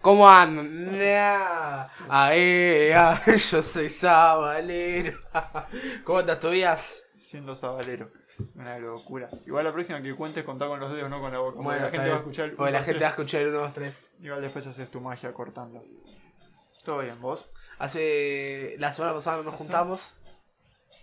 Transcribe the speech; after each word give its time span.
¿Cómo 0.00 0.28
andan? 0.28 0.98
Ahí, 2.08 2.90
ah, 2.92 3.22
yo 3.50 3.62
soy 3.62 3.88
Sabalero. 3.88 5.18
¿Cómo 6.04 6.20
estás, 6.20 6.40
Tobias? 6.40 6.96
Siendo 7.16 7.54
sabalero. 7.54 8.10
Una 8.54 8.78
locura. 8.78 9.28
Igual 9.46 9.64
la 9.64 9.72
próxima 9.72 10.02
que 10.02 10.14
cuentes 10.14 10.42
contar 10.44 10.68
con 10.68 10.80
los 10.80 10.92
dedos, 10.92 11.08
no 11.08 11.20
con 11.20 11.32
la 11.32 11.38
boca. 11.38 11.56
porque 11.56 11.64
Bueno, 11.64 11.84
la 11.86 11.90
gente 11.90 12.08
va 12.08 12.14
a 12.16 12.18
escuchar. 12.18 12.44
el 12.46 12.56
Porque 12.56 12.72
la 12.72 12.82
gente 12.82 13.00
va 13.00 13.06
a 13.06 13.10
escuchar 13.10 13.40
el 13.42 13.48
1, 13.48 13.58
2, 13.58 13.72
3. 13.72 14.10
Igual 14.22 14.42
después 14.42 14.66
haces 14.66 14.90
tu 14.90 15.00
magia 15.00 15.32
cortando. 15.32 15.84
Todo 16.84 16.98
bien, 16.98 17.20
¿vos? 17.20 17.48
Hace. 17.78 18.74
La 18.78 18.92
semana 18.92 19.14
pasada 19.14 19.36
no 19.38 19.42
nos 19.44 19.54
¿Hace? 19.54 19.64
juntamos. 19.64 20.14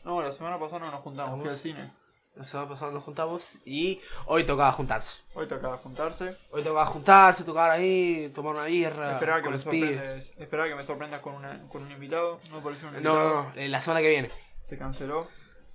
No, 0.04 0.22
la 0.22 0.32
semana 0.32 0.60
pasada 0.60 0.86
no 0.86 0.92
nos 0.92 1.02
juntamos, 1.02 1.32
fui 1.32 1.40
¿Vamos? 1.40 1.54
al 1.54 1.60
cine. 1.60 1.94
La 2.40 2.46
semana 2.46 2.70
pasada 2.70 2.94
nos 2.94 3.04
juntamos. 3.04 3.58
Y 3.66 4.00
hoy 4.26 4.46
tocaba 4.46 4.72
juntarse. 4.72 5.20
Hoy 5.34 5.46
tocaba 5.46 5.78
juntarse. 5.78 6.38
Hoy 6.52 6.64
tocaba 6.64 6.86
juntarse, 6.86 7.44
tocar 7.44 7.70
ahí, 7.70 8.32
tomar 8.34 8.56
una 8.56 8.64
birra. 8.64 9.12
Esperaba 9.12 9.42
que, 9.42 9.50
me 9.50 9.58
sorprendas, 9.60 10.32
esperaba 10.38 10.70
que 10.70 10.76
me 10.76 10.84
sorprendas 10.86 11.20
con, 11.20 11.34
una, 11.36 11.68
con 11.68 11.84
un 11.84 11.92
invitado. 11.92 12.40
No 12.50 12.60
apareció 12.60 12.88
un 12.88 12.94
No, 12.94 12.98
invitado. 13.00 13.20
no, 13.44 13.44
no, 13.44 13.52
eh, 13.56 13.68
la 13.68 13.82
semana 13.82 14.00
que 14.00 14.10
viene. 14.10 14.32
Se 14.70 14.78
canceló. 14.78 15.28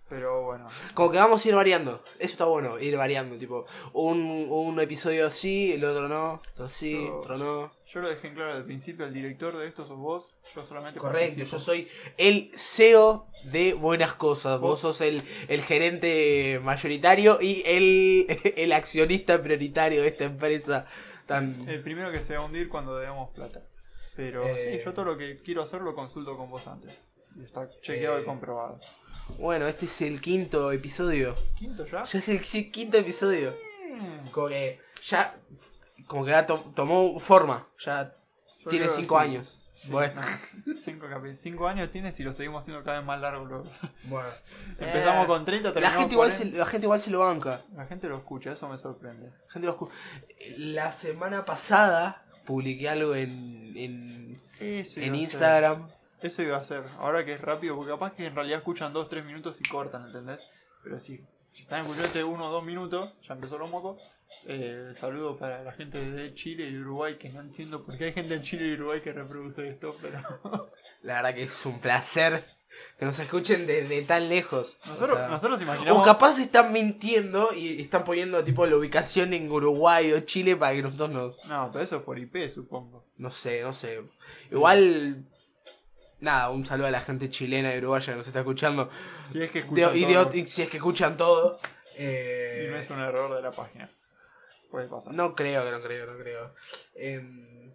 Pero 0.09 0.43
bueno. 0.43 0.67
Como 0.93 1.11
que 1.11 1.17
vamos 1.19 1.45
a 1.45 1.49
ir 1.49 1.55
variando. 1.55 2.05
Eso 2.19 2.33
está 2.33 2.45
bueno, 2.45 2.79
ir 2.79 2.97
variando. 2.97 3.37
Tipo, 3.39 3.65
un, 3.95 4.21
un 4.51 4.79
episodio 4.79 5.31
sí, 5.31 5.73
el 5.73 5.85
otro 5.85 6.09
no. 6.09 6.43
Otro 6.53 6.69
sí, 6.69 6.93
Yo- 7.07 7.19
otro 7.21 7.39
no. 7.39 7.73
Yo 7.87 8.01
lo 8.01 8.09
dejé 8.09 8.29
en 8.29 8.35
claro 8.35 8.57
el 8.59 8.65
principio. 8.65 9.07
El 9.07 9.15
director 9.15 9.57
de 9.57 9.67
esto 9.67 9.87
sos 9.87 9.97
vos. 9.99 10.31
Yo 10.55 10.63
solamente 10.63 10.99
Correcto, 11.01 11.37
participo. 11.37 11.57
yo 11.57 11.59
soy 11.59 11.89
el 12.19 12.51
CEO 12.55 13.27
de 13.45 13.73
Buenas 13.73 14.15
Cosas. 14.15 14.61
Vos 14.61 14.73
Vos- 14.73 14.81
sos 14.81 15.01
el, 15.01 15.23
el 15.49 15.63
gerente 15.63 16.61
mayoritario 16.63 17.39
y 17.41 17.63
el, 17.65 18.27
el 18.57 18.73
accionista 18.73 19.43
prioritario 19.43 20.03
de 20.03 20.09
esta 20.09 20.25
empresa 20.25 20.87
tan... 21.27 21.67
El 21.69 21.83
primero 21.83 22.11
que 22.11 22.21
se 22.21 22.37
va 22.37 22.43
a 22.43 22.47
hundir 22.47 22.69
cuando 22.69 22.97
debemos 22.97 23.31
plata. 23.31 23.63
Pero 24.17 24.45
Eh. 24.45 24.77
sí, 24.79 24.85
yo 24.85 24.93
todo 24.93 25.07
lo 25.07 25.17
que 25.17 25.39
quiero 25.43 25.63
hacer 25.63 25.81
lo 25.81 25.95
consulto 25.95 26.37
con 26.37 26.51
vos 26.51 26.67
antes. 26.67 27.01
Y 27.37 27.43
está 27.45 27.69
chequeado 27.81 28.19
Eh. 28.19 28.23
y 28.23 28.25
comprobado. 28.25 28.79
Bueno, 29.39 29.67
este 29.67 29.87
es 29.87 30.01
el 30.03 30.21
quinto 30.21 30.71
episodio. 30.73 31.35
¿Quinto 31.59 31.85
ya? 31.87 32.05
Ya 32.05 32.19
es 32.19 32.29
el 32.29 32.41
qui- 32.43 32.71
quinto 32.71 32.99
episodio. 32.99 33.55
Mm. 33.93 34.29
Como 34.31 34.49
que 34.49 34.81
ya... 35.03 35.37
Como 36.07 36.25
que 36.25 36.31
ya 36.33 36.47
to- 36.47 36.73
tomó 36.75 37.19
forma. 37.19 37.67
Ya 37.85 38.15
Yo 38.61 38.69
tiene 38.71 38.89
cinco 38.91 39.19
sí. 39.19 39.25
años. 39.25 39.61
Sí, 39.73 39.91
Bueno. 39.91 40.21
no, 40.67 40.75
cinco, 40.85 41.07
cinco 41.35 41.67
años 41.67 41.91
tienes 41.91 42.19
y 42.21 42.23
lo 42.23 42.33
seguimos 42.33 42.63
haciendo 42.63 42.85
cada 42.85 42.99
vez 42.99 43.07
más 43.07 43.21
largo. 43.21 43.65
Bueno. 44.05 44.29
Empezamos 44.79 45.25
Eh, 45.25 45.27
con 45.27 45.45
30, 45.45 45.69
La 45.69 45.73
terminamos 45.75 45.99
gente, 46.01 46.15
igual 46.15 46.31
se, 46.31 46.37
40. 46.39 46.59
la 46.59 46.67
gente 46.67 46.87
igual 46.87 47.01
se 47.01 47.11
lo 47.11 47.19
banca. 47.21 47.63
La 47.75 47.87
gente 47.87 48.09
lo 48.09 48.17
escucha, 48.19 48.53
eso 48.53 48.69
me 48.69 48.79
sorprende. 48.79 49.31
La 49.47 49.53
gente 49.53 49.67
lo 49.67 49.91
La 50.59 50.93
semana 50.93 51.45
pasada 51.45 52.25
publiqué 52.45 52.89
algo 52.89 53.15
en, 53.17 53.73
en, 53.77 54.41
en 54.61 55.15
Instagram. 55.15 55.89
Eso 56.25 56.43
iba 56.43 56.57
a 56.57 56.65
ser. 56.65 56.85
Ahora 56.99 57.23
que 57.23 57.35
es 57.35 57.41
rápido, 57.43 57.77
porque 57.77 57.93
capaz 57.93 58.15
que 58.15 58.25
en 58.25 58.35
realidad 58.35 58.61
escuchan 58.61 58.95
2-3 58.95 59.27
minutos 59.27 59.61
y 59.61 59.69
cortan, 59.69 60.07
¿entendés? 60.07 60.41
Pero 60.83 60.99
si, 60.99 61.23
si 61.51 61.65
están 61.65 61.83
escuchando 61.83 62.07
este 62.07 62.25
1 62.25 62.49
o 62.49 62.51
2 62.51 62.65
minutos, 62.65 63.13
ya 63.29 63.35
empezó 63.35 63.59
los 63.59 63.69
mocos. 63.69 64.01
Eh, 64.47 64.93
saludo 64.95 65.37
para 65.37 65.63
la 65.63 65.73
gente 65.73 66.03
de 66.03 66.33
Chile 66.33 66.65
y 66.65 66.73
de 66.73 66.81
Uruguay, 66.81 67.19
que 67.19 67.29
no 67.29 67.43
entiendo 67.43 67.85
por 67.85 67.99
qué 67.99 68.07
hay 68.07 68.13
gente 68.15 68.33
en 68.33 68.41
Chile 68.41 68.69
y 68.69 68.73
Uruguay 68.73 69.03
que 69.03 69.13
reproduce 69.13 69.69
esto, 69.69 69.97
pero 70.01 70.19
La 71.03 71.17
verdad 71.17 71.35
que 71.35 71.43
es 71.43 71.67
un 71.67 71.79
placer 71.79 72.47
que 72.99 73.05
nos 73.05 73.19
escuchen 73.19 73.67
desde 73.67 74.01
tan 74.01 74.31
lejos. 74.31 74.79
O 74.87 74.89
nosotros, 74.89 75.19
sea, 75.19 75.29
nosotros 75.29 75.61
o 75.61 75.63
imaginamos... 75.63 76.07
capaz 76.07 76.39
están 76.39 76.73
mintiendo 76.73 77.51
y 77.55 77.83
están 77.83 78.03
poniendo 78.03 78.43
tipo 78.43 78.65
la 78.65 78.77
ubicación 78.77 79.35
en 79.35 79.53
Uruguay 79.53 80.11
o 80.15 80.21
Chile 80.21 80.57
para 80.57 80.75
que 80.75 80.83
nosotros 80.83 81.11
nos... 81.11 81.45
No, 81.47 81.69
pero 81.71 81.85
eso 81.85 81.97
es 81.97 82.03
por 82.03 82.19
IP, 82.19 82.49
supongo. 82.49 83.05
No 83.19 83.31
sé, 83.31 83.61
no 83.61 83.75
sé. 83.75 84.03
Igual... 84.51 85.27
Nada, 86.25 86.51
un 86.51 86.65
saludo 86.65 86.87
a 86.87 86.91
la 86.91 87.01
gente 87.01 87.29
chilena 87.31 87.75
y 87.75 87.79
uruguaya 87.79 88.13
que 88.13 88.17
nos 88.17 88.27
está 88.27 88.41
escuchando. 88.41 88.91
Si 89.27 89.43
es 89.43 89.51
que 89.51 89.61
De- 89.61 89.65
escuchan 89.67 89.97
y, 89.97 90.05
de- 90.07 90.15
todo, 90.15 90.35
y 90.35 90.47
si 90.47 90.63
es 90.63 90.69
que 90.71 90.79
escuchan 90.79 91.17
todo. 91.17 91.61
y 91.93 91.97
eh, 91.99 92.69
no 92.71 92.77
es 92.79 92.91
un 92.91 92.99
error 93.01 93.35
de 93.37 93.43
la 93.43 93.51
página. 93.53 93.91
Puede 94.71 94.89
pasar. 94.89 95.13
No 95.15 95.35
creo, 95.35 95.71
no 95.71 95.81
creo, 95.83 96.07
no 96.11 96.19
creo. 96.19 96.55
Em, 96.97 97.71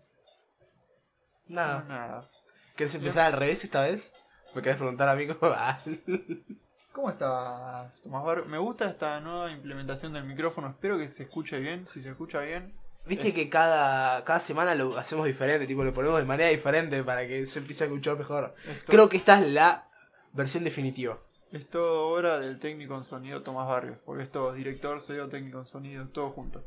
nada. 1.47 1.83
Nada. 1.87 2.29
¿Querés 2.75 2.95
empezar 2.95 3.25
al 3.27 3.33
revés 3.39 3.63
esta 3.63 3.81
vez? 3.83 4.13
¿Me 4.55 4.61
querés 4.61 4.77
preguntar 4.77 5.07
a 5.09 5.15
mí 5.15 5.27
cómo 5.27 5.51
va? 5.51 5.79
¿Cómo 6.91 7.09
estás, 7.11 8.01
Tomás 8.01 8.23
Bar? 8.25 8.45
Me 8.47 8.57
gusta 8.57 8.89
esta 8.89 9.19
nueva 9.21 9.51
implementación 9.51 10.11
del 10.13 10.23
micrófono. 10.23 10.69
Espero 10.69 10.97
que 10.97 11.07
se 11.07 11.23
escuche 11.23 11.59
bien. 11.59 11.87
Si 11.87 12.01
se 12.01 12.09
escucha 12.09 12.41
bien, 12.41 12.73
Viste 13.05 13.33
que 13.33 13.49
cada, 13.49 14.23
cada 14.23 14.39
semana 14.39 14.75
lo 14.75 14.97
hacemos 14.97 15.25
diferente, 15.25 15.65
tipo 15.65 15.83
lo 15.83 15.93
ponemos 15.93 16.19
de 16.19 16.25
manera 16.25 16.49
diferente 16.49 17.03
para 17.03 17.27
que 17.27 17.45
se 17.47 17.59
empiece 17.59 17.83
a 17.83 17.87
escuchar 17.87 18.17
mejor. 18.17 18.53
esto, 18.67 18.83
Creo 18.85 19.09
que 19.09 19.17
esta 19.17 19.41
es 19.41 19.47
la 19.51 19.89
versión 20.33 20.63
definitiva. 20.63 21.19
es 21.51 21.67
todo 21.67 22.09
obra 22.09 22.39
del 22.39 22.59
técnico 22.59 22.95
en 22.95 23.03
sonido 23.03 23.41
Tomás 23.41 23.67
Barrios. 23.67 23.97
Porque 24.05 24.23
es 24.23 24.31
todo 24.31 24.53
director, 24.53 25.01
CEO, 25.01 25.27
técnico 25.27 25.59
en 25.59 25.65
sonido, 25.65 26.07
todo 26.09 26.29
junto. 26.29 26.63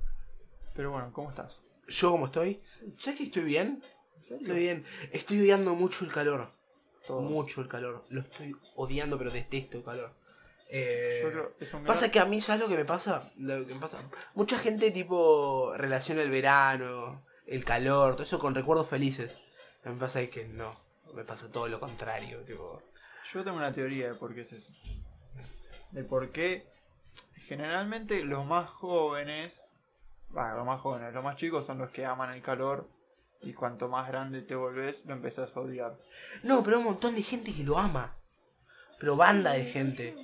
Pero 0.74 0.90
bueno, 0.90 1.12
¿cómo 1.12 1.30
estás? 1.30 1.60
¿Yo 1.86 2.10
cómo 2.10 2.26
estoy? 2.26 2.60
¿Sabes 2.98 3.18
que 3.18 3.24
estoy 3.24 3.44
bien? 3.44 3.82
¿En 4.16 4.22
serio? 4.22 4.38
Estoy 4.46 4.58
bien. 4.58 4.84
Estoy 5.12 5.40
odiando 5.40 5.74
mucho 5.74 6.04
el 6.04 6.10
calor. 6.12 6.50
Todos. 7.06 7.22
Mucho 7.30 7.60
el 7.60 7.68
calor. 7.68 8.04
Lo 8.08 8.22
estoy 8.22 8.56
odiando, 8.74 9.18
pero 9.18 9.30
detesto 9.30 9.78
el 9.78 9.84
calor. 9.84 10.14
Eh, 10.74 11.20
Yo 11.22 11.30
creo 11.30 11.56
que 11.58 11.64
es 11.64 11.74
un 11.74 11.84
Pasa 11.84 12.00
gran- 12.00 12.10
que 12.12 12.20
a 12.20 12.24
mí, 12.24 12.40
¿sabes 12.40 12.62
lo 12.62 12.68
que 12.68 12.76
me 12.76 12.84
pasa? 12.86 13.30
Lo 13.36 13.66
que 13.66 13.74
me 13.74 13.80
pasa. 13.80 13.98
Mucha 14.34 14.58
gente 14.58 14.90
tipo 14.90 15.74
relaciona 15.76 16.22
el 16.22 16.30
verano, 16.30 17.22
el 17.46 17.62
calor, 17.64 18.12
todo 18.14 18.22
eso 18.22 18.38
con 18.38 18.54
recuerdos 18.54 18.88
felices. 18.88 19.36
A 19.84 19.88
mí 19.90 19.94
me 19.96 20.00
pasa 20.00 20.24
que 20.28 20.46
no. 20.46 20.80
Me 21.12 21.24
pasa 21.24 21.52
todo 21.52 21.68
lo 21.68 21.78
contrario, 21.78 22.38
tipo. 22.40 22.82
Yo 23.34 23.44
tengo 23.44 23.58
una 23.58 23.70
teoría 23.72 24.08
de 24.08 24.14
por 24.14 24.34
qué 24.34 24.40
es 24.42 24.52
eso. 24.54 24.72
De 25.90 26.04
por 26.04 26.30
qué 26.30 26.66
generalmente 27.46 28.22
los 28.24 28.46
más 28.46 28.68
jóvenes, 28.70 29.64
bueno, 30.30 30.56
los 30.56 30.66
más 30.66 30.80
jóvenes, 30.80 31.12
los 31.12 31.22
más 31.22 31.36
chicos 31.36 31.66
son 31.66 31.78
los 31.78 31.90
que 31.90 32.06
aman 32.06 32.32
el 32.32 32.40
calor 32.40 32.88
y 33.42 33.52
cuanto 33.52 33.88
más 33.88 34.08
grande 34.08 34.40
te 34.40 34.54
volvés 34.54 35.04
lo 35.04 35.12
empezás 35.12 35.54
a 35.56 35.60
odiar. 35.60 35.98
No, 36.42 36.62
pero 36.62 36.76
hay 36.76 36.80
un 36.82 36.88
montón 36.88 37.14
de 37.14 37.22
gente 37.22 37.52
que 37.52 37.62
lo 37.64 37.78
ama. 37.78 38.16
Pero 38.98 39.16
banda 39.16 39.52
de 39.52 39.66
gente. 39.66 40.16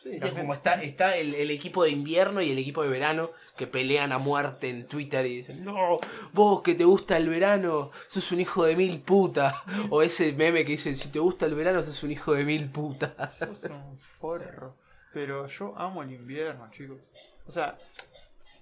Sí, 0.00 0.18
Es 0.22 0.32
como 0.32 0.54
está, 0.54 0.82
está 0.82 1.14
el, 1.14 1.34
el 1.34 1.50
equipo 1.50 1.84
de 1.84 1.90
invierno 1.90 2.40
y 2.40 2.50
el 2.50 2.58
equipo 2.58 2.82
de 2.82 2.88
verano 2.88 3.32
que 3.54 3.66
pelean 3.66 4.12
a 4.12 4.18
muerte 4.18 4.70
en 4.70 4.86
Twitter 4.86 5.26
y 5.26 5.36
dicen, 5.36 5.62
no, 5.62 6.00
vos 6.32 6.62
que 6.62 6.74
te 6.74 6.84
gusta 6.84 7.18
el 7.18 7.28
verano, 7.28 7.90
sos 8.08 8.32
un 8.32 8.40
hijo 8.40 8.64
de 8.64 8.76
mil 8.76 9.02
puta. 9.02 9.62
O 9.90 10.00
ese 10.00 10.32
meme 10.32 10.64
que 10.64 10.72
dice, 10.72 10.94
si 10.94 11.10
te 11.10 11.18
gusta 11.18 11.44
el 11.44 11.54
verano, 11.54 11.82
sos 11.82 12.02
un 12.02 12.12
hijo 12.12 12.32
de 12.32 12.46
mil 12.46 12.70
putas. 12.70 13.36
Sos 13.38 13.64
un 13.64 13.98
forro. 13.98 14.78
Pero 15.12 15.46
yo 15.48 15.78
amo 15.78 16.02
el 16.02 16.12
invierno, 16.12 16.70
chicos. 16.70 17.02
O 17.46 17.50
sea, 17.50 17.76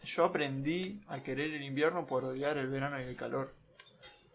yo 0.02 0.24
aprendí 0.24 1.00
a 1.06 1.22
querer 1.22 1.54
el 1.54 1.62
invierno 1.62 2.04
por 2.04 2.24
odiar 2.24 2.58
el 2.58 2.66
verano 2.66 3.00
y 3.00 3.04
el 3.04 3.14
calor. 3.14 3.54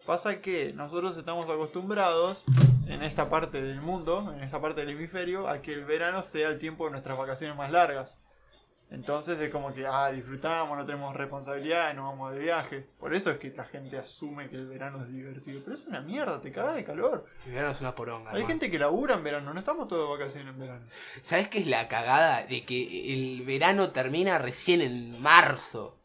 Pasa 0.06 0.42
que 0.42 0.74
nosotros 0.74 1.16
estamos 1.16 1.48
acostumbrados 1.48 2.44
en 2.86 3.02
esta 3.02 3.30
parte 3.30 3.62
del 3.62 3.80
mundo, 3.80 4.34
en 4.36 4.42
esta 4.42 4.60
parte 4.60 4.80
del 4.82 4.90
hemisferio, 4.90 5.48
a 5.48 5.62
que 5.62 5.72
el 5.72 5.86
verano 5.86 6.22
sea 6.22 6.48
el 6.48 6.58
tiempo 6.58 6.84
de 6.84 6.90
nuestras 6.90 7.16
vacaciones 7.16 7.56
más 7.56 7.70
largas. 7.70 8.18
Entonces 8.90 9.40
es 9.40 9.50
como 9.50 9.72
que, 9.72 9.86
ah, 9.86 10.12
disfrutamos, 10.12 10.76
no 10.76 10.84
tenemos 10.84 11.16
responsabilidades, 11.16 11.96
no 11.96 12.04
vamos 12.04 12.34
de 12.34 12.38
viaje. 12.38 12.86
Por 13.00 13.14
eso 13.14 13.30
es 13.30 13.38
que 13.38 13.50
la 13.50 13.64
gente 13.64 13.96
asume 13.96 14.50
que 14.50 14.56
el 14.56 14.66
verano 14.66 15.02
es 15.02 15.10
divertido. 15.10 15.62
Pero 15.64 15.74
es 15.74 15.86
una 15.86 16.02
mierda, 16.02 16.38
te 16.40 16.52
cagas 16.52 16.76
de 16.76 16.84
calor. 16.84 17.24
El 17.46 17.52
verano 17.52 17.72
es 17.72 17.80
una 17.80 17.94
poronga. 17.94 18.30
Hay 18.30 18.36
hermano. 18.36 18.46
gente 18.46 18.70
que 18.70 18.78
labura 18.78 19.14
en 19.14 19.24
verano, 19.24 19.54
no 19.54 19.58
estamos 19.58 19.88
todos 19.88 20.06
de 20.06 20.18
vacaciones 20.18 20.52
en 20.52 20.60
verano. 20.60 20.86
¿Sabes 21.22 21.48
qué 21.48 21.60
es 21.60 21.66
la 21.66 21.88
cagada? 21.88 22.44
De 22.46 22.62
que 22.64 23.14
el 23.14 23.42
verano 23.46 23.88
termina 23.88 24.36
recién 24.36 24.82
en 24.82 25.20
marzo. 25.20 26.03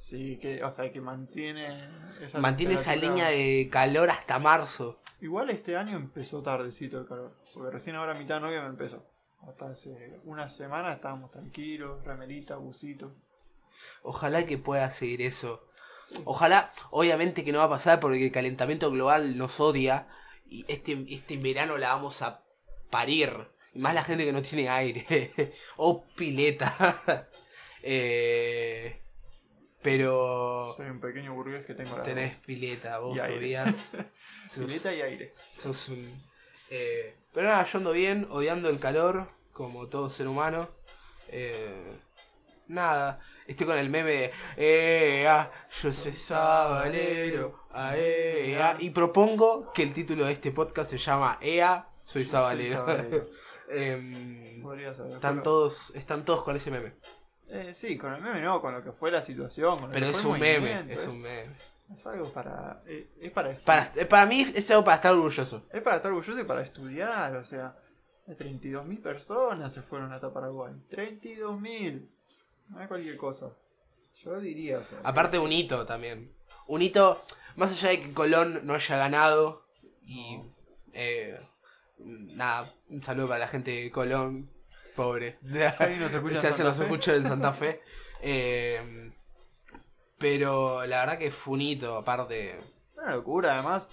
Sí, 0.00 0.38
que, 0.38 0.64
o 0.64 0.70
sea, 0.70 0.90
que 0.90 1.00
mantiene 1.00 1.88
esa 2.22 2.40
Mantiene 2.40 2.74
esa 2.74 2.96
línea 2.96 3.28
de 3.28 3.68
calor 3.70 4.08
hasta 4.08 4.38
marzo. 4.38 4.98
Igual 5.20 5.50
este 5.50 5.76
año 5.76 5.96
empezó 5.96 6.42
tardecito 6.42 6.98
el 6.98 7.06
calor, 7.06 7.36
porque 7.52 7.70
recién 7.70 7.96
ahora 7.96 8.12
a 8.12 8.18
mitad 8.18 8.36
de 8.36 8.40
noviembre 8.40 8.70
empezó. 8.70 9.04
Hasta 9.46 9.70
hace 9.70 10.18
una 10.24 10.48
semana 10.48 10.94
estábamos 10.94 11.30
tranquilos, 11.30 12.02
remerita, 12.02 12.56
busito. 12.56 13.12
Ojalá 14.02 14.46
que 14.46 14.56
pueda 14.56 14.90
seguir 14.90 15.20
eso. 15.20 15.66
Ojalá, 16.24 16.72
obviamente 16.90 17.44
que 17.44 17.52
no 17.52 17.58
va 17.58 17.66
a 17.66 17.70
pasar 17.70 18.00
porque 18.00 18.24
el 18.24 18.32
calentamiento 18.32 18.90
global 18.90 19.36
nos 19.36 19.60
odia. 19.60 20.08
Y 20.48 20.64
este, 20.66 21.04
este 21.08 21.36
verano 21.36 21.76
la 21.76 21.94
vamos 21.94 22.22
a 22.22 22.42
parir. 22.90 23.48
Y 23.74 23.80
más 23.80 23.94
la 23.94 24.02
gente 24.02 24.24
que 24.24 24.32
no 24.32 24.42
tiene 24.42 24.70
aire. 24.70 25.54
o 25.76 26.04
pileta. 26.16 27.28
Eh, 27.82 29.00
pero 29.82 30.74
Soy 30.76 30.86
un 30.90 31.00
pequeño 31.00 31.34
burgués 31.34 31.64
que 31.66 31.74
tengo 31.74 31.96
la 31.96 32.02
tenés 32.02 32.38
pileta, 32.40 32.98
vos 32.98 33.16
Y 33.16 33.20
todavía. 33.20 33.64
Sos- 34.46 34.66
pileta 34.66 34.94
y 34.94 35.00
aire. 35.02 35.34
Sos 35.58 35.88
un. 35.88 36.22
eh, 36.70 37.16
pero 37.32 37.48
nada, 37.48 37.64
yo 37.64 37.78
ando 37.78 37.92
bien, 37.92 38.26
odiando 38.30 38.68
el 38.68 38.78
calor, 38.78 39.28
como 39.52 39.88
todo 39.88 40.10
ser 40.10 40.26
humano. 40.28 40.68
Eh, 41.28 41.96
nada, 42.66 43.20
estoy 43.46 43.66
con 43.66 43.78
el 43.78 43.88
meme 43.88 44.32
de 44.56 45.20
Ea, 45.22 45.50
yo 45.80 45.92
soy 45.92 46.12
sabalero, 46.14 47.66
a 47.72 47.96
Ea. 47.96 48.76
Y 48.80 48.90
propongo 48.90 49.72
que 49.72 49.82
el 49.84 49.92
título 49.92 50.24
de 50.26 50.32
este 50.32 50.50
podcast 50.50 50.90
se 50.90 50.98
llama 50.98 51.38
Ea, 51.40 51.88
soy 52.02 52.24
sabalero. 52.24 52.76
sabalero. 52.86 53.26
Em, 53.72 54.64
están 55.14 55.44
todos, 55.44 55.92
están 55.94 56.24
todos 56.24 56.42
con 56.42 56.56
ese 56.56 56.72
meme. 56.72 56.94
Eh, 57.52 57.72
sí, 57.74 57.96
con 57.98 58.14
el 58.14 58.22
meme 58.22 58.40
no, 58.40 58.60
con 58.60 58.72
lo 58.74 58.82
que 58.82 58.92
fue 58.92 59.10
la 59.10 59.22
situación. 59.22 59.76
con 59.76 59.88
lo 59.88 59.92
Pero 59.92 60.06
que 60.06 60.12
es 60.12 60.20
fue 60.22 60.30
un 60.30 60.36
el 60.36 60.40
meme, 60.42 60.74
movimiento, 60.74 61.02
es 61.02 61.08
un 61.08 61.20
meme. 61.20 61.56
es 61.92 62.06
algo 62.06 62.32
para. 62.32 62.82
eh, 62.86 63.10
es 63.20 63.32
para 63.32 63.56
Para, 63.58 63.92
eh, 63.96 64.06
para 64.06 64.26
mí 64.26 64.46
es 64.54 64.70
algo 64.70 64.84
para 64.84 64.96
estar 64.96 65.12
orgulloso. 65.12 65.66
Es 65.72 65.82
para 65.82 65.96
estar 65.96 66.12
orgulloso 66.12 66.40
y 66.40 66.44
para 66.44 66.62
estudiar, 66.62 67.34
o 67.36 67.44
sea, 67.44 67.76
32.000 68.28 69.02
personas 69.02 69.72
se 69.72 69.82
fueron 69.82 70.12
hasta 70.12 70.32
Paraguay. 70.32 70.72
32.000. 70.90 72.08
No 72.68 72.80
es 72.80 72.88
cualquier 72.88 73.16
cosa. 73.16 73.50
Yo 74.22 74.38
diría, 74.38 74.78
o 74.78 74.82
sea, 74.84 74.98
Aparte 75.02 75.38
un 75.38 75.50
hito 75.50 75.84
también. 75.86 76.32
Un 76.68 76.82
hito, 76.82 77.22
más 77.56 77.72
allá 77.72 77.88
de 77.88 78.02
que 78.02 78.12
Colón 78.12 78.60
no 78.64 78.74
haya 78.74 78.96
ganado. 78.96 79.64
Y 80.02 80.40
eh, 80.92 81.40
nada, 81.98 82.72
un 82.88 83.02
saludo 83.02 83.26
para 83.28 83.40
la 83.40 83.48
gente 83.48 83.70
de 83.72 83.90
Colón, 83.90 84.50
pobre. 85.04 85.38
nos 85.42 86.12
escucha 86.12 86.40
Se 86.52 86.62
Fe. 86.64 86.82
escucha 86.82 87.14
en 87.14 87.24
Santa 87.24 87.52
Fe. 87.52 87.80
Eh, 88.22 89.10
pero 90.18 90.84
la 90.86 91.00
verdad 91.00 91.18
que 91.18 91.30
fue 91.30 91.54
un 91.54 91.62
hito, 91.62 91.96
aparte. 91.96 92.60
una 92.96 93.12
locura, 93.12 93.54
además. 93.54 93.88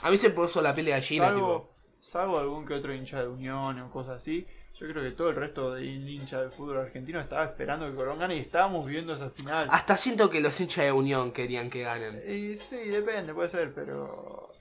A 0.00 0.10
mí 0.10 0.16
se 0.16 0.30
puso 0.30 0.62
la 0.62 0.74
piel 0.74 0.86
de 0.86 0.92
gallina, 0.92 1.26
Salvo, 1.26 1.40
tipo. 1.60 1.74
salvo 2.00 2.38
algún 2.38 2.64
que 2.64 2.72
otro 2.72 2.94
hincha 2.94 3.20
de 3.20 3.28
Unión 3.28 3.78
o 3.80 3.90
cosas 3.90 4.16
así. 4.16 4.46
Yo 4.74 4.86
creo 4.88 5.02
que 5.02 5.10
todo 5.10 5.28
el 5.30 5.36
resto 5.36 5.74
de 5.74 5.84
hincha 5.84 6.40
del 6.40 6.50
fútbol 6.52 6.78
argentino 6.78 7.20
estaba 7.20 7.44
esperando 7.44 7.86
que 7.86 7.94
Colón 7.94 8.18
gane 8.18 8.36
y 8.36 8.40
estábamos 8.40 8.86
viendo 8.86 9.14
esa 9.14 9.28
final. 9.30 9.68
Hasta 9.70 9.96
siento 9.98 10.28
que 10.30 10.40
los 10.40 10.58
hinchas 10.60 10.84
de 10.86 10.92
Unión 10.92 11.32
querían 11.32 11.68
que 11.68 11.82
ganen. 11.82 12.22
Y 12.26 12.54
sí, 12.54 12.76
depende, 12.88 13.34
puede 13.34 13.48
ser, 13.50 13.74
pero. 13.74 14.52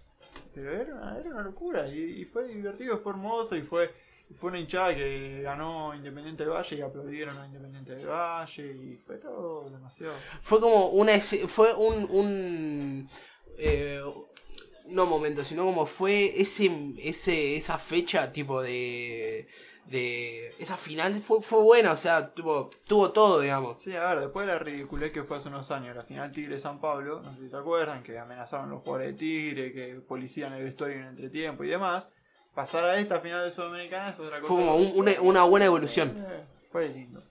Pero 0.54 0.72
era 0.72 0.94
una, 0.94 1.18
era 1.18 1.30
una 1.30 1.42
locura. 1.42 1.88
Y, 1.88 2.22
y 2.22 2.26
fue 2.26 2.48
divertido, 2.48 2.98
fue 2.98 3.14
hermoso 3.14 3.56
y 3.56 3.62
fue. 3.62 3.94
Fue 4.34 4.50
una 4.50 4.60
hinchada 4.60 4.96
que 4.96 5.42
ganó 5.44 5.94
Independiente 5.94 6.44
del 6.44 6.54
Valle 6.54 6.76
y 6.76 6.82
aplaudieron 6.82 7.38
a 7.38 7.46
Independiente 7.46 7.96
del 7.96 8.08
Valle 8.08 8.66
y 8.66 8.98
fue 9.06 9.18
todo 9.18 9.70
demasiado. 9.70 10.14
Fue 10.42 10.60
como 10.60 10.88
una 10.88 11.20
fue 11.22 11.74
un, 11.74 12.08
un 12.10 13.10
eh, 13.58 14.02
no 14.88 15.06
momento, 15.06 15.44
sino 15.44 15.64
como 15.64 15.86
fue 15.86 16.40
ese 16.40 16.70
ese 17.00 17.58
esa 17.58 17.78
fecha 17.78 18.32
tipo 18.32 18.62
de 18.62 19.48
de 19.86 20.56
esa 20.58 20.78
final 20.78 21.14
fue, 21.22 21.42
fue 21.42 21.62
buena, 21.62 21.92
o 21.92 21.98
sea, 21.98 22.34
tuvo 22.34 22.70
tuvo 22.88 23.12
todo, 23.12 23.40
digamos. 23.42 23.82
Sí, 23.84 23.96
a 23.96 24.08
ver, 24.08 24.22
después 24.22 24.48
de 24.48 24.54
la 24.54 24.60
ridiculez 24.60 25.12
que 25.12 25.24
fue 25.24 25.38
hace 25.38 25.50
unos 25.50 25.70
años, 25.70 25.96
la 25.96 26.02
final 26.02 26.32
Tigre-San 26.32 26.80
Pablo, 26.80 27.22
no 27.22 27.36
sé 27.36 27.42
si 27.42 27.50
se 27.50 27.58
acuerdan, 27.58 28.02
que 28.02 28.18
amenazaron 28.18 28.70
los 28.70 28.82
jugadores 28.82 29.14
de 29.14 29.18
Tigre, 29.20 29.72
que 29.72 29.96
policía 30.02 30.48
en 30.48 30.54
el 30.54 30.64
vestuario 30.64 30.98
en 30.98 31.08
entretiempo 31.10 31.64
y 31.64 31.68
demás, 31.68 32.08
pasar 32.56 32.86
a 32.86 32.98
esta 33.00 33.20
final 33.20 33.44
de 33.46 33.52
Sudamericana 33.52 34.10
es 34.10 34.20
otra 34.20 34.40
cosa. 34.42 34.48
Fue 34.54 34.58
como 34.64 34.76
un- 34.78 34.92
una, 34.96 35.22
una 35.22 35.44
buena 35.44 35.66
evolución. 35.68 36.26
Eh, 36.28 36.44
fue 36.72 36.90
lindo. 36.90 37.22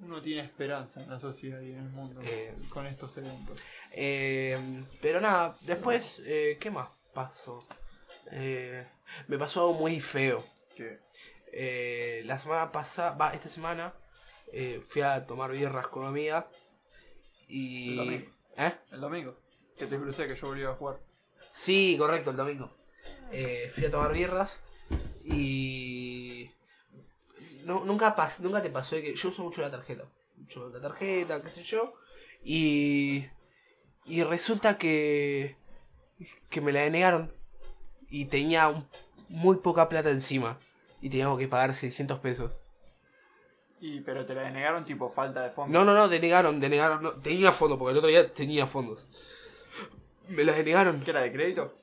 Uno 0.00 0.20
tiene 0.22 0.42
esperanza 0.42 1.02
en 1.02 1.10
la 1.10 1.18
sociedad 1.18 1.60
y 1.60 1.72
en 1.72 1.78
el 1.78 1.88
mundo 1.90 2.20
Eh. 2.24 2.54
con 2.70 2.86
estos 2.86 3.16
eventos. 3.18 3.58
Eh, 3.92 4.84
pero 5.02 5.20
nada, 5.20 5.56
después 5.62 6.22
eh, 6.24 6.56
¿qué 6.60 6.70
más 6.70 6.88
pasó? 7.12 7.66
Eh, 8.30 8.86
me 9.26 9.38
pasó 9.38 9.60
algo 9.68 9.74
muy 9.74 10.00
feo. 10.00 10.44
Eh, 11.52 12.22
la 12.26 12.38
semana 12.38 12.70
pasada, 12.70 13.12
va, 13.16 13.32
esta 13.34 13.48
semana 13.48 13.92
fui 14.86 15.02
a 15.02 15.26
tomar 15.26 15.50
birras 15.50 15.88
con 15.88 16.06
amiga 16.06 16.48
y 17.48 17.90
El 17.90 17.96
domingo. 17.96 18.30
¿Eh? 18.56 18.72
el 18.92 19.00
domingo, 19.00 19.36
que 19.76 19.86
te 19.86 19.96
crucé 19.98 20.26
que 20.26 20.34
yo 20.36 20.46
volví 20.46 20.64
a 20.64 20.74
jugar. 20.74 21.00
Sí, 21.52 21.96
correcto, 21.98 22.30
el 22.30 22.36
domingo. 22.36 22.70
Eh, 23.32 23.70
fui 23.74 23.84
a 23.84 23.90
tomar 23.90 24.12
birras 24.12 24.58
y. 25.24 26.50
No, 27.64 27.84
nunca, 27.84 28.14
pas, 28.16 28.40
nunca 28.40 28.62
te 28.62 28.70
pasó 28.70 28.96
de 28.96 29.02
que. 29.02 29.14
Yo 29.14 29.28
uso 29.28 29.42
mucho 29.42 29.60
la 29.60 29.70
tarjeta. 29.70 30.04
Mucho 30.36 30.68
la 30.70 30.80
tarjeta, 30.80 31.42
qué 31.42 31.50
sé 31.50 31.62
yo. 31.62 31.94
Y. 32.42 33.26
Y 34.06 34.22
resulta 34.24 34.78
que. 34.78 35.56
Que 36.50 36.60
me 36.60 36.72
la 36.72 36.80
denegaron. 36.82 37.32
Y 38.10 38.24
tenía 38.26 38.68
un- 38.68 38.88
muy 39.28 39.56
poca 39.56 39.88
plata 39.88 40.10
encima. 40.10 40.58
Y 41.02 41.10
teníamos 41.10 41.38
que 41.38 41.46
pagar 41.48 41.74
600 41.74 42.18
pesos. 42.20 42.62
Y, 43.80 44.00
pero 44.00 44.26
te 44.26 44.34
la 44.34 44.42
denegaron 44.42 44.82
tipo 44.84 45.08
falta 45.10 45.42
de 45.42 45.50
fondo. 45.50 45.78
No, 45.78 45.84
no, 45.84 45.94
no, 45.94 46.08
denegaron, 46.08 46.58
denegaron. 46.58 47.02
no, 47.02 47.12
tenía 47.20 47.52
fondos, 47.52 47.78
porque 47.78 47.92
el 47.92 47.98
otro 47.98 48.08
día 48.08 48.32
tenía 48.32 48.66
fondos. 48.66 49.06
Me 50.26 50.42
las 50.44 50.56
denegaron. 50.56 51.02
¿Que 51.04 51.10
era 51.10 51.20
de 51.20 51.30
crédito? 51.32 51.74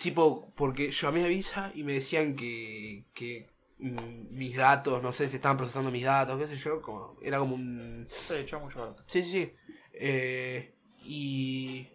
Tipo, 0.00 0.52
porque 0.54 0.90
yo 0.90 1.08
llamé 1.08 1.24
a 1.24 1.28
Visa 1.28 1.72
y 1.74 1.82
me 1.82 1.94
decían 1.94 2.36
que, 2.36 3.04
que 3.14 3.48
mm, 3.78 4.28
mis 4.30 4.56
datos, 4.56 5.02
no 5.02 5.12
sé, 5.12 5.28
se 5.28 5.36
estaban 5.36 5.56
procesando 5.56 5.90
mis 5.90 6.04
datos, 6.04 6.38
qué 6.38 6.48
sé 6.48 6.56
yo, 6.56 6.80
como, 6.82 7.16
era 7.22 7.38
como 7.38 7.54
un... 7.54 8.06
Sí, 8.28 8.34
mucho. 8.60 8.96
Sí, 9.06 9.22
sí, 9.22 9.30
sí. 9.30 9.52
Eh, 9.92 10.74
y... 11.02 11.88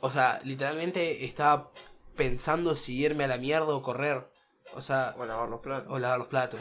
O 0.00 0.10
sea, 0.10 0.40
literalmente 0.44 1.24
estaba 1.24 1.70
pensando 2.14 2.76
si 2.76 3.00
irme 3.00 3.24
a 3.24 3.28
la 3.28 3.38
mierda 3.38 3.74
o 3.74 3.82
correr. 3.82 4.28
O 4.74 4.82
sea, 4.82 5.14
O 5.16 5.24
lavar 5.24 5.48
los 5.48 5.60
platos. 5.60 5.90
o 5.90 5.98
lavar 5.98 6.18
los 6.18 6.28
platos. 6.28 6.60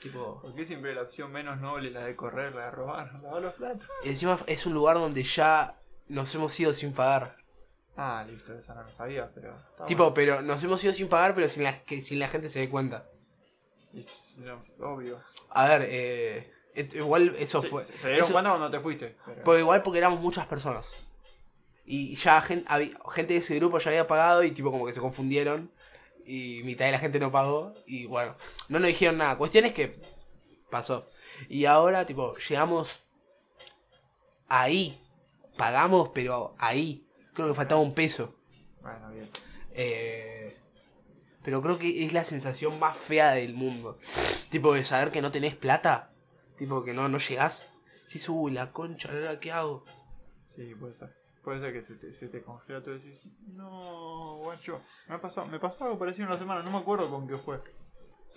Tipo... 0.00 0.40
¿Por 0.40 0.54
qué 0.54 0.64
siempre 0.64 0.94
la 0.94 1.02
opción 1.02 1.30
menos 1.32 1.60
noble, 1.60 1.90
la 1.90 2.04
de 2.04 2.16
correr, 2.16 2.54
la 2.54 2.66
de 2.66 2.70
robar? 2.70 3.20
Lavar 3.22 3.42
los 3.42 3.54
platos. 3.54 3.88
Encima 4.04 4.38
es 4.46 4.64
un 4.66 4.74
lugar 4.74 4.96
donde 4.96 5.22
ya 5.22 5.80
nos 6.08 6.34
hemos 6.34 6.58
ido 6.58 6.72
sin 6.72 6.92
pagar. 6.92 7.37
Ah, 8.00 8.24
listo, 8.28 8.56
esa 8.56 8.74
no 8.74 8.84
lo 8.84 8.92
sabía, 8.92 9.28
pero. 9.34 9.56
está 9.70 9.84
Tipo, 9.86 10.04
bueno. 10.04 10.14
pero 10.14 10.42
nos 10.42 10.62
hemos 10.62 10.82
ido 10.84 10.94
sin 10.94 11.08
pagar, 11.08 11.34
pero 11.34 11.48
sin 11.48 11.64
la, 11.64 11.72
que 11.84 12.00
sin 12.00 12.20
la 12.20 12.28
gente 12.28 12.48
se 12.48 12.60
dé 12.60 12.70
cuenta. 12.70 13.08
Y 13.92 13.98
s- 13.98 14.40
no, 14.40 14.60
obvio. 14.86 15.20
A 15.50 15.66
ver, 15.68 15.82
eh, 15.90 16.52
et- 16.74 16.94
igual 16.94 17.34
eso 17.38 17.60
se, 17.60 17.68
fue. 17.68 17.82
se- 17.82 17.98
se 17.98 18.08
dieron 18.08 18.24
eso- 18.24 18.32
cuenta 18.32 18.50
cuando 18.50 18.70
te 18.70 18.78
fuiste. 18.80 19.16
Pero... 19.26 19.42
Pero 19.44 19.58
igual 19.58 19.82
porque 19.82 19.98
éramos 19.98 20.20
muchas 20.20 20.46
personas. 20.46 20.88
Y 21.84 22.14
ya 22.14 22.40
gen- 22.42 22.64
gente 23.12 23.32
de 23.32 23.38
ese 23.40 23.56
grupo 23.56 23.78
ya 23.78 23.90
había 23.90 24.06
pagado 24.06 24.44
y 24.44 24.52
tipo 24.52 24.70
como 24.70 24.86
que 24.86 24.92
se 24.92 25.00
confundieron. 25.00 25.72
Y 26.24 26.60
mitad 26.64 26.84
de 26.84 26.92
la 26.92 26.98
gente 27.00 27.18
no 27.18 27.32
pagó. 27.32 27.74
Y 27.86 28.06
bueno, 28.06 28.36
no 28.68 28.78
nos 28.78 28.86
dijeron 28.88 29.16
nada. 29.18 29.36
Cuestión 29.38 29.64
es 29.64 29.72
que 29.72 30.00
pasó. 30.70 31.10
Y 31.48 31.64
ahora 31.64 32.04
tipo, 32.06 32.36
llegamos 32.36 33.00
ahí. 34.48 35.00
Pagamos, 35.56 36.10
pero 36.14 36.54
ahí. 36.58 37.07
Creo 37.38 37.46
que 37.46 37.54
faltaba 37.54 37.80
un 37.80 37.94
peso. 37.94 38.34
Bueno, 38.82 39.10
bien. 39.12 39.30
Eh, 39.70 40.58
pero 41.44 41.62
creo 41.62 41.78
que 41.78 42.04
es 42.04 42.12
la 42.12 42.24
sensación 42.24 42.80
más 42.80 42.96
fea 42.96 43.30
del 43.30 43.54
mundo. 43.54 43.96
Tipo 44.50 44.74
de 44.74 44.84
saber 44.84 45.12
que 45.12 45.22
no 45.22 45.30
tenés 45.30 45.54
plata. 45.54 46.10
Tipo 46.56 46.82
que 46.82 46.92
no, 46.92 47.08
no 47.08 47.18
llegás. 47.18 47.64
Si 48.06 48.20
uy, 48.28 48.50
la 48.50 48.72
concha, 48.72 49.12
¿ahora 49.12 49.38
qué 49.38 49.52
hago? 49.52 49.84
Sí, 50.48 50.74
puede 50.74 50.94
ser. 50.94 51.14
Puede 51.44 51.60
ser 51.60 51.72
que 51.72 51.82
se 51.82 51.94
te, 51.94 52.12
se 52.12 52.26
te 52.26 52.42
congela 52.42 52.82
todo 52.82 52.96
y 52.96 52.98
decís, 52.98 53.28
no, 53.46 54.38
guacho. 54.38 54.80
Me, 55.06 55.14
ha 55.14 55.20
pasado, 55.20 55.46
me 55.46 55.60
pasó 55.60 55.84
algo 55.84 55.96
parecido 55.96 56.26
una 56.26 56.38
semana, 56.38 56.64
no 56.64 56.72
me 56.72 56.78
acuerdo 56.78 57.08
con 57.08 57.28
qué 57.28 57.36
fue. 57.36 57.60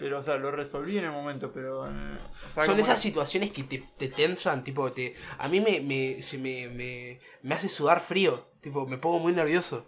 Pero, 0.01 0.17
o 0.19 0.23
sea, 0.23 0.37
lo 0.37 0.49
resolví 0.49 0.97
en 0.97 1.05
el 1.05 1.11
momento, 1.11 1.51
pero. 1.53 1.85
eh, 1.87 2.17
o 2.47 2.51
sea, 2.51 2.65
Son 2.65 2.79
esas 2.79 2.95
que- 2.95 3.01
situaciones 3.01 3.51
que 3.51 3.63
te, 3.63 3.87
te 3.97 4.07
tensan, 4.07 4.63
tipo, 4.63 4.91
te, 4.91 5.15
a 5.37 5.47
mí 5.47 5.61
me, 5.61 5.79
me, 5.79 6.21
se 6.23 6.39
me, 6.39 6.67
me, 6.69 7.19
me 7.43 7.53
hace 7.55 7.69
sudar 7.69 7.99
frío. 7.99 8.47
Tipo, 8.61 8.87
me 8.87 8.97
pongo 8.97 9.19
muy 9.19 9.31
nervioso. 9.33 9.85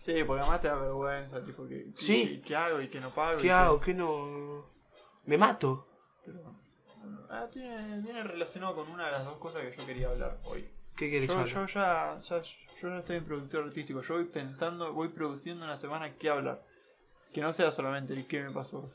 Sí, 0.00 0.24
porque 0.26 0.40
además 0.40 0.60
te 0.62 0.68
da 0.68 0.76
vergüenza, 0.76 1.44
tipo, 1.44 1.66
que, 1.68 1.92
Sí. 1.96 2.42
¿qué 2.46 2.56
hago 2.56 2.80
y 2.80 2.88
que 2.88 2.98
no 2.98 3.14
pago? 3.14 3.40
¿Qué 3.40 3.50
hago? 3.52 3.78
¿Qué 3.78 3.92
no? 3.94 4.66
Me 5.26 5.36
mato. 5.38 5.86
Pero, 6.24 6.40
ah, 7.30 7.46
tiene, 7.52 8.00
viene 8.00 8.22
relacionado 8.24 8.74
con 8.74 8.88
una 8.90 9.06
de 9.06 9.12
las 9.12 9.24
dos 9.26 9.36
cosas 9.36 9.62
que 9.62 9.76
yo 9.76 9.84
quería 9.86 10.08
hablar 10.08 10.38
hoy. 10.44 10.66
¿Qué 10.96 11.10
querés 11.10 11.28
Yo, 11.28 11.34
hablar? 11.38 11.48
yo 11.48 11.66
ya, 11.66 12.20
ya- 12.22 12.42
yo 12.42 12.88
ya 12.88 12.98
estoy 12.98 13.16
en 13.16 13.24
productor 13.24 13.64
artístico, 13.64 14.00
yo 14.02 14.14
voy 14.14 14.24
pensando, 14.24 14.92
voy 14.92 15.08
produciendo 15.08 15.64
una 15.64 15.76
semana 15.76 16.14
qué 16.16 16.30
hablar. 16.30 16.64
Que 17.32 17.40
no 17.40 17.52
sea 17.52 17.70
solamente 17.70 18.12
el 18.12 18.26
qué 18.26 18.42
me 18.42 18.50
pasó. 18.50 18.90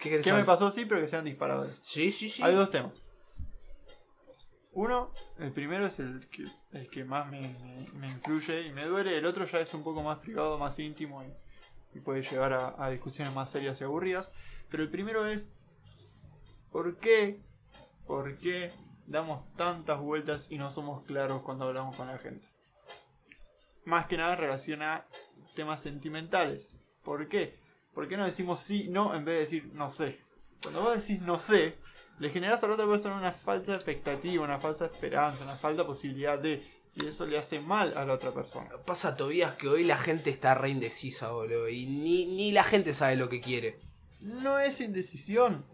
¿Qué 0.00 0.10
querés 0.10 0.24
¿Qué 0.24 0.32
me 0.32 0.44
pasó? 0.44 0.70
Sí, 0.70 0.84
pero 0.86 1.00
que 1.00 1.08
sean 1.08 1.24
disparadores. 1.24 1.76
Sí, 1.82 2.12
sí, 2.12 2.28
sí. 2.28 2.42
Hay 2.42 2.54
dos 2.54 2.70
temas. 2.70 2.92
Uno, 4.72 5.10
el 5.38 5.52
primero 5.52 5.86
es 5.86 5.98
el 6.00 6.28
que, 6.28 6.44
el 6.72 6.90
que 6.90 7.04
más 7.04 7.26
me, 7.30 7.40
me- 7.40 7.90
me 7.94 8.08
influye 8.08 8.66
y 8.66 8.72
me 8.72 8.84
duele. 8.84 9.16
El 9.16 9.24
otro 9.24 9.44
ya 9.46 9.58
es 9.60 9.72
un 9.72 9.82
poco 9.82 10.02
más 10.02 10.18
privado, 10.18 10.58
más 10.58 10.78
íntimo 10.78 11.24
y, 11.24 11.32
y 11.96 12.00
puede 12.00 12.22
llevar 12.22 12.52
a, 12.52 12.74
a 12.84 12.90
discusiones 12.90 13.34
más 13.34 13.50
serias 13.50 13.80
y 13.80 13.84
aburridas. 13.84 14.30
Pero 14.68 14.82
el 14.82 14.90
primero 14.90 15.26
es, 15.26 15.48
¿por 16.70 16.98
qué, 16.98 17.40
por 18.06 18.36
qué 18.38 18.70
damos 19.06 19.50
tantas 19.54 19.98
vueltas 19.98 20.48
y 20.50 20.58
no 20.58 20.68
somos 20.70 21.04
claros 21.06 21.42
cuando 21.42 21.64
hablamos 21.66 21.96
con 21.96 22.08
la 22.08 22.18
gente? 22.18 22.46
Más 23.86 24.06
que 24.06 24.18
nada 24.18 24.34
en 24.34 24.40
relación 24.40 24.82
a 24.82 25.06
temas 25.54 25.80
sentimentales. 25.80 26.68
¿Por 27.02 27.28
qué? 27.28 27.58
¿Por 27.96 28.06
qué 28.08 28.18
no 28.18 28.26
decimos 28.26 28.60
sí, 28.60 28.88
no, 28.90 29.14
en 29.14 29.24
vez 29.24 29.34
de 29.36 29.40
decir 29.40 29.70
no 29.72 29.88
sé? 29.88 30.20
Cuando 30.62 30.82
vos 30.82 30.98
decís 30.98 31.18
no 31.22 31.38
sé, 31.38 31.78
le 32.18 32.28
generas 32.28 32.62
a 32.62 32.68
la 32.68 32.74
otra 32.74 32.86
persona 32.86 33.16
una 33.16 33.32
falsa 33.32 33.74
expectativa, 33.74 34.44
una 34.44 34.60
falsa 34.60 34.84
esperanza, 34.84 35.42
una 35.42 35.56
falsa 35.56 35.86
posibilidad 35.86 36.38
de. 36.38 36.62
Y 36.94 37.06
eso 37.06 37.26
le 37.26 37.38
hace 37.38 37.58
mal 37.58 37.96
a 37.96 38.04
la 38.04 38.12
otra 38.12 38.34
persona. 38.34 38.68
Pasa, 38.84 39.16
Tobías, 39.16 39.54
que 39.54 39.68
hoy 39.68 39.84
la 39.84 39.96
gente 39.96 40.28
está 40.28 40.54
re 40.54 40.68
indecisa, 40.68 41.30
boludo. 41.30 41.70
Y 41.70 41.86
ni, 41.86 42.26
ni 42.26 42.52
la 42.52 42.64
gente 42.64 42.92
sabe 42.92 43.16
lo 43.16 43.30
que 43.30 43.40
quiere. 43.40 43.80
No 44.20 44.58
es 44.58 44.82
indecisión. 44.82 45.64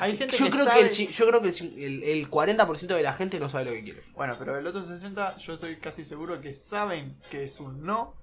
Hay 0.00 0.16
gente 0.16 0.38
Yo 0.38 0.46
que 0.46 0.52
creo, 0.52 0.64
sabe... 0.64 0.88
que 0.88 1.04
el, 1.04 1.12
yo 1.12 1.26
creo 1.26 1.42
que 1.42 1.48
el, 1.48 1.78
el, 1.78 2.02
el 2.02 2.30
40% 2.30 2.86
de 2.86 3.02
la 3.02 3.12
gente 3.12 3.38
no 3.38 3.50
sabe 3.50 3.66
lo 3.66 3.72
que 3.72 3.84
quiere. 3.84 4.02
Bueno, 4.14 4.36
pero 4.38 4.56
el 4.58 4.66
otro 4.66 4.82
60 4.82 5.36
yo 5.36 5.52
estoy 5.52 5.76
casi 5.76 6.02
seguro 6.02 6.40
que 6.40 6.54
saben 6.54 7.18
que 7.30 7.44
es 7.44 7.60
un 7.60 7.82
no, 7.84 8.14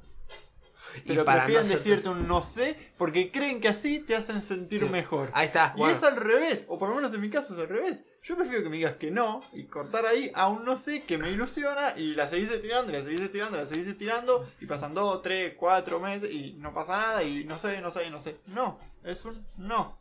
Y 0.98 1.08
pero 1.08 1.26
para 1.26 1.44
prefieren 1.46 1.68
decirte 1.68 2.10
un 2.10 2.28
no 2.28 2.42
sé 2.44 2.92
porque 2.98 3.32
creen 3.32 3.60
que 3.62 3.68
así 3.70 4.00
te 4.00 4.16
hacen 4.16 4.42
sentir 4.42 4.82
Sí. 4.82 4.90
mejor. 4.90 5.30
Ahí 5.34 5.48
está. 5.48 5.74
Y 5.76 5.80
bueno. 5.80 5.94
es 5.96 6.04
al 6.04 6.16
revés, 6.18 6.66
o 6.68 6.78
por 6.80 6.90
lo 6.90 6.96
menos 6.96 7.14
en 7.14 7.22
mi 7.22 7.30
caso 7.30 7.54
es 7.54 7.60
al 7.60 7.68
revés. 7.70 8.04
Yo 8.24 8.38
prefiero 8.38 8.64
que 8.64 8.70
me 8.70 8.78
digas 8.78 8.96
que 8.96 9.12
no 9.12 9.42
y 9.52 9.66
cortar 9.66 10.06
ahí 10.06 10.32
a 10.34 10.48
un 10.48 10.64
no 10.64 10.78
sé 10.78 11.04
que 11.04 11.18
me 11.18 11.30
ilusiona 11.30 11.98
y 11.98 12.14
la 12.16 12.28
seguís 12.30 12.50
estirando, 12.52 12.92
y 12.92 12.96
la 12.96 13.04
seguís 13.04 13.20
estirando, 13.20 13.58
y 13.58 13.60
la 13.62 13.66
seguís 13.66 13.88
estirando 13.88 14.50
y 14.62 14.66
pasan 14.66 14.94
dos, 14.94 15.22
tres, 15.22 15.56
cuatro 15.58 16.00
meses 16.00 16.32
y 16.32 16.54
no 16.54 16.74
pasa 16.74 16.96
nada 16.98 17.24
y 17.24 17.44
no 17.44 17.58
sé, 17.58 17.82
no 17.82 17.92
sé, 17.92 18.10
no 18.10 18.20
sé. 18.20 18.38
No, 18.48 18.80
es 19.04 19.26
un 19.26 19.46
no. 19.58 19.98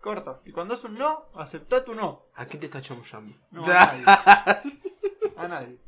Corta. 0.00 0.40
Y 0.44 0.52
cuando 0.52 0.74
es 0.74 0.84
un 0.84 0.94
no, 0.98 1.24
aceptá 1.34 1.84
tu 1.84 1.94
no. 1.94 2.26
¿A 2.34 2.46
qué 2.46 2.56
te 2.58 2.66
está 2.66 2.80
chamullando? 2.80 3.34
No, 3.50 3.64
a 3.66 3.66
nadie. 3.66 4.04
A 5.36 5.48
nadie. 5.48 5.78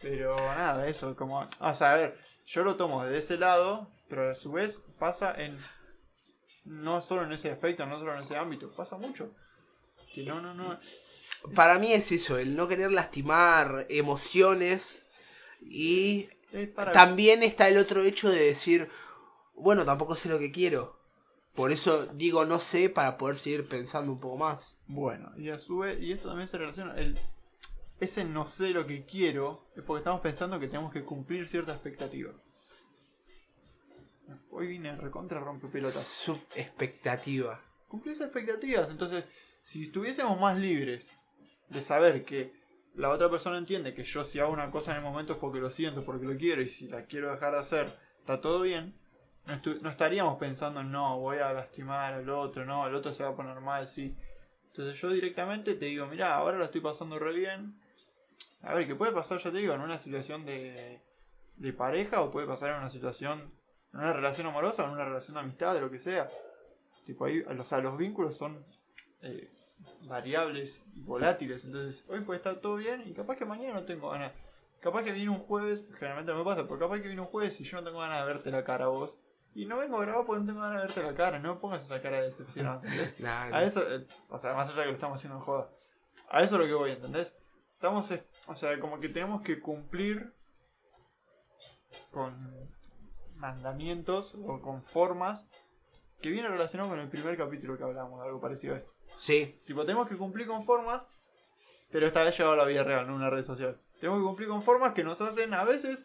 Pero 0.00 0.36
nada, 0.36 0.86
eso, 0.88 1.14
como. 1.14 1.48
O 1.60 1.74
sea, 1.74 1.92
a 1.92 1.96
ver, 1.96 2.18
yo 2.46 2.62
lo 2.62 2.76
tomo 2.76 3.04
de 3.04 3.18
ese 3.18 3.38
lado, 3.38 3.88
pero 4.08 4.30
a 4.30 4.34
su 4.34 4.52
vez 4.52 4.82
pasa 4.98 5.34
en. 5.36 5.56
No 6.64 7.00
solo 7.00 7.24
en 7.24 7.32
ese 7.32 7.50
aspecto, 7.50 7.84
no 7.86 7.98
solo 7.98 8.14
en 8.14 8.20
ese 8.20 8.36
ámbito, 8.36 8.70
pasa 8.72 8.96
mucho. 8.96 9.34
Que 10.14 10.22
no, 10.22 10.40
no, 10.40 10.54
no. 10.54 10.78
Para 11.54 11.78
mí 11.78 11.92
es 11.92 12.12
eso, 12.12 12.38
el 12.38 12.54
no 12.54 12.68
querer 12.68 12.92
lastimar 12.92 13.86
emociones 13.88 15.02
y 15.60 16.28
Es 16.52 16.72
también 16.92 17.42
está 17.42 17.68
el 17.68 17.78
otro 17.78 18.02
hecho 18.02 18.30
de 18.30 18.44
decir, 18.44 18.88
bueno, 19.54 19.84
tampoco 19.84 20.14
sé 20.14 20.28
lo 20.28 20.38
que 20.38 20.52
quiero. 20.52 21.00
Por 21.54 21.72
eso 21.72 22.06
digo 22.06 22.44
no 22.44 22.60
sé 22.60 22.88
para 22.88 23.18
poder 23.18 23.36
seguir 23.36 23.68
pensando 23.68 24.12
un 24.12 24.20
poco 24.20 24.36
más. 24.36 24.76
Bueno, 24.86 25.32
y 25.36 25.50
a 25.50 25.58
su 25.58 25.78
vez, 25.78 26.00
y 26.00 26.12
esto 26.12 26.28
también 26.28 26.48
se 26.48 26.58
relaciona. 26.58 26.94
El, 26.94 27.18
ese 28.02 28.24
no 28.24 28.46
sé 28.46 28.70
lo 28.70 28.84
que 28.84 29.06
quiero 29.06 29.68
es 29.76 29.82
porque 29.84 30.00
estamos 30.00 30.20
pensando 30.20 30.58
que 30.58 30.66
tenemos 30.66 30.92
que 30.92 31.04
cumplir 31.04 31.46
cierta 31.46 31.72
expectativa. 31.72 32.32
Hoy 34.50 34.66
vine 34.66 34.96
recontra 34.96 35.38
rompe 35.38 35.68
pelotas. 35.68 36.02
Su 36.02 36.32
expectativa. 36.56 37.60
cumplir 37.86 38.14
esas 38.14 38.26
expectativas. 38.26 38.90
Entonces, 38.90 39.24
si 39.60 39.82
estuviésemos 39.82 40.40
más 40.40 40.58
libres 40.58 41.16
de 41.68 41.80
saber 41.80 42.24
que 42.24 42.52
la 42.94 43.10
otra 43.10 43.30
persona 43.30 43.56
entiende 43.56 43.94
que 43.94 44.02
yo 44.02 44.24
si 44.24 44.40
hago 44.40 44.52
una 44.52 44.70
cosa 44.72 44.90
en 44.90 44.96
el 44.96 45.04
momento 45.04 45.34
es 45.34 45.38
porque 45.38 45.60
lo 45.60 45.70
siento, 45.70 46.04
porque 46.04 46.26
lo 46.26 46.36
quiero 46.36 46.60
y 46.60 46.68
si 46.68 46.88
la 46.88 47.06
quiero 47.06 47.30
dejar 47.30 47.52
de 47.52 47.60
hacer, 47.60 47.98
está 48.18 48.40
todo 48.40 48.62
bien. 48.62 48.94
No, 49.46 49.90
estaríamos 49.90 50.38
pensando 50.38 50.80
en 50.80 50.90
no, 50.90 51.20
voy 51.20 51.38
a 51.38 51.52
lastimar 51.52 52.14
al 52.14 52.28
otro, 52.28 52.64
no, 52.64 52.86
el 52.86 52.94
otro 52.96 53.12
se 53.12 53.22
va 53.22 53.30
a 53.30 53.36
poner 53.36 53.60
mal, 53.60 53.86
sí. 53.86 54.16
Entonces 54.66 55.00
yo 55.00 55.10
directamente 55.10 55.74
te 55.74 55.84
digo, 55.86 56.06
mira, 56.06 56.34
ahora 56.34 56.58
lo 56.58 56.64
estoy 56.64 56.80
pasando 56.80 57.18
re 57.18 57.32
bien. 57.32 57.81
A 58.62 58.74
ver, 58.74 58.86
¿qué 58.86 58.94
puede 58.94 59.12
pasar, 59.12 59.38
ya 59.38 59.50
te 59.50 59.58
digo, 59.58 59.74
en 59.74 59.80
una 59.80 59.98
situación 59.98 60.44
de, 60.44 61.02
de 61.56 61.72
pareja 61.72 62.22
o 62.22 62.30
puede 62.30 62.46
pasar 62.46 62.70
en 62.70 62.76
una 62.76 62.90
situación, 62.90 63.52
en 63.92 64.00
una 64.00 64.12
relación 64.12 64.46
amorosa, 64.46 64.84
en 64.84 64.90
una 64.90 65.04
relación 65.04 65.34
de 65.34 65.40
amistad, 65.40 65.74
de 65.74 65.80
lo 65.80 65.90
que 65.90 65.98
sea. 65.98 66.30
Tipo 67.04 67.24
ahí, 67.24 67.40
o 67.40 67.64
sea, 67.64 67.78
los 67.78 67.96
vínculos 67.96 68.36
son 68.36 68.64
eh, 69.22 69.50
variables 70.02 70.82
y 70.94 71.00
volátiles. 71.00 71.64
Entonces, 71.64 72.04
hoy 72.08 72.20
puede 72.20 72.38
estar 72.38 72.56
todo 72.56 72.76
bien 72.76 73.02
y 73.06 73.12
capaz 73.12 73.36
que 73.36 73.44
mañana 73.44 73.74
no 73.74 73.84
tengo 73.84 74.10
ganas. 74.10 74.32
Capaz 74.80 75.04
que 75.04 75.12
viene 75.12 75.30
un 75.30 75.38
jueves, 75.38 75.84
generalmente 75.94 76.32
no 76.32 76.38
me 76.38 76.44
pasa, 76.44 76.64
pero 76.66 76.78
capaz 76.78 77.00
que 77.00 77.06
viene 77.06 77.20
un 77.20 77.28
jueves 77.28 77.60
y 77.60 77.64
yo 77.64 77.78
no 77.78 77.84
tengo 77.84 78.00
ganas 78.00 78.20
de 78.20 78.32
verte 78.32 78.50
la 78.50 78.64
cara 78.64 78.86
a 78.86 78.88
vos. 78.88 79.18
Y 79.54 79.66
no 79.66 79.78
vengo 79.78 79.98
a 79.98 80.00
grabar 80.00 80.24
porque 80.24 80.40
no 80.40 80.46
tengo 80.46 80.60
ganas 80.60 80.80
de 80.80 80.86
verte 80.86 81.02
la 81.02 81.14
cara. 81.14 81.38
No 81.38 81.54
me 81.54 81.60
pongas 81.60 81.82
esa 81.82 82.00
cara 82.00 82.18
de 82.18 82.24
decepcionado, 82.24 82.80
¿entendés? 82.84 83.16
A 83.24 83.62
eso, 83.62 83.82
eh, 83.88 84.06
o 84.28 84.38
sea, 84.38 84.54
más 84.54 84.68
allá 84.68 84.78
de 84.78 84.82
que 84.82 84.88
lo 84.88 84.94
estamos 84.94 85.18
haciendo 85.18 85.38
en 85.38 85.44
joda. 85.44 85.70
A 86.28 86.42
eso 86.42 86.54
es 86.56 86.60
lo 86.60 86.66
que 86.66 86.74
voy, 86.74 86.90
¿entendés? 86.92 87.32
Estamos, 87.74 88.10
o 88.46 88.56
sea, 88.56 88.78
como 88.80 89.00
que 89.00 89.08
tenemos 89.08 89.42
que 89.42 89.60
cumplir 89.60 90.32
con 92.10 92.70
mandamientos 93.36 94.34
o 94.34 94.60
con 94.60 94.82
formas 94.82 95.48
que 96.20 96.30
viene 96.30 96.48
relacionado 96.48 96.90
con 96.90 97.00
el 97.00 97.08
primer 97.08 97.36
capítulo 97.36 97.76
que 97.76 97.82
hablamos, 97.84 98.20
algo 98.22 98.40
parecido 98.40 98.74
a 98.74 98.78
esto. 98.78 98.92
Sí, 99.18 99.60
Tipo, 99.66 99.84
tenemos 99.84 100.08
que 100.08 100.16
cumplir 100.16 100.46
con 100.46 100.62
formas, 100.64 101.02
pero 101.90 102.06
esta 102.06 102.22
vez 102.24 102.36
llevado 102.36 102.54
a 102.54 102.64
la 102.64 102.68
vida 102.68 102.84
real, 102.84 103.06
no 103.06 103.14
una 103.14 103.30
red 103.30 103.44
social. 103.44 103.80
Tenemos 104.00 104.20
que 104.20 104.24
cumplir 104.26 104.48
con 104.48 104.62
formas 104.62 104.92
que 104.92 105.04
nos 105.04 105.20
hacen 105.20 105.52
a 105.54 105.64
veces 105.64 106.04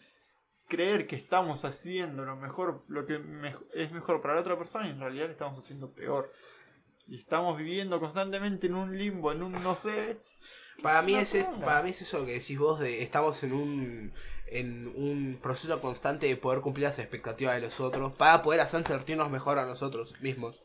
creer 0.67 1.07
que 1.07 1.15
estamos 1.15 1.63
haciendo 1.63 2.25
lo 2.25 2.35
mejor, 2.35 2.83
lo 2.87 3.05
que 3.05 3.19
mej- 3.19 3.65
es 3.73 3.91
mejor 3.91 4.21
para 4.21 4.35
la 4.35 4.41
otra 4.41 4.57
persona 4.57 4.87
y 4.87 4.91
en 4.91 4.99
realidad 4.99 5.27
lo 5.27 5.31
estamos 5.31 5.57
haciendo 5.57 5.93
peor. 5.93 6.29
Y 7.07 7.17
estamos 7.17 7.57
viviendo 7.57 7.99
constantemente 7.99 8.67
en 8.67 8.75
un 8.75 8.97
limbo, 8.97 9.31
en 9.31 9.41
un 9.43 9.51
no 9.63 9.75
sé. 9.75 10.19
para 10.81 11.01
Es 11.01 11.05
mí, 11.05 11.15
es, 11.15 11.35
poronga. 11.35 11.65
para 11.65 11.81
mí 11.83 11.91
es 11.91 12.01
eso 12.01 12.25
que 12.25 12.33
decís 12.33 12.57
vos 12.59 12.79
de 12.79 13.03
estamos 13.03 13.41
en 13.43 13.53
un 13.53 14.13
en 14.47 14.87
un 14.95 15.39
proceso 15.41 15.81
constante 15.81 16.27
de 16.27 16.37
poder 16.37 16.61
cumplir 16.61 16.85
las 16.87 16.99
expectativas 16.99 17.55
de 17.55 17.61
los 17.61 17.79
otros 17.81 18.13
para 18.13 18.41
poder 18.41 18.61
hacer 18.61 18.85
sentirnos 18.85 19.29
mejor 19.29 19.59
a 19.59 19.65
nosotros 19.65 20.15
mismos, 20.21 20.63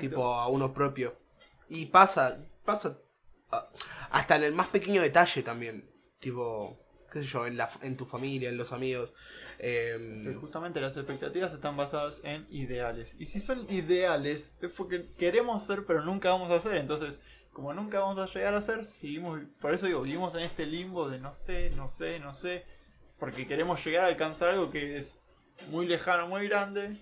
tipo 0.00 0.34
a 0.34 0.48
uno 0.48 0.72
propio. 0.74 1.16
Y 1.68 1.86
pasa, 1.86 2.38
pasa 2.64 2.98
ah, 3.52 3.68
hasta 4.10 4.36
en 4.36 4.44
el 4.44 4.52
más 4.52 4.66
pequeño 4.68 5.00
detalle 5.02 5.42
también, 5.44 5.88
tipo, 6.18 6.76
qué 7.12 7.20
sé 7.20 7.24
yo, 7.26 7.46
en, 7.46 7.56
la, 7.56 7.70
en 7.82 7.96
tu 7.96 8.04
familia, 8.04 8.48
en 8.48 8.56
los 8.56 8.72
amigos. 8.72 9.12
Em, 9.62 10.34
justamente 10.40 10.80
las 10.80 10.96
expectativas 10.96 11.52
están 11.52 11.76
basadas 11.76 12.22
en 12.24 12.46
ideales. 12.50 13.14
Y 13.18 13.26
si 13.26 13.40
son 13.40 13.66
ideales, 13.70 14.54
es 14.62 14.70
porque 14.70 15.06
queremos 15.18 15.64
ser, 15.64 15.84
pero 15.84 16.02
nunca 16.02 16.30
vamos 16.30 16.50
a 16.50 16.56
hacer. 16.56 16.76
Entonces, 16.76 17.20
como 17.52 17.74
nunca 17.74 18.00
vamos 18.00 18.18
a 18.18 18.26
llegar 18.26 18.54
a 18.54 18.62
ser, 18.62 18.86
seguimos. 18.86 19.40
Por 19.60 19.74
eso 19.74 19.86
digo, 19.86 20.00
vivimos 20.00 20.34
en 20.34 20.40
este 20.40 20.64
limbo 20.64 21.10
de 21.10 21.18
no 21.18 21.32
sé, 21.32 21.70
no 21.70 21.88
sé, 21.88 22.18
no 22.20 22.32
sé. 22.34 22.64
Porque 23.18 23.46
queremos 23.46 23.84
llegar 23.84 24.04
a 24.04 24.06
alcanzar 24.06 24.48
algo 24.48 24.70
que 24.70 24.96
es 24.96 25.14
muy 25.68 25.86
lejano, 25.86 26.26
muy 26.26 26.48
grande. 26.48 26.96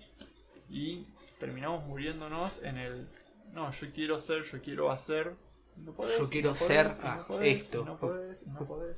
Y 0.69 1.03
terminamos 1.39 1.85
muriéndonos 1.85 2.61
en 2.61 2.77
el. 2.77 3.07
No, 3.53 3.71
yo 3.71 3.87
quiero 3.93 4.19
ser, 4.19 4.43
yo 4.43 4.61
quiero 4.61 4.91
hacer. 4.91 5.33
No 5.77 5.93
podés, 5.93 6.17
Yo 6.17 6.29
quiero 6.29 6.49
no 6.49 6.55
podés, 6.55 6.67
ser 6.67 7.05
no 7.05 7.25
podés, 7.25 7.57
esto. 7.57 7.85
No 7.85 7.97
podés, 7.97 8.45
no 8.45 8.65
podés. 8.65 8.97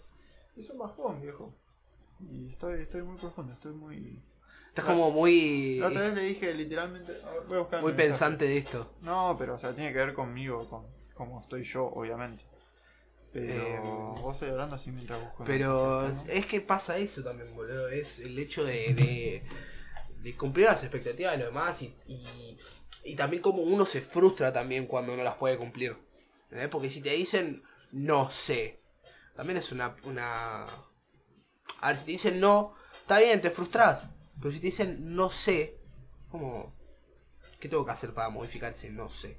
Es 0.57 0.69
un 0.71 0.79
bajón, 0.79 1.21
viejo. 1.21 1.53
Y 2.29 2.49
estoy, 2.49 2.81
estoy 2.81 3.01
muy 3.03 3.17
profundo, 3.17 3.53
estoy 3.53 3.73
muy. 3.73 4.21
estás 4.69 4.85
como 4.85 5.11
muy, 5.11 5.77
La 5.79 5.87
otra 5.87 6.01
vez 6.01 6.13
le 6.13 6.23
dije 6.23 6.53
literalmente. 6.53 7.17
voy 7.47 7.57
a 7.57 7.59
buscar 7.61 7.81
muy 7.81 7.93
pensante 7.93 8.45
de 8.45 8.57
esto. 8.57 8.93
No, 9.01 9.35
pero 9.39 9.55
o 9.55 9.57
sea, 9.57 9.73
tiene 9.73 9.91
que 9.91 9.97
ver 9.97 10.13
conmigo, 10.13 10.67
con 10.69 10.85
cómo 11.13 11.41
estoy 11.41 11.63
yo, 11.63 11.85
obviamente. 11.85 12.43
Pero 13.33 13.53
Em, 13.53 14.15
vos 14.15 14.33
estoy 14.33 14.49
hablando 14.49 14.75
así 14.75 14.91
mientras 14.91 15.21
busco. 15.21 15.43
Pero 15.45 16.01
mensaje, 16.01 16.37
es 16.37 16.45
que 16.45 16.61
pasa 16.61 16.97
eso 16.97 17.23
también, 17.23 17.55
boludo. 17.55 17.87
Es 17.89 18.19
el 18.19 18.37
hecho 18.37 18.63
de, 18.65 18.93
de, 18.93 19.43
de 20.21 20.37
cumplir 20.37 20.65
las 20.65 20.83
expectativas 20.83 21.31
de 21.33 21.37
los 21.37 21.47
demás 21.47 21.81
y, 21.81 21.95
y, 22.07 22.57
y 23.05 23.15
también 23.15 23.41
como 23.41 23.61
uno 23.61 23.85
se 23.85 24.01
frustra 24.01 24.51
también 24.51 24.85
cuando 24.85 25.15
no 25.15 25.23
las 25.23 25.35
puede 25.35 25.57
cumplir. 25.57 25.95
Porque 26.69 26.89
si 26.89 27.01
te 27.01 27.11
dicen 27.11 27.63
no 27.91 28.29
sé, 28.29 28.79
también 29.35 29.57
es 29.57 29.71
una, 29.71 29.95
una... 30.03 30.65
A 31.81 31.87
ver, 31.89 31.97
si 31.97 32.05
te 32.05 32.11
dicen 32.11 32.39
no, 32.39 32.73
está 33.01 33.19
bien, 33.19 33.41
te 33.41 33.51
frustras. 33.51 34.07
Pero 34.39 34.51
si 34.53 34.59
te 34.59 34.67
dicen 34.67 35.15
no 35.15 35.29
sé, 35.29 35.77
como... 36.29 36.73
¿Qué 37.59 37.69
tengo 37.69 37.85
que 37.85 37.91
hacer 37.91 38.13
para 38.13 38.29
modificar 38.29 38.71
ese 38.71 38.89
no 38.89 39.07
sé? 39.09 39.37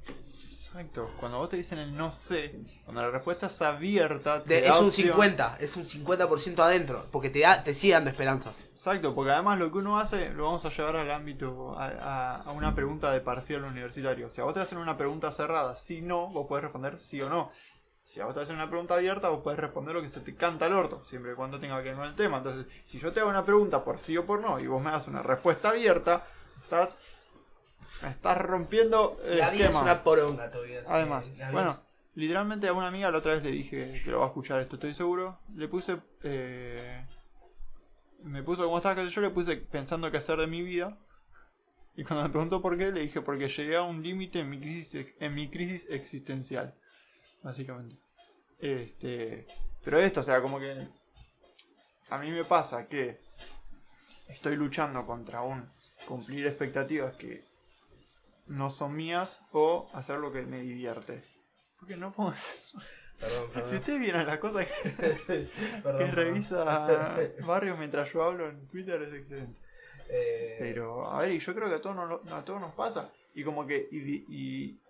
Exacto. 0.49 1.11
Cuando 1.19 1.39
vos 1.39 1.49
te 1.49 1.57
dicen 1.57 1.79
el 1.79 1.95
no 1.95 2.13
sé, 2.13 2.55
cuando 2.85 3.03
la 3.03 3.11
respuesta 3.11 3.47
es 3.49 3.61
abierta, 3.61 4.43
te 4.45 4.55
De- 4.55 4.61
da 4.63 4.71
es 4.71 4.81
un 4.81 4.87
opción. 4.87 5.09
50, 5.09 5.57
es 5.61 5.77
un 5.77 5.85
50% 5.85 6.61
adentro, 6.63 7.07
porque 7.11 7.31
te, 7.31 7.41
da, 7.41 7.63
te 7.65 7.75
sigue 7.75 7.93
dando 7.95 8.11
esperanzas. 8.11 8.55
Exacto, 8.71 9.15
porque 9.15 9.33
además 9.33 9.59
lo 9.59 9.71
que 9.73 9.79
uno 9.79 9.99
hace 9.99 10.31
lo 10.31 10.45
vamos 10.45 10.65
a 10.65 10.71
llevar 10.71 10.97
al 10.97 11.11
ámbito, 11.11 11.77
a, 11.77 11.87
a- 11.89 12.37
a 12.43 12.53
una 12.53 12.75
pregunta 12.75 13.11
de 13.13 13.21
parcial 13.21 13.65
universitario. 13.65 14.31
Si 14.31 14.41
a 14.41 14.45
vos 14.45 14.55
te 14.55 14.61
hacen 14.61 14.79
una 14.79 14.97
pregunta 14.97 15.31
cerrada, 15.33 15.75
sí 15.77 16.01
no, 16.01 16.29
vos 16.29 16.47
podés 16.49 16.63
responder 16.63 16.99
sí 17.01 17.21
o 17.21 17.29
no. 17.29 17.51
Si 18.05 18.21
a 18.21 18.25
vos 18.27 18.35
te 18.35 18.41
hacen 18.41 18.57
una 18.57 18.69
pregunta 18.69 18.95
abierta, 18.95 19.29
vos 19.29 19.43
podés 19.43 19.59
responder 19.61 19.95
lo 19.95 20.03
que 20.03 20.09
se 20.09 20.21
te 20.21 20.35
canta 20.35 20.67
al 20.67 20.73
orto, 20.75 21.05
siempre 21.05 21.33
y 21.33 21.35
cuando 21.35 21.61
tenga 21.61 21.79
que 21.83 21.91
ver 21.91 21.97
con 21.97 22.07
el 22.07 22.15
tema. 22.15 22.39
Entonces, 22.39 22.67
si 22.85 22.99
yo 22.99 23.13
te 23.13 23.21
hago 23.21 23.31
una 23.31 23.45
pregunta 23.45 23.85
por 23.85 23.99
sí 23.99 24.17
o 24.17 24.27
por 24.27 24.41
no 24.41 24.59
y 24.59 24.67
vos 24.67 24.83
me 24.83 24.91
das 24.91 25.07
una 25.09 25.23
respuesta 25.23 25.71
abierta, 25.71 26.27
estás, 26.63 26.99
estás 28.09 28.39
rompiendo 28.39 29.19
el 29.25 29.39
La 29.39 29.51
vida 29.51 29.65
esquema. 29.67 29.81
es 29.81 29.85
una 29.85 30.03
poronga 30.03 30.51
todavía. 30.51 30.83
Además, 30.89 31.29
que 31.31 31.51
bueno, 31.53 31.81
literalmente 32.15 32.67
a 32.69 32.73
una 32.73 32.89
amiga 32.89 33.11
la 33.11 33.19
otra 33.19 33.35
vez 33.35 33.45
le 33.45 33.51
dije 33.53 34.03
que 34.05 34.11
lo 34.11 34.19
va 34.19 34.25
a 34.25 34.29
escuchar 34.29 34.61
esto, 34.61 34.77
estoy 34.77 34.95
seguro. 34.95 35.39
Le 35.55 35.69
puse. 35.69 35.99
eh, 36.25 37.07
me 38.25 38.43
puso 38.43 38.65
como 38.65 38.77
estaba, 38.79 38.97
qué 38.97 39.05
sé 39.05 39.11
yo, 39.11 39.21
le 39.21 39.31
puse 39.31 39.57
pensando 39.57 40.11
qué 40.11 40.17
hacer 40.17 40.39
de 40.39 40.47
mi 40.49 40.63
vida. 40.63 40.99
Y 41.97 42.05
cuando 42.05 42.25
me 42.25 42.31
preguntó 42.31 42.61
por 42.63 42.77
qué, 42.79 42.91
le 42.91 43.01
dije 43.01 43.21
porque 43.21 43.49
llegué 43.49 43.77
a 43.77 43.83
un 43.83 44.03
límite 44.03 44.41
en 44.41 44.51
mi 44.51 44.59
crisis 44.61 45.07
en 45.21 45.35
mi 45.35 45.51
crisis 45.51 45.87
existencial. 45.91 46.75
Básicamente. 47.43 47.97
Este, 48.59 49.47
pero 49.85 49.99
esto, 49.99 50.21
o 50.21 50.23
sea, 50.23 50.41
como 50.41 50.59
que 50.61 50.87
a 52.11 52.19
mí 52.19 52.31
me 52.31 52.45
pasa 52.45 52.87
que 52.89 53.21
estoy 54.29 54.57
luchando 54.57 55.05
contra 55.07 55.43
un 55.43 55.69
cumplir 56.07 56.47
expectativas 56.47 57.15
que 57.17 57.45
no 58.47 58.71
son 58.71 58.95
mías 58.95 59.41
o 59.53 59.89
hacer 59.95 60.19
lo 60.19 60.33
que 60.33 60.43
me 60.43 60.61
divierte. 60.61 61.23
Porque 61.79 61.97
no 61.97 62.13
puedo... 62.13 62.35
Perdón, 63.19 63.45
Si 63.49 63.53
perdón. 63.55 63.77
ustedes 63.77 64.01
vieran 64.01 64.27
las 64.27 64.39
cosas 64.39 64.67
que, 64.67 64.91
Perdón, 65.83 65.99
que 65.99 66.07
revisa 66.13 67.17
Barrio 67.47 67.77
mientras 67.77 68.13
yo 68.13 68.23
hablo 68.25 68.49
en 68.49 68.67
Twitter 68.69 69.01
es 69.03 69.13
excelente. 69.13 69.61
Eh, 70.09 70.57
Pero, 70.59 71.11
a 71.11 71.21
ver, 71.23 71.33
y 71.33 71.39
yo 71.39 71.55
creo 71.55 71.69
que 71.69 71.77
a 71.77 71.81
todos 71.81 71.97
nos, 71.97 72.09
lo- 72.09 72.35
a 72.35 72.45
todos 72.45 72.61
nos 72.61 72.75
pasa. 72.75 73.11
Y 73.35 73.45
como 73.45 73.67
que. 73.67 73.89
Y, 73.91 74.25
y, 74.29 74.81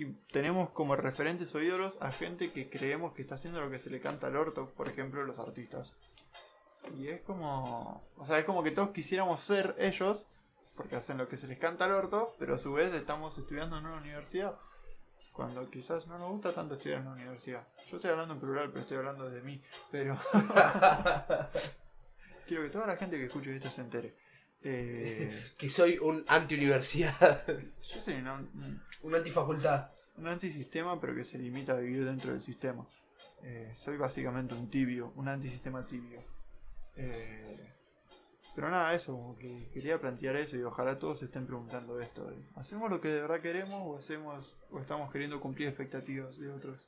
y 0.00 0.06
tenemos 0.32 0.70
como 0.70 0.96
referentes 0.96 1.54
o 1.54 1.60
ídolos 1.60 2.00
a 2.00 2.10
gente 2.10 2.52
que 2.52 2.70
creemos 2.70 3.12
que 3.12 3.20
está 3.20 3.34
haciendo 3.34 3.60
lo 3.60 3.70
que 3.70 3.78
se 3.78 3.90
le 3.90 4.00
canta 4.00 4.28
al 4.28 4.36
orto, 4.36 4.70
por 4.70 4.88
ejemplo, 4.88 5.22
los 5.24 5.38
artistas. 5.38 5.94
Y 6.96 7.08
es 7.08 7.20
como. 7.20 8.02
O 8.16 8.24
sea, 8.24 8.38
es 8.38 8.46
como 8.46 8.62
que 8.62 8.70
todos 8.70 8.92
quisiéramos 8.92 9.40
ser 9.40 9.76
ellos, 9.78 10.26
porque 10.74 10.96
hacen 10.96 11.18
lo 11.18 11.28
que 11.28 11.36
se 11.36 11.46
les 11.48 11.58
canta 11.58 11.84
al 11.84 11.92
orto, 11.92 12.34
pero 12.38 12.54
a 12.54 12.58
su 12.58 12.72
vez 12.72 12.94
estamos 12.94 13.36
estudiando 13.36 13.76
en 13.76 13.84
una 13.84 13.98
universidad. 13.98 14.58
Cuando 15.34 15.68
quizás 15.68 16.06
no 16.06 16.18
nos 16.18 16.30
gusta 16.30 16.54
tanto 16.54 16.76
estudiar 16.76 17.00
en 17.00 17.08
una 17.08 17.16
universidad. 17.16 17.68
Yo 17.86 17.96
estoy 17.96 18.10
hablando 18.10 18.32
en 18.32 18.40
plural, 18.40 18.70
pero 18.70 18.80
estoy 18.80 18.96
hablando 18.96 19.28
desde 19.28 19.42
mí. 19.42 19.62
Pero. 19.90 20.18
Quiero 22.48 22.62
que 22.62 22.70
toda 22.70 22.86
la 22.86 22.96
gente 22.96 23.18
que 23.18 23.26
escuche 23.26 23.54
esto 23.54 23.70
se 23.70 23.82
entere. 23.82 24.16
Eh, 24.62 25.52
que 25.58 25.70
soy 25.70 25.98
un 25.98 26.24
anti-universidad. 26.28 27.44
yo 27.46 28.00
soy 28.00 28.14
una- 28.14 28.44
un, 29.02 29.14
antifacultad. 29.14 29.90
un 30.16 30.28
antisistema, 30.28 31.00
pero 31.00 31.14
que 31.14 31.24
se 31.24 31.38
limita 31.38 31.72
a 31.72 31.76
vivir 31.76 32.04
dentro 32.04 32.32
del 32.32 32.40
sistema. 32.40 32.86
Eh, 33.42 33.72
soy 33.74 33.96
básicamente 33.96 34.54
un 34.54 34.68
tibio, 34.68 35.12
un 35.16 35.28
antisistema 35.28 35.86
tibio. 35.86 36.22
Eh, 36.96 37.72
pero 38.54 38.68
nada, 38.70 38.94
eso, 38.94 39.12
como 39.12 39.38
que 39.38 39.70
quería 39.72 39.98
plantear 39.98 40.36
eso 40.36 40.56
y 40.56 40.62
ojalá 40.62 40.98
todos 40.98 41.20
se 41.20 41.24
estén 41.26 41.46
preguntando 41.46 42.00
esto. 42.00 42.26
de, 42.26 42.36
¿Hacemos 42.56 42.90
lo 42.90 43.00
que 43.00 43.08
de 43.08 43.22
verdad 43.22 43.40
queremos 43.40 43.80
o 43.86 43.96
hacemos 43.96 44.58
o 44.70 44.78
estamos 44.80 45.10
queriendo 45.10 45.40
cumplir 45.40 45.68
expectativas 45.68 46.38
de 46.38 46.50
otros? 46.50 46.86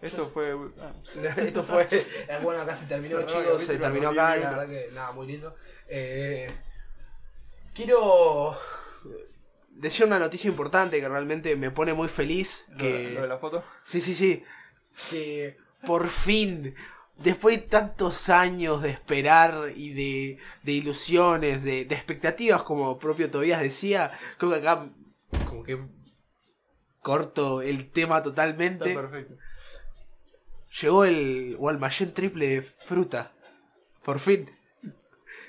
Esto 0.00 0.28
fue... 0.30 0.52
ah, 0.80 0.92
Esto 1.36 1.62
fue. 1.62 1.86
Bueno, 2.42 2.62
acá 2.62 2.74
se 2.74 2.86
terminó, 2.86 3.22
chicos. 3.22 3.62
Se 3.62 3.78
terminó 3.78 4.08
acá. 4.08 4.34
La 4.36 4.50
verdad 4.50 4.66
que 4.66 4.88
nada, 4.92 5.12
muy 5.12 5.28
lindo. 5.28 5.54
Eh, 5.86 6.50
quiero 7.74 8.56
decir 9.70 10.06
una 10.06 10.18
noticia 10.18 10.48
importante 10.48 11.00
que 11.00 11.08
realmente 11.08 11.56
me 11.56 11.70
pone 11.70 11.94
muy 11.94 12.08
feliz. 12.08 12.66
Que, 12.78 13.12
lo 13.14 13.22
de 13.22 13.28
la 13.28 13.38
foto. 13.38 13.64
Sí, 13.84 14.00
sí, 14.00 14.14
sí. 14.14 14.42
Que 15.10 15.56
por 15.86 16.08
fin, 16.08 16.74
después 17.16 17.56
de 17.56 17.66
tantos 17.66 18.28
años 18.28 18.82
de 18.82 18.90
esperar 18.90 19.70
y 19.74 19.92
de, 19.92 20.38
de 20.62 20.72
ilusiones, 20.72 21.62
de, 21.64 21.84
de 21.84 21.94
expectativas, 21.94 22.62
como 22.62 22.98
propio 22.98 23.30
Tobías 23.30 23.60
decía, 23.60 24.12
creo 24.38 24.52
que 24.52 24.58
acá 24.58 24.88
como 25.46 25.62
que 25.64 25.78
corto 27.00 27.62
el 27.62 27.90
tema 27.90 28.18
Está 28.18 28.30
totalmente. 28.30 28.94
perfecto. 28.94 29.34
Llegó 30.80 31.04
el 31.04 31.56
Walmayen 31.58 32.14
triple 32.14 32.46
de 32.46 32.62
fruta. 32.62 33.32
Por 34.04 34.20
fin. 34.20 34.50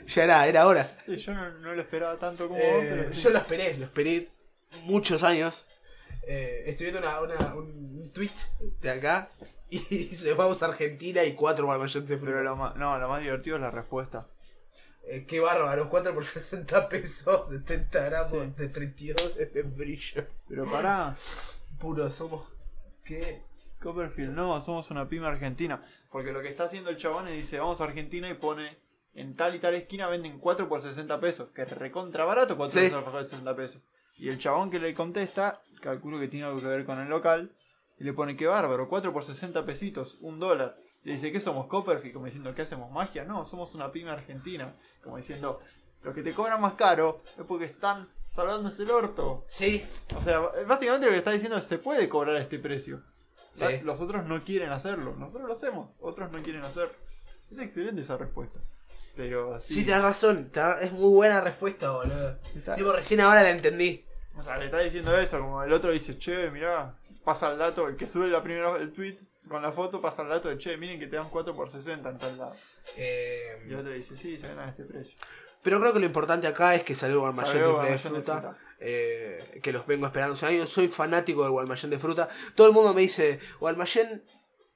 Ya 0.07 0.23
era, 0.23 0.47
era 0.47 0.65
hora. 0.67 0.97
Sí, 1.05 1.17
yo 1.17 1.33
no, 1.33 1.49
no 1.59 1.73
lo 1.73 1.81
esperaba 1.81 2.17
tanto 2.17 2.47
como 2.47 2.59
Eh, 2.59 2.71
vos, 2.75 2.85
pero 2.89 3.13
sí. 3.13 3.21
yo 3.21 3.29
lo 3.31 3.37
esperé, 3.39 3.77
lo 3.77 3.85
esperé 3.85 4.29
muchos 4.83 5.23
años. 5.23 5.65
Eh, 6.27 6.63
estoy 6.67 6.87
viendo 6.91 6.99
una, 7.07 7.19
una- 7.21 7.55
un 7.55 8.11
tweet 8.13 8.31
de 8.81 8.89
acá 8.89 9.29
y 9.69 9.79
se 10.13 10.33
vamos 10.33 10.61
a 10.63 10.67
Argentina 10.67 11.23
y 11.23 11.33
cuatro 11.35 11.67
Walmayen 11.67 12.05
de 12.05 12.17
fruta. 12.17 12.31
Pero 12.33 12.43
lo 12.43 12.55
más, 12.55 12.75
no, 12.75 12.97
lo 12.97 13.07
más 13.09 13.21
divertido 13.21 13.55
es 13.57 13.61
la 13.61 13.71
respuesta. 13.71 14.27
Eh, 15.05 15.25
qué 15.27 15.41
bárbaro, 15.41 15.89
4 15.89 16.13
por 16.13 16.23
60 16.25 16.87
pesos, 16.87 17.49
70 17.51 18.05
gramos 18.05 18.31
Sí. 18.31 18.53
de 18.55 18.69
32 18.69 19.35
de 19.35 19.63
brillo. 19.63 20.25
Pero 20.47 20.65
pará, 20.71 21.17
Puro, 21.77 22.09
somos. 22.09 22.47
¿Qué? 23.03 23.41
Copperfield, 23.81 24.31
no, 24.33 24.61
somos 24.61 24.89
una 24.91 25.09
pyme 25.09 25.27
argentina. 25.27 25.83
Porque 26.09 26.31
lo 26.31 26.41
que 26.41 26.47
está 26.47 26.63
haciendo 26.63 26.89
el 26.89 26.95
chabón 26.95 27.27
es 27.27 27.33
dice, 27.33 27.59
vamos 27.59 27.81
a 27.81 27.83
Argentina 27.83 28.29
y 28.29 28.35
pone 28.35 28.77
en 29.15 29.35
tal 29.35 29.55
y 29.55 29.59
tal 29.59 29.73
esquina 29.75 30.07
venden 30.07 30.39
4 30.39 30.67
por 30.69 30.81
60 30.81 31.19
pesos. 31.19 31.49
Que 31.53 31.63
es 31.63 31.71
recontra 31.77 32.25
barato 32.25 32.57
4 32.57 32.81
Sí. 32.81 32.89
por 32.89 33.11
60 33.21 33.55
pesos. 33.55 33.81
Y 34.17 34.29
el 34.29 34.37
chabón 34.39 34.69
que 34.69 34.79
le 34.79 34.93
contesta, 34.93 35.61
calculo 35.81 36.19
que 36.19 36.27
tiene 36.27 36.45
algo 36.45 36.59
que 36.61 36.67
ver 36.67 36.85
con 36.85 36.99
el 36.99 37.09
local, 37.09 37.51
y 37.99 38.03
le 38.03 38.13
pone, 38.13 38.35
qué 38.35 38.47
bárbaro, 38.47 38.89
4 38.89 39.13
por 39.13 39.23
60 39.23 39.65
pesitos, 39.65 40.17
un 40.21 40.39
dólar. 40.39 40.77
Y 41.03 41.11
dice, 41.11 41.31
¿qué 41.31 41.41
somos 41.41 41.67
Copperfield? 41.67 42.13
Como 42.13 42.25
diciendo, 42.25 42.53
¿qué 42.55 42.61
hacemos 42.63 42.89
magia? 42.91 43.23
No, 43.25 43.43
somos 43.45 43.75
una 43.75 43.91
pyme 43.91 44.09
argentina. 44.11 44.73
Como 45.03 45.17
diciendo, 45.17 45.59
lo 46.01 46.13
que 46.13 46.21
te 46.23 46.33
cobran 46.33 46.61
más 46.61 46.73
caro 46.75 47.21
es 47.37 47.45
porque 47.45 47.65
están 47.65 48.09
salvándose 48.31 48.83
el 48.83 48.91
orto. 48.91 49.45
Sí, 49.47 49.85
O 50.15 50.21
sea, 50.21 50.39
básicamente 50.67 51.05
lo 51.07 51.11
que 51.11 51.17
está 51.19 51.31
diciendo 51.31 51.57
es 51.57 51.65
se 51.65 51.77
puede 51.77 52.07
cobrar 52.09 52.35
este 52.37 52.57
precio. 52.57 53.03
Sí. 53.51 53.65
Los 53.83 53.99
otros 54.01 54.25
no 54.25 54.43
quieren 54.43 54.71
hacerlo. 54.71 55.15
Nosotros 55.15 55.45
lo 55.45 55.53
hacemos. 55.53 55.89
Otros 55.99 56.31
no 56.31 56.41
quieren 56.41 56.63
hacer. 56.63 56.89
Es 57.51 57.59
excelente 57.59 58.01
esa 58.01 58.17
respuesta. 58.17 58.59
Pero 59.15 59.53
así. 59.53 59.73
sí, 59.75 59.83
tenés 59.85 60.01
razón. 60.01 60.51
Es 60.81 60.91
muy 60.91 61.13
buena 61.13 61.39
respuesta, 61.41 61.91
boludo. 61.91 62.37
Tipo, 62.75 62.91
recién 62.93 63.21
ahora 63.21 63.43
la 63.43 63.51
entendí. 63.51 64.03
o 64.35 64.41
sea, 64.41 64.57
le 64.57 64.65
está 64.65 64.79
diciendo 64.79 65.15
eso. 65.17 65.39
Como 65.39 65.63
el 65.63 65.71
otro 65.71 65.91
dice, 65.91 66.17
che, 66.17 66.49
mirá, 66.51 66.95
pasa 67.23 67.51
el 67.51 67.57
dato. 67.59 67.87
El 67.87 67.95
que 67.95 68.07
sube 68.07 68.27
la 68.27 68.41
primera, 68.41 68.75
el 68.77 68.91
tweet 68.91 69.17
con 69.47 69.61
la 69.61 69.71
foto 69.71 70.01
pasa 70.01 70.21
el 70.23 70.29
dato 70.29 70.49
de 70.49 70.57
che, 70.57 70.77
miren 70.77 70.99
que 70.99 71.07
te 71.07 71.15
dan 71.17 71.29
4 71.29 71.53
por 71.55 71.69
60 71.69 72.09
en 72.09 72.17
tal 72.17 72.37
lado. 72.37 72.55
Eh, 72.97 73.63
Y 73.67 73.73
el 73.73 73.79
otro 73.79 73.91
dice, 73.91 74.15
sí, 74.17 74.37
se 74.37 74.47
venden 74.47 74.65
a 74.65 74.69
este 74.69 74.83
precio. 74.85 75.17
pero 75.61 75.79
creo 75.79 75.93
que 75.93 75.99
lo 75.99 76.05
importante 76.05 76.47
acá 76.47 76.73
es 76.75 76.83
que 76.83 76.95
salió 76.95 77.27
el 77.27 77.35
triple 77.35 77.61
de 77.61 77.91
de 77.91 77.97
fruta. 77.97 78.57
eh, 78.79 79.59
que 79.61 79.71
los 79.71 79.85
vengo 79.85 80.07
esperando. 80.07 80.33
O 80.33 80.37
sea, 80.37 80.49
yo 80.51 80.65
soy 80.65 80.87
fanático 80.87 81.43
del 81.43 81.51
Guaymallén 81.51 81.91
de 81.91 81.99
fruta. 81.99 82.29
Todo 82.55 82.67
el 82.67 82.73
mundo 82.73 82.93
me 82.93 83.01
dice, 83.01 83.39
¿Guaymallén 83.59 84.23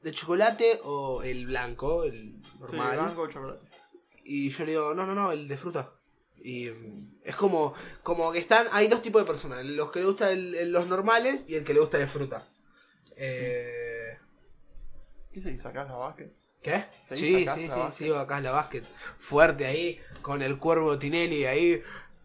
de 0.02 0.12
chocolate 0.12 0.80
o 0.84 1.24
el 1.24 1.48
blanco? 1.48 2.04
El 2.04 2.40
normal. 2.60 2.90
Sí, 2.92 2.96
blanco 3.04 3.22
o 3.24 3.28
chocolate. 3.28 3.68
Y 4.30 4.50
yo 4.50 4.66
le 4.66 4.72
digo, 4.72 4.94
no, 4.94 5.06
no, 5.06 5.16
no, 5.16 5.32
el 5.32 5.48
de 5.48 5.58
fruta. 5.58 5.94
Y 6.36 6.68
es 7.24 7.36
como, 7.36 7.74
como 8.04 8.32
que 8.32 8.40
están, 8.40 8.68
hay 8.72 8.88
dos 8.90 9.02
tipos 9.02 9.22
de 9.22 9.26
personas, 9.26 9.66
los 9.66 9.90
que 9.92 10.00
le 10.00 10.06
gustan 10.06 10.30
el- 10.32 10.54
el- 10.56 10.72
los 10.72 10.86
normales 10.88 11.46
y 11.48 11.56
el 11.56 11.64
que 11.64 11.74
le 11.74 11.80
gusta 11.80 11.98
de 11.98 12.08
fruta. 12.08 12.48
Eh, 13.16 14.18
¿Qué 15.32 15.42
se 15.42 15.58
sacás 15.60 15.88
la 15.88 15.96
básquet? 15.98 16.32
¿Qué? 16.62 16.84
¿Seguís 17.02 17.24
Sí, 17.26 17.36
sí, 17.40 17.46
la 17.46 17.56
sí, 17.56 17.68
básquet? 17.68 17.92
sigo 17.94 18.18
acá 18.18 18.38
en 18.38 18.44
la 18.44 18.52
básquet. 18.52 18.84
Fuerte 19.18 19.66
ahí, 19.66 20.00
con 20.22 20.42
el 20.42 20.58
cuervo 20.58 21.00
Tinelli 21.00 21.46
ahí. 21.46 21.82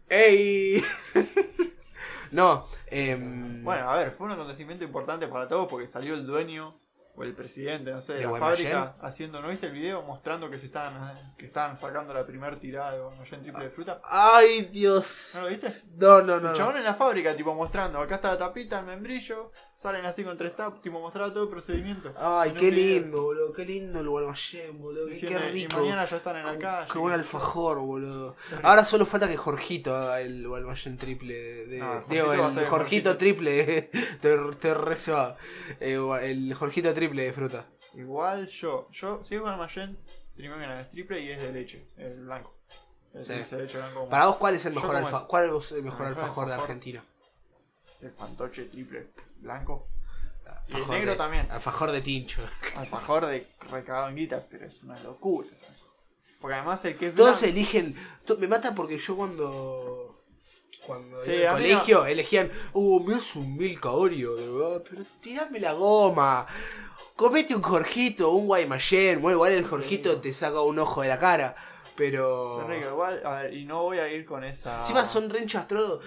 ¡Ey! 0.09 0.83
no, 2.33 2.67
em, 2.87 3.63
Bueno, 3.65 3.89
a 3.91 3.97
ver, 3.97 4.13
fue 4.13 4.27
un 4.27 4.33
acontecimiento 4.33 4.85
importante 4.85 5.27
para 5.29 5.49
todos 5.49 5.69
porque 5.69 5.87
salió 5.87 6.15
el 6.15 6.27
dueño 6.27 6.79
o 7.15 7.23
el 7.25 7.35
presidente, 7.35 7.91
no 7.91 8.01
sé, 8.01 8.15
de 8.15 8.19
¿De 8.21 8.27
la 8.27 8.39
fábrica 8.39 8.97
haciendo, 9.01 9.43
¿no 9.43 9.49
viste 9.49 9.67
el 9.67 9.73
video? 9.73 10.03
Mostrando 10.03 10.51
que 10.51 10.59
se 10.59 10.67
estaban, 10.67 11.17
eh, 11.17 11.33
que 11.37 11.47
estaban 11.47 11.77
sacando 11.77 12.15
la 12.15 12.25
primera 12.25 12.57
tirada 12.57 12.93
de 12.93 13.01
Guaymallén 13.01 13.43
triple 13.43 13.65
de 13.65 13.71
fruta. 13.71 14.01
¡Ay, 14.05 14.63
Dios! 14.73 15.33
¿No 15.35 15.43
lo 15.43 15.49
viste? 15.49 15.73
No, 15.97 16.23
no, 16.23 16.41
no. 16.41 16.51
El 16.51 16.57
chabón 16.57 16.75
no. 16.75 16.79
en 16.79 16.85
la 16.85 16.95
fábrica, 16.95 17.37
tipo 17.37 17.55
mostrando, 17.55 17.99
acá 17.99 18.15
está 18.15 18.29
la 18.29 18.39
tapita, 18.39 18.81
el 18.81 18.87
membrillo, 18.87 19.53
salen 19.83 20.05
así 20.07 20.23
con 20.23 20.39
tres 20.39 20.55
tapas, 20.55 20.81
tipo 20.81 21.01
mostraba 21.01 21.33
todo 21.33 21.43
el 21.43 21.51
procedimiento. 21.51 22.15
Ay, 22.17 22.53
qué 22.53 22.71
lindo, 22.71 23.23
boludo. 23.23 23.53
Qué 23.53 23.65
lindo 23.65 23.99
el 23.99 24.09
Guaymallén, 24.09 24.79
boludo. 24.79 25.07
Qué, 25.07 25.13
Diciendo, 25.15 25.41
qué 25.41 25.49
y 25.49 25.63
rico. 25.65 25.81
mañana 25.81 26.07
ya 26.07 26.17
están 26.19 26.37
en 26.37 26.47
la 26.47 26.57
calle. 26.57 26.89
Qué 26.93 26.99
buen 26.99 27.13
alfajor, 27.15 27.81
boludo. 27.81 28.37
Rico. 28.51 28.63
Ahora 28.63 28.85
solo 28.85 29.07
falta 29.07 29.27
que 29.29 29.37
Jorgito 29.37 29.97
haga 29.97 30.21
el 30.21 30.47
Guaymallén 30.47 30.97
triple 30.97 31.35
de. 31.35 31.67
Digo, 32.09 32.27
Jorgito 32.27 32.33
el 32.33 32.39
Jorgito, 32.39 32.71
Jorgito. 32.71 33.17
triple. 33.17 33.91
te, 34.21 34.39
te 34.61 34.75
rezo. 34.75 35.37
Eh, 35.81 35.99
el 36.23 36.55
Jorgito 36.55 36.95
triple 36.95 37.25
de 37.25 37.33
fruta. 37.33 37.67
Igual 37.95 38.47
yo, 38.47 38.89
yo, 38.93 39.25
si 39.25 39.35
es 39.35 39.41
Guaymallén, 39.41 39.99
primero 40.37 40.61
que 40.61 40.67
nada 40.69 40.81
es 40.83 40.91
triple 40.91 41.21
y 41.21 41.31
es 41.33 41.43
de 41.43 41.53
leche, 41.53 41.89
el 41.97 42.21
blanco. 42.21 42.55
Sí. 43.21 43.33
Para 44.09 44.27
vos, 44.27 44.37
¿cuál 44.37 44.55
es 44.55 44.65
el 44.65 44.75
mejor, 44.75 44.95
alfa. 44.97 45.27
¿cuál 45.27 45.45
es 45.45 45.73
el 45.73 45.83
mejor 45.83 46.07
El 46.07 46.13
mejor 46.13 46.25
alfajor 46.25 46.47
de. 46.49 46.55
Argentina? 46.55 47.05
El 48.03 48.11
fantoche 48.11 48.65
triple 48.65 49.09
blanco. 49.39 49.87
Y 50.69 50.77
el 50.77 50.89
negro 50.89 51.13
de- 51.13 51.17
también. 51.17 51.51
Alfajor 51.51 51.93
de 51.93 52.01
tincho. 52.01 52.43
Alfajor 52.77 53.27
de 53.27 53.47
recagado 53.71 54.09
en 54.09 54.17
guita, 54.17 54.45
pero 54.51 54.67
es 54.67 54.83
una 54.83 54.99
locura. 55.01 55.49
¿sabes? 55.55 55.77
Porque 56.41 56.55
además 56.57 56.85
el 56.85 56.97
que 56.97 57.09
es 57.09 57.15
Todos 57.15 57.41
blanco. 57.41 57.47
eligen. 57.47 57.95
to- 58.25 58.37
Me 58.39 58.49
mata 58.49 58.75
porque 58.75 58.99
yo 58.99 59.17
cuando. 59.17 60.19
Cuando 60.87 61.23
Sí, 61.25 61.31
iba 61.31 61.51
al 61.53 61.63
no- 61.63 61.63
colegio 61.63 62.07
elegían. 62.07 62.51
Uh, 62.73 62.99
me 63.05 63.15
das 63.15 63.37
un 63.37 63.57
Milka 63.57 63.93
Oreo. 63.93 64.83
Pero 64.83 65.05
tirame 65.21 65.61
la 65.61 65.73
goma. 65.75 66.45
Comete 67.15 67.55
un 67.55 67.63
Jorgito, 67.63 68.31
un 68.33 68.47
Guaymallén. 68.49 69.23
Bueno, 69.23 69.37
igual 69.37 69.53
el 69.53 69.65
Jorgito 69.65 70.21
te 70.21 70.33
saca 70.33 70.61
un 70.61 70.79
ojo 70.81 71.03
de 71.03 71.09
la 71.09 71.19
cara. 71.21 71.55
Pero. 71.95 72.61
Son 72.63 72.71
ricos, 72.71 72.89
igual, 72.91 73.23
a 73.25 73.43
ver, 73.43 73.55
y 73.55 73.65
no 73.65 73.83
voy 73.83 73.99
a 73.99 74.09
ir 74.13 74.25
con 74.25 74.43
esa. 74.43 74.81
Encima 74.81 75.05
son 75.05 75.31
renchas 75.31 75.69
todo. 75.69 76.01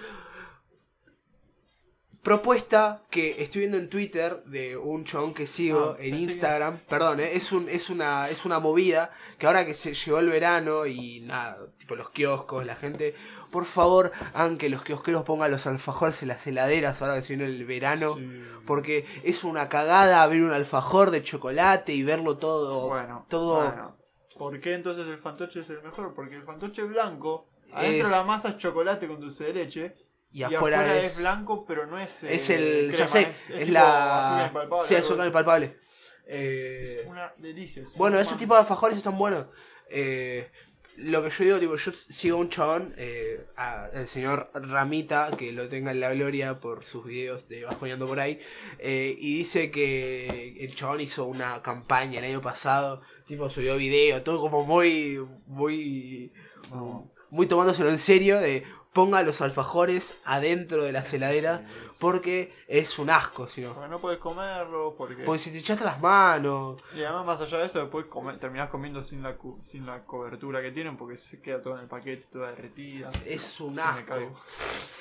Propuesta 2.26 3.04
que 3.08 3.40
estoy 3.40 3.60
viendo 3.60 3.78
en 3.78 3.88
Twitter 3.88 4.42
de 4.46 4.76
un 4.76 5.04
chabón 5.04 5.32
que 5.32 5.46
sigo 5.46 5.94
Ah, 5.96 6.02
en 6.02 6.10
que- 6.12 6.18
Instagram. 6.22 6.78
Perdón, 6.88 7.20
eh, 7.20 7.30
es, 7.36 7.52
un, 7.52 7.68
es, 7.68 7.88
una, 7.88 8.28
es 8.28 8.44
una 8.44 8.58
movida 8.58 9.12
que 9.38 9.46
ahora 9.46 9.64
que 9.64 9.74
se 9.74 9.94
llegó 9.94 10.18
el 10.18 10.28
verano 10.28 10.86
y 10.86 11.20
nada, 11.20 11.56
tipo 11.78 11.94
los 11.94 12.10
kioscos, 12.10 12.66
la 12.66 12.74
gente, 12.74 13.14
por 13.52 13.64
favor, 13.64 14.10
hagan 14.34 14.58
que 14.58 14.68
los 14.68 14.82
kiosqueros 14.82 15.22
pongan 15.22 15.52
los 15.52 15.68
alfajores 15.68 16.20
en 16.22 16.26
las 16.28 16.44
heladeras 16.48 17.00
ahora 17.00 17.14
que 17.14 17.22
se 17.22 17.36
viene 17.36 17.44
el 17.44 17.64
verano. 17.64 18.16
Sí. 18.16 18.42
Porque 18.66 19.06
es 19.22 19.44
una 19.44 19.68
cagada 19.68 20.24
abrir 20.24 20.42
un 20.42 20.52
alfajor 20.52 21.12
de 21.12 21.22
chocolate 21.22 21.92
y 21.94 22.02
verlo 22.02 22.38
todo. 22.38 22.88
Bueno, 22.88 23.24
todo 23.28 23.58
bueno. 23.64 23.96
¿Por 24.36 24.60
qué 24.60 24.74
entonces 24.74 25.06
el 25.06 25.18
fantoche 25.18 25.60
es 25.60 25.70
el 25.70 25.80
mejor? 25.80 26.12
Porque 26.12 26.34
el 26.34 26.42
fantoche 26.42 26.82
blanco, 26.82 27.46
adentro 27.72 28.06
Es- 28.06 28.10
la 28.12 28.24
masa 28.24 28.48
es 28.48 28.58
chocolate 28.58 29.06
con 29.06 29.20
dulce 29.20 29.44
de 29.44 29.52
leche. 29.54 29.94
Y 30.40 30.44
afuera, 30.44 30.98
es, 31.00 31.18
blanco, 31.18 31.64
pero 31.66 31.86
no 31.86 31.98
es. 31.98 32.22
es 32.24 32.50
eh, 32.50 32.54
el. 32.56 32.88
crema, 32.88 32.98
ya 32.98 33.08
sé, 33.08 33.20
es, 33.22 33.50
es, 33.50 33.68
la. 33.70 34.50
sí, 34.52 34.94
algo 34.94 35.04
azúcar 35.06 35.20
así. 35.20 35.26
impalpable. 35.28 35.76
Eh, 36.26 36.82
Es 36.84 37.06
una 37.06 37.32
delicia. 37.38 37.82
es 37.82 37.94
Bueno, 37.94 38.18
esos 38.18 38.36
tipos 38.38 38.56
de 38.56 38.60
alfajores 38.62 38.96
están 38.96 39.16
buenos. 39.16 39.46
Eh, 39.88 40.50
lo 40.96 41.22
que 41.22 41.28
yo 41.30 41.44
digo, 41.44 41.58
tipo, 41.60 41.76
yo 41.76 41.92
sigo 41.92 42.38
a 42.38 42.40
un 42.40 42.48
chabón, 42.48 42.94
eh, 42.96 43.46
a- 43.56 43.90
el 43.92 44.08
señor 44.08 44.50
Ramita, 44.54 45.30
que 45.36 45.52
lo 45.52 45.68
tenga 45.68 45.90
en 45.92 46.00
la 46.00 46.12
gloria 46.14 46.58
por 46.58 46.84
sus 46.84 47.04
videos 47.04 47.48
de 47.48 47.64
Bajoneando 47.64 48.06
por 48.06 48.18
ahí, 48.18 48.40
eh, 48.78 49.14
y 49.18 49.36
dice 49.38 49.70
que 49.70 50.56
el 50.58 50.74
chabón 50.74 51.00
hizo 51.02 51.26
una 51.26 51.60
campaña 51.62 52.18
el 52.20 52.24
año 52.24 52.40
pasado, 52.40 53.02
tipo 53.26 53.48
subió 53.50 53.76
video, 53.76 54.22
todo 54.22 54.40
como 54.40 54.64
muy, 54.64 55.20
muy, 55.46 56.32
No. 56.70 57.12
muy 57.30 57.46
tomándoselo 57.46 57.90
en 57.90 57.98
serio, 57.98 58.40
de 58.40 58.64
ponga 58.96 59.22
los 59.22 59.42
alfajores 59.42 60.18
adentro 60.24 60.82
de 60.82 60.90
la 60.90 61.00
heladera, 61.00 61.66
porque 61.98 62.54
es 62.66 62.98
un 62.98 63.10
asco, 63.10 63.46
si 63.46 63.60
no. 63.60 63.74
Porque 63.74 63.90
no 63.90 64.00
puedes 64.00 64.18
comerlo, 64.18 64.94
porque... 64.96 65.22
Porque 65.22 65.38
si 65.38 65.50
te 65.50 65.58
echaste 65.58 65.84
las 65.84 66.00
manos, 66.00 66.80
Y 66.94 67.02
además, 67.02 67.26
más 67.26 67.40
allá 67.42 67.58
de 67.58 67.66
eso, 67.66 67.78
después 67.78 68.06
terminás 68.40 68.70
comiendo 68.70 69.02
sin 69.02 69.22
la, 69.22 69.36
sin 69.60 69.84
la 69.84 70.02
cobertura 70.04 70.62
que 70.62 70.72
tienen, 70.72 70.96
porque 70.96 71.18
se 71.18 71.42
queda 71.42 71.60
todo 71.60 71.74
en 71.74 71.82
el 71.82 71.88
paquete, 71.88 72.26
toda 72.32 72.48
derretida. 72.52 73.10
Es 73.26 73.60
un 73.60 73.78
asco. 73.78 74.14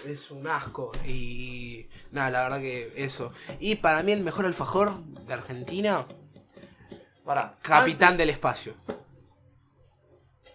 Es 0.05 0.29
un 0.29 0.45
asco. 0.45 0.91
Y. 1.05 1.87
Nada, 2.11 2.31
la 2.31 2.41
verdad 2.43 2.59
que 2.59 2.91
eso. 2.97 3.31
Y 3.61 3.75
para 3.75 4.03
mí 4.03 4.11
el 4.11 4.23
mejor 4.23 4.45
alfajor 4.45 4.99
de 4.99 5.33
Argentina, 5.33 6.05
Pará. 7.23 7.55
Capitán 7.61 8.09
antes, 8.09 8.17
del 8.17 8.29
Espacio. 8.31 8.73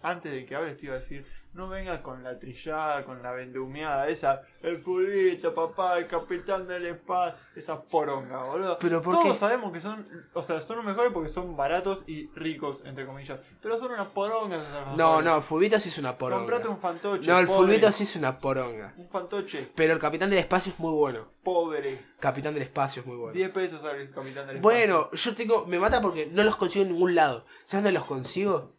Antes 0.03 0.31
de 0.31 0.45
que 0.45 0.55
hables, 0.55 0.77
te 0.77 0.85
iba 0.85 0.97
a 0.97 0.99
decir, 0.99 1.25
no 1.53 1.69
vengas 1.69 2.01
con 2.01 2.23
la 2.23 2.39
trillada, 2.39 3.05
con 3.05 3.23
la 3.23 3.33
vendumeada 3.33 4.09
esa, 4.09 4.43
el 4.63 4.79
fulito, 4.81 5.55
papá, 5.55 5.99
el 5.99 6.07
capitán 6.07 6.67
del 6.69 6.87
espacio, 6.87 7.39
esa 7.57 7.83
poronga, 7.83 8.45
boludo. 8.45 8.79
Pero 8.79 9.03
¿por 9.03 9.15
Todos 9.15 9.27
qué? 9.29 9.35
sabemos 9.35 9.73
que 9.73 9.81
son, 9.81 10.07
o 10.33 10.43
sea, 10.43 10.63
son 10.63 10.77
los 10.77 10.85
mejores 10.85 11.13
porque 11.13 11.29
son 11.29 11.57
baratos 11.57 12.05
y 12.07 12.29
ricos, 12.35 12.83
entre 12.85 13.05
comillas. 13.07 13.41
Pero 13.61 13.79
son 13.79 13.93
unas 13.93 14.07
porongas 14.09 14.63
No, 14.97 15.21
no, 15.23 15.37
el 15.39 15.43
Fulvito 15.43 15.79
sí 15.81 15.89
es 15.89 15.99
una 15.99 16.17
Comprate 16.17 16.47
poronga. 16.47 16.69
un 16.69 16.79
fantoche. 16.79 17.27
No, 17.29 17.39
el 17.39 17.47
pobre. 17.47 17.93
Sí 17.93 18.03
es 18.05 18.17
una 18.17 18.39
poronga. 18.39 18.95
Un 18.97 19.09
fantoche 19.09 19.71
Pero 19.75 19.95
el 19.95 19.99
Capitán 19.99 20.31
del 20.31 20.39
Espacio 20.39 20.73
es 20.73 20.79
muy 20.79 20.93
bueno. 20.93 21.27
pobre. 21.43 22.11
Capitán 22.21 22.55
del 22.55 22.63
Espacio 22.63 23.01
es 23.01 23.07
muy 23.07 23.17
bueno. 23.17 23.33
10 23.33 23.51
pesos 23.51 23.83
el 23.85 24.11
capitán 24.11 24.47
del 24.47 24.57
espacio. 24.57 24.61
Bueno, 24.61 25.11
yo 25.13 25.35
tengo. 25.35 25.65
Me 25.67 25.79
mata 25.79 26.01
porque 26.03 26.29
no 26.31 26.45
los 26.45 26.57
consigo 26.57 26.85
en 26.85 26.93
ningún 26.93 27.15
lado. 27.15 27.47
¿Sabes 27.65 27.85
dónde 27.85 27.93
los 27.99 28.05
consigo? 28.05 28.75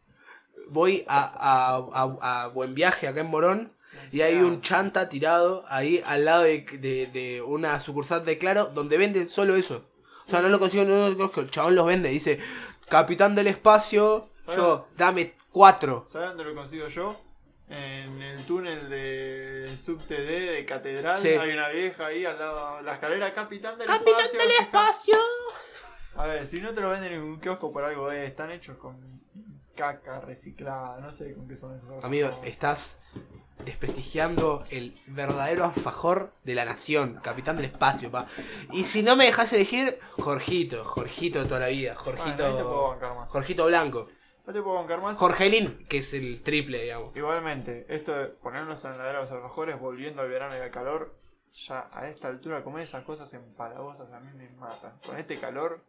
Voy 0.72 1.04
a, 1.08 1.20
a, 1.20 2.02
a- 2.02 2.44
a 2.44 2.48
Buen 2.48 2.74
Viaje 2.74 3.08
acá 3.08 3.22
en 3.22 3.28
Morón. 3.28 3.74
Y 4.12 4.22
hay 4.22 4.38
un 4.38 4.62
chanta 4.62 5.10
tirado 5.10 5.64
ahí 5.68 6.02
al 6.06 6.26
lado 6.26 6.44
de, 6.44 6.60
de- 6.80 7.08
de 7.08 7.42
una 7.42 7.80
sucursal 7.82 8.24
de 8.26 8.38
Claro 8.38 8.66
donde 8.74 8.98
venden 8.98 9.28
solo 9.30 9.56
eso. 9.56 9.86
O 10.28 10.30
sea, 10.30 10.42
no 10.42 10.50
lo 10.50 10.60
consigo 10.60 10.84
en 10.84 10.90
ningún 10.90 11.22
otro, 11.22 11.42
el 11.44 11.52
chabón 11.52 11.76
los 11.76 11.86
vende. 11.86 12.10
Dice, 12.10 12.40
Capitán 12.88 13.36
del 13.36 13.48
Espacio, 13.48 14.30
yo, 14.56 14.88
dame 14.98 15.34
cuatro. 15.52 16.06
¿Sabes 16.08 16.30
dónde 16.30 16.44
lo 16.46 16.56
consigo 16.56 16.88
yo? 16.88 17.20
En 17.70 18.22
el 18.22 18.44
túnel 18.46 18.90
de 18.90 19.78
SubTD 19.78 20.10
de 20.54 20.66
Catedral. 20.66 21.20
Sí. 21.20 21.30
Hay 21.30 21.52
una 21.52 21.70
vieja 21.70 22.06
ahí 22.08 22.26
al 22.26 22.38
lado 22.40 22.78
de 22.78 22.84
la 22.84 22.94
escalera 22.94 23.34
Capitán 23.34 23.78
del 23.78 23.88
Capitán 23.88 24.26
Espacio. 24.26 24.40
del 24.40 24.50
fija- 24.50 24.64
Espacio. 24.64 25.16
A 26.16 26.28
ver, 26.28 26.46
si 26.48 26.60
no 26.62 26.74
te 26.74 26.82
lo 26.82 26.90
venden 26.90 27.14
en 27.14 27.22
un 27.22 27.40
kiosco 27.40 27.72
por 27.72 27.84
algo, 27.84 28.12
eh, 28.12 28.26
están 28.26 28.52
hechos 28.52 28.78
con 28.78 29.22
caca 29.82 30.22
reciclada. 30.22 31.00
No 31.00 31.12
sé 31.12 31.34
con 31.34 31.48
qué 31.48 31.56
son 31.56 31.76
esos. 31.76 32.04
Amigo, 32.04 32.30
estás 32.44 33.00
desprestigiando 33.66 34.64
el 34.70 34.96
verdadero 35.08 35.66
alfajor 35.66 36.34
de 36.44 36.54
la 36.54 36.66
nación, 36.66 37.20
capitán 37.24 37.56
del 37.58 37.66
espacio, 37.66 38.12
pa. 38.12 38.28
Y 38.72 38.84
si 38.84 39.02
no 39.02 39.16
me 39.16 39.26
dejas 39.26 39.52
elegir, 39.54 40.00
Jorgito, 40.20 40.84
Jorgito 40.84 41.40
de 41.40 41.46
toda 41.46 41.62
la 41.62 41.68
vida, 41.68 41.96
Bueno, 42.04 42.24
ahí 42.24 42.32
te 42.32 42.44
puedo 42.44 42.54
Jorgito, 42.54 42.88
bancar 42.90 43.16
más. 43.16 43.30
Jorgito 43.30 43.66
Blanco, 43.66 44.08
No 44.46 44.54
te 44.54 44.62
puedo 44.62 44.76
bancar 44.76 45.02
más. 45.02 45.18
Jorgelín, 45.18 45.84
que 45.90 45.98
es 45.98 46.14
el 46.14 46.44
triple, 46.44 46.84
digamos. 46.84 47.16
Igualmente, 47.16 47.88
esto 47.90 48.16
de 48.16 48.28
ponernos 48.28 48.84
en 48.86 48.92
la 48.92 48.96
heladera 48.98 49.22
los 49.22 49.32
alfajores, 49.32 49.80
volviendo 49.80 50.22
al 50.22 50.30
verano 50.30 50.56
y 50.56 50.60
al 50.60 50.70
calor, 50.72 51.16
ya 51.54 51.90
a 51.92 52.08
esta 52.08 52.28
altura 52.28 52.64
comer 52.64 52.84
esas 52.84 53.04
cosas 53.04 53.34
empalagosas 53.34 54.12
a 54.12 54.20
mí 54.20 54.32
me 54.36 54.48
matan. 54.52 54.94
Con 55.06 55.18
este 55.18 55.38
calor. 55.38 55.84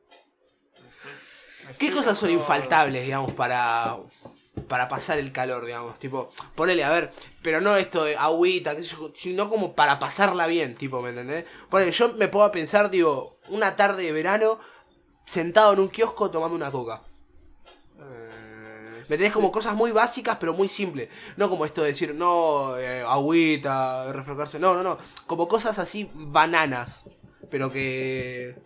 ¿Qué 1.78 1.90
cosas 1.90 2.18
son 2.18 2.30
infaltables, 2.30 3.04
digamos, 3.04 3.32
para 3.32 3.96
para 4.68 4.88
pasar 4.88 5.18
el 5.18 5.32
calor, 5.32 5.64
digamos, 5.64 5.98
tipo, 5.98 6.28
ponele, 6.54 6.84
a 6.84 6.90
ver, 6.90 7.10
pero 7.42 7.60
no 7.60 7.76
esto 7.76 8.04
de 8.04 8.16
agüita, 8.16 8.76
qué 8.76 8.82
sé 8.82 8.94
yo, 8.94 9.10
sino 9.14 9.48
como 9.48 9.74
para 9.74 9.98
pasarla 9.98 10.46
bien, 10.46 10.74
tipo, 10.74 11.00
¿me 11.00 11.10
entendés? 11.10 11.46
Ponele, 11.70 11.90
yo 11.90 12.12
me 12.14 12.28
puedo 12.28 12.50
pensar, 12.52 12.90
digo, 12.90 13.38
una 13.48 13.76
tarde 13.76 14.02
de 14.04 14.12
verano, 14.12 14.58
sentado 15.24 15.72
en 15.72 15.80
un 15.80 15.88
kiosco 15.88 16.30
tomando 16.30 16.56
una 16.56 16.70
coca. 16.70 17.02
Eh, 17.98 19.02
¿Me 19.08 19.16
tenés 19.16 19.32
como 19.32 19.50
cosas 19.50 19.74
muy 19.74 19.90
básicas 19.90 20.36
pero 20.38 20.52
muy 20.52 20.68
simples? 20.68 21.08
No 21.36 21.48
como 21.48 21.64
esto 21.64 21.82
de 21.82 21.88
decir, 21.88 22.14
no, 22.14 22.76
eh, 22.78 23.02
agüita, 23.06 24.12
refrescarse. 24.12 24.58
No, 24.58 24.74
no, 24.74 24.82
no. 24.82 24.98
Como 25.26 25.48
cosas 25.48 25.78
así 25.78 26.10
bananas. 26.14 27.04
Pero 27.50 27.70
que. 27.70 28.56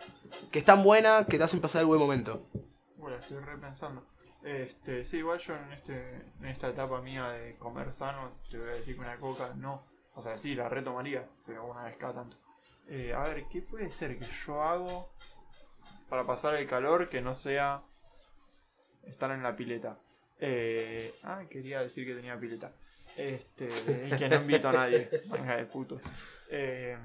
que 0.51 0.59
están 0.59 0.83
buenas, 0.83 1.27
que 1.27 1.39
te 1.39 1.45
hacen 1.45 1.61
pasar 1.61 1.81
el 1.81 1.87
buen 1.87 2.01
momento. 2.01 2.47
Bueno, 3.07 3.21
estoy 3.21 3.38
repensando. 3.38 4.05
Este, 4.42 5.05
sí, 5.05 5.19
igual 5.19 5.38
yo 5.38 5.55
en, 5.55 5.73
este, 5.75 6.16
en 6.40 6.47
esta 6.47 6.71
etapa 6.71 7.01
mía 7.01 7.29
de 7.29 7.55
comer 7.55 7.92
sano, 7.92 8.33
te 8.51 8.59
voy 8.59 8.71
a 8.71 8.73
decir 8.73 8.97
que 8.97 9.01
una 9.01 9.16
coca 9.16 9.55
no. 9.55 9.87
O 10.16 10.21
sea, 10.21 10.37
sí, 10.37 10.57
la 10.57 10.69
retomaría, 10.69 11.25
pero 11.47 11.71
una 11.71 11.85
vez 11.85 11.97
cada 11.99 12.14
tanto. 12.14 12.37
Eh, 12.88 13.14
a 13.14 13.23
ver, 13.23 13.45
¿qué 13.49 13.62
puede 13.62 13.92
ser 13.92 14.19
que 14.19 14.27
yo 14.45 14.61
hago 14.61 15.09
para 16.09 16.27
pasar 16.27 16.57
el 16.57 16.66
calor 16.66 17.09
que 17.09 17.23
no 17.23 17.33
sea 17.33 17.85
estar 19.05 19.31
en 19.31 19.45
la 19.45 19.55
pileta? 19.55 20.01
Eh, 20.40 21.14
ah, 21.23 21.45
quería 21.49 21.83
decir 21.83 22.05
que 22.05 22.16
tenía 22.16 22.37
pileta. 22.40 22.75
Este, 23.16 23.69
que 24.19 24.29
no 24.29 24.35
invito 24.35 24.69
a 24.69 24.73
nadie. 24.73 25.09
Venga 25.31 25.55
de 25.55 25.66
putos. 25.66 26.03
Eh, 26.51 26.99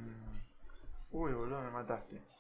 uy, 1.12 1.32
boludo, 1.32 1.62
me 1.62 1.70
mataste. 1.70 2.31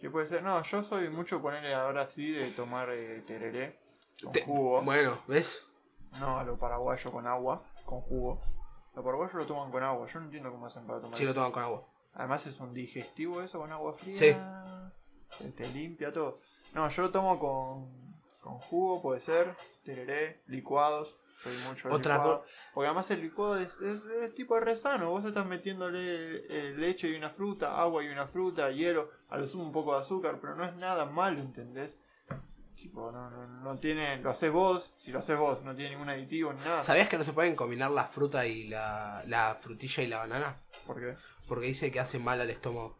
¿Qué 0.00 0.08
puede 0.10 0.26
ser? 0.26 0.42
No, 0.42 0.62
yo 0.62 0.82
soy 0.82 1.08
mucho 1.10 1.42
ponerle 1.42 1.74
ahora 1.74 2.06
sí 2.08 2.30
de 2.30 2.50
tomar 2.52 2.88
eh, 2.90 3.22
tereré 3.26 3.78
con 4.22 4.32
Te- 4.32 4.42
jugo. 4.44 4.82
Bueno, 4.82 5.18
¿ves? 5.26 5.66
No, 6.18 6.38
a 6.38 6.44
lo 6.44 6.58
paraguayo 6.58 7.12
con 7.12 7.26
agua, 7.26 7.62
con 7.84 8.00
jugo. 8.00 8.40
Los 8.94 9.04
paraguayos 9.04 9.34
lo 9.34 9.46
toman 9.46 9.70
con 9.70 9.82
agua. 9.82 10.06
Yo 10.06 10.18
no 10.20 10.24
entiendo 10.26 10.50
cómo 10.50 10.66
hacen 10.66 10.86
para 10.86 11.00
tomar 11.00 11.16
Sí, 11.16 11.24
lo 11.24 11.30
eso. 11.30 11.38
toman 11.38 11.52
con 11.52 11.62
agua. 11.62 11.86
Además 12.14 12.46
es 12.46 12.58
un 12.60 12.72
digestivo 12.74 13.42
eso 13.42 13.58
con 13.60 13.70
agua 13.72 13.92
fría. 13.92 14.12
Sí. 14.14 14.36
Se 15.38 15.52
te 15.52 15.68
limpia 15.68 16.12
todo. 16.12 16.40
No, 16.74 16.88
yo 16.88 17.02
lo 17.02 17.10
tomo 17.10 17.38
con, 17.38 18.16
con 18.40 18.58
jugo, 18.58 19.00
puede 19.02 19.20
ser. 19.20 19.54
Tereré, 19.84 20.42
licuados. 20.46 21.19
Soy 21.42 21.52
mucho 21.68 21.88
de 21.88 21.94
Otra 21.94 22.14
licuado. 22.16 22.44
Porque 22.74 22.86
además 22.86 23.10
el 23.10 23.20
licuado 23.22 23.58
es, 23.58 23.80
es- 23.80 24.04
es 24.04 24.34
tipo 24.34 24.54
de 24.56 24.60
resano. 24.62 25.10
Vos 25.10 25.24
estás 25.24 25.46
metiéndole 25.46 26.44
eh, 26.48 26.74
leche 26.76 27.08
y 27.08 27.16
una 27.16 27.30
fruta, 27.30 27.80
agua 27.80 28.04
y 28.04 28.08
una 28.08 28.26
fruta, 28.26 28.70
hielo, 28.70 29.10
a 29.28 29.38
lo 29.38 29.46
sumo 29.46 29.64
un 29.64 29.72
poco 29.72 29.94
de 29.94 30.00
azúcar, 30.00 30.38
pero 30.40 30.54
no 30.54 30.64
es 30.64 30.74
nada 30.76 31.06
malo, 31.06 31.40
¿entendés? 31.40 31.96
Tipo, 32.76 33.12
no, 33.12 33.28
no, 33.30 33.46
no 33.46 33.78
tiene. 33.78 34.16
Lo 34.22 34.30
haces 34.30 34.50
vos, 34.50 34.94
si 34.98 35.12
lo 35.12 35.18
haces 35.18 35.36
vos, 35.36 35.62
no 35.62 35.74
tiene 35.74 35.90
ningún 35.90 36.08
aditivo 36.08 36.52
ni 36.52 36.60
nada. 36.60 36.82
¿Sabías 36.82 37.08
que 37.08 37.18
no 37.18 37.24
se 37.24 37.32
pueden 37.34 37.54
combinar 37.54 37.90
la 37.90 38.04
fruta 38.04 38.46
y 38.46 38.68
la, 38.68 39.22
la 39.26 39.54
frutilla 39.54 40.02
y 40.02 40.06
la 40.06 40.18
banana? 40.20 40.60
¿Por 40.86 40.98
qué? 40.98 41.14
Porque 41.46 41.66
dice 41.66 41.90
que 41.92 42.00
hace 42.00 42.18
mal 42.18 42.40
al 42.40 42.48
estómago. 42.48 42.98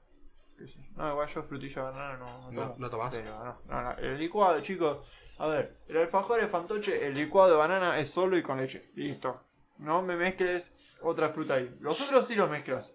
¿Qué 0.58 0.66
sé 0.68 0.74
yo? 0.82 0.84
No, 0.96 1.10
igual 1.12 1.28
yo 1.28 1.42
frutilla 1.44 1.82
banana 1.82 2.16
no, 2.18 2.40
no 2.42 2.52
No, 2.52 2.62
tomo. 2.62 2.74
no 2.78 2.90
tomás. 2.90 3.14
Pero 3.16 3.42
no, 3.42 3.62
no, 3.68 3.82
no. 3.82 3.92
El 3.96 4.18
licuado, 4.18 4.60
chicos. 4.60 4.98
A 5.40 5.46
ver, 5.46 5.74
el 5.88 5.96
alfajor 5.96 6.38
de 6.38 6.48
fantoche, 6.48 7.06
el 7.06 7.14
licuado 7.14 7.48
de 7.52 7.56
banana 7.56 7.98
es 7.98 8.10
solo 8.10 8.36
y 8.36 8.42
con 8.42 8.58
leche. 8.58 8.90
Listo. 8.94 9.40
No 9.78 10.02
me 10.02 10.14
mezcles 10.14 10.70
otra 11.00 11.30
fruta 11.30 11.54
ahí. 11.54 11.74
Los 11.80 11.98
otros 12.02 12.26
sí 12.26 12.34
los 12.34 12.50
mezclas. 12.50 12.92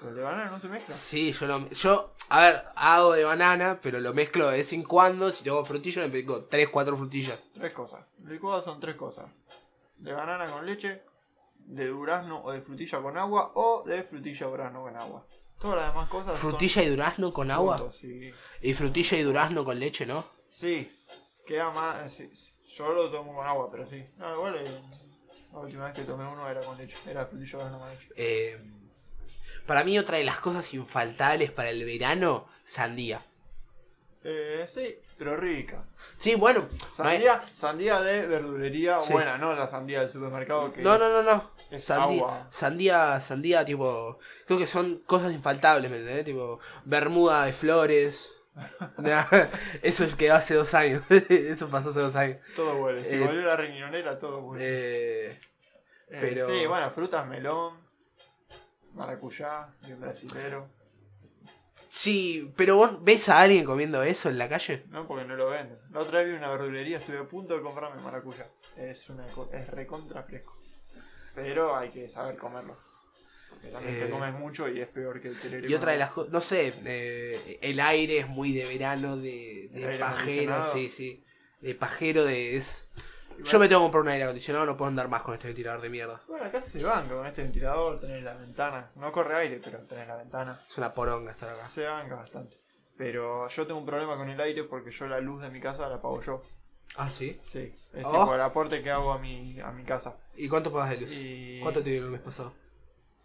Pero 0.00 0.10
el 0.10 0.16
de 0.16 0.22
banana 0.22 0.50
no 0.50 0.58
se 0.58 0.68
mezcla. 0.68 0.92
Sí, 0.92 1.30
yo 1.30 1.46
lo, 1.46 1.68
yo, 1.70 2.14
a 2.30 2.40
ver, 2.40 2.64
hago 2.74 3.12
de 3.12 3.22
banana, 3.22 3.78
pero 3.80 4.00
lo 4.00 4.12
mezclo 4.12 4.48
de 4.48 4.56
vez 4.56 4.72
en 4.72 4.82
cuando. 4.82 5.30
Si 5.32 5.44
tengo 5.44 5.64
frutilla, 5.64 6.04
le 6.04 6.22
pongo 6.24 6.46
3, 6.46 6.68
4 6.68 6.96
frutillas. 6.96 7.38
Tres 7.54 7.72
cosas. 7.72 8.04
El 8.24 8.30
licuado 8.30 8.60
son 8.60 8.80
tres 8.80 8.96
cosas. 8.96 9.26
De 9.96 10.12
banana 10.12 10.50
con 10.50 10.66
leche, 10.66 11.04
de 11.58 11.86
durazno 11.86 12.42
o 12.42 12.50
de 12.50 12.60
frutilla 12.60 13.00
con 13.00 13.16
agua, 13.16 13.52
o 13.54 13.84
de 13.86 14.02
frutilla 14.02 14.48
durazno 14.48 14.82
con 14.82 14.96
agua. 14.96 15.24
Todas 15.60 15.76
las 15.76 15.92
demás 15.92 16.08
cosas. 16.08 16.32
son 16.32 16.50
Frutilla 16.50 16.82
y 16.82 16.88
durazno 16.88 17.32
con 17.32 17.52
agua. 17.52 17.88
sí. 17.92 18.32
Y 18.60 18.74
frutilla 18.74 19.16
y 19.16 19.22
durazno 19.22 19.64
con 19.64 19.78
leche, 19.78 20.04
¿no? 20.06 20.26
Sí, 20.50 20.90
queda 21.46 21.70
más. 21.70 22.12
sí, 22.12 22.28
sí. 22.34 22.52
Yo 22.74 22.88
lo 22.92 23.10
tomo 23.10 23.34
con 23.34 23.46
agua, 23.46 23.70
pero 23.70 23.86
sí. 23.86 24.04
No, 24.16 24.34
igual 24.34 24.56
eh, 24.56 24.82
la 25.52 25.58
última 25.60 25.84
vez 25.86 25.94
que 25.94 26.02
tomé 26.02 26.26
uno 26.26 26.48
era 26.48 26.60
con 26.60 26.76
leche. 26.76 26.96
Era 27.06 27.24
frutilla 27.26 27.58
de 27.58 27.78
con 27.78 27.88
leche. 27.88 28.08
Eh, 28.16 28.60
para 29.66 29.84
mí 29.84 29.98
otra 29.98 30.16
de 30.18 30.24
las 30.24 30.40
cosas 30.40 30.72
infaltables 30.74 31.50
para 31.52 31.70
el 31.70 31.84
verano, 31.84 32.46
sandía. 32.64 33.22
Eh, 34.26 34.64
sí, 34.66 34.96
pero 35.18 35.36
rica. 35.36 35.84
Sí, 36.16 36.34
bueno. 36.34 36.60
no 36.98 37.04
hay- 37.04 37.16
Sandía, 37.22 37.42
sandía 37.52 38.00
de 38.00 38.26
verdulería 38.26 38.98
Sí. 39.00 39.12
buena, 39.12 39.36
no 39.38 39.54
la 39.54 39.66
sandía 39.66 40.00
del 40.00 40.08
supermercado 40.08 40.72
que 40.72 40.80
No, 40.82 40.94
es- 40.94 41.00
no, 41.00 41.08
no, 41.10 41.22
no. 41.22 41.50
es 41.70 41.84
Sandía, 41.84 42.22
agua. 42.22 42.46
sandía, 42.50 43.20
sandía, 43.20 43.64
tipo. 43.64 44.18
Creo 44.46 44.58
que 44.58 44.66
son 44.66 45.02
cosas 45.06 45.32
infaltables, 45.32 45.90
¿me 45.90 45.98
entendés? 45.98 46.24
Tipo, 46.24 46.58
bermuda 46.86 47.44
de 47.44 47.52
flores. 47.52 48.30
Nah, 48.98 49.26
Eso 49.82 50.04
es 50.04 50.14
que 50.14 50.30
hace 50.30 50.54
dos 50.54 50.74
años. 50.74 51.02
Eso 51.28 51.68
pasó 51.68 51.90
hace 51.90 52.00
dos 52.00 52.14
años. 52.16 52.38
Todo 52.54 52.76
huele. 52.82 53.04
Si 53.04 53.16
Eh, 53.16 53.20
volvió 53.26 53.42
la 53.42 53.56
riñonera, 53.56 54.18
todo 54.18 54.38
huele. 54.40 54.64
Eh, 54.64 55.40
Eh, 56.08 56.18
pero- 56.20 56.46
Sí, 56.46 56.66
bueno, 56.66 56.90
frutas, 56.90 57.26
melón, 57.26 57.76
maracuyá, 58.92 59.68
bien 59.86 60.00
brasilero. 60.00 60.68
sí, 61.88 62.52
pero 62.56 62.76
vos 62.76 63.02
ves 63.02 63.28
a 63.28 63.40
alguien 63.40 63.64
comiendo 63.64 64.02
eso 64.02 64.28
en 64.28 64.38
la 64.38 64.48
calle. 64.48 64.84
No, 64.90 65.06
porque 65.08 65.24
no 65.24 65.34
lo 65.34 65.50
venden. 65.50 65.78
La 65.90 66.00
otra 66.00 66.18
vez 66.18 66.28
vi 66.28 66.34
una 66.34 66.50
verdulería, 66.50 66.98
estuve 66.98 67.18
a 67.18 67.24
punto 67.24 67.54
de 67.56 67.62
comprarme 67.62 68.00
maracuyá. 68.02 68.46
Es 68.76 69.08
una 69.10 69.26
es 69.52 69.68
recontra 69.68 70.22
fresco. 70.22 70.60
Pero 71.34 71.74
hay 71.76 71.90
que 71.90 72.08
saber 72.08 72.36
comerlo. 72.36 72.78
También 73.72 73.96
Eh, 73.96 74.00
te 74.04 74.10
comes 74.10 74.32
mucho 74.34 74.68
y 74.68 74.80
es 74.80 74.88
peor 74.88 75.20
que 75.20 75.28
el 75.28 75.38
tereré. 75.40 75.68
Y 75.68 75.74
otra 75.74 75.92
de 75.92 75.98
las 75.98 76.10
cosas, 76.10 76.32
no 76.32 76.40
sé, 76.40 76.74
eh, 76.84 77.58
el 77.62 77.80
aire 77.80 78.18
es 78.18 78.28
muy 78.28 78.52
de 78.52 78.64
verano, 78.66 79.16
de, 79.16 79.68
de 79.72 79.98
pajero, 79.98 80.64
sí, 80.72 80.90
sí. 80.90 81.24
De 81.60 81.74
pajero, 81.74 82.24
de 82.24 82.56
es... 82.56 82.88
Yo 83.42 83.58
me 83.58 83.66
tengo 83.68 83.80
que 83.80 83.84
comprar 83.86 84.02
un 84.02 84.08
aire 84.10 84.24
acondicionado, 84.24 84.64
no 84.64 84.76
puedo 84.76 84.88
andar 84.88 85.08
más 85.08 85.22
con 85.22 85.34
este 85.34 85.48
ventilador 85.48 85.80
de 85.80 85.90
mierda. 85.90 86.22
Bueno, 86.28 86.44
acá 86.44 86.60
se 86.60 86.80
banca 86.84 87.16
con 87.16 87.26
este 87.26 87.42
ventilador, 87.42 87.98
tenés 88.00 88.22
la 88.22 88.34
ventana. 88.34 88.92
No 88.94 89.10
corre 89.10 89.34
aire, 89.36 89.60
pero 89.64 89.78
tenés 89.80 90.06
la 90.06 90.16
ventana. 90.16 90.62
Es 90.68 90.78
una 90.78 90.94
poronga 90.94 91.32
estar 91.32 91.48
acá. 91.48 91.66
Se 91.66 91.84
banca 91.84 92.14
bastante. 92.14 92.58
Pero 92.96 93.48
yo 93.48 93.66
tengo 93.66 93.80
un 93.80 93.86
problema 93.86 94.16
con 94.16 94.28
el 94.30 94.40
aire 94.40 94.62
porque 94.62 94.92
yo 94.92 95.08
la 95.08 95.18
luz 95.18 95.42
de 95.42 95.50
mi 95.50 95.60
casa 95.60 95.88
la 95.88 95.96
apago 95.96 96.22
yo. 96.22 96.42
Ah, 96.96 97.10
sí. 97.10 97.40
Sí, 97.42 97.72
es 97.92 98.04
Oh. 98.04 98.10
tipo 98.20 98.34
el 98.36 98.40
aporte 98.40 98.80
que 98.84 98.90
hago 98.92 99.10
a 99.12 99.18
mi, 99.18 99.58
a 99.60 99.72
mi 99.72 99.82
casa. 99.82 100.16
¿Y 100.36 100.48
cuánto 100.48 100.72
pagas 100.72 100.90
de 100.90 101.00
luz? 101.00 101.10
Y... 101.12 101.58
¿Cuánto 101.60 101.82
te 101.82 101.90
dio 101.90 102.04
el 102.04 102.10
mes 102.12 102.20
pasado? 102.20 102.54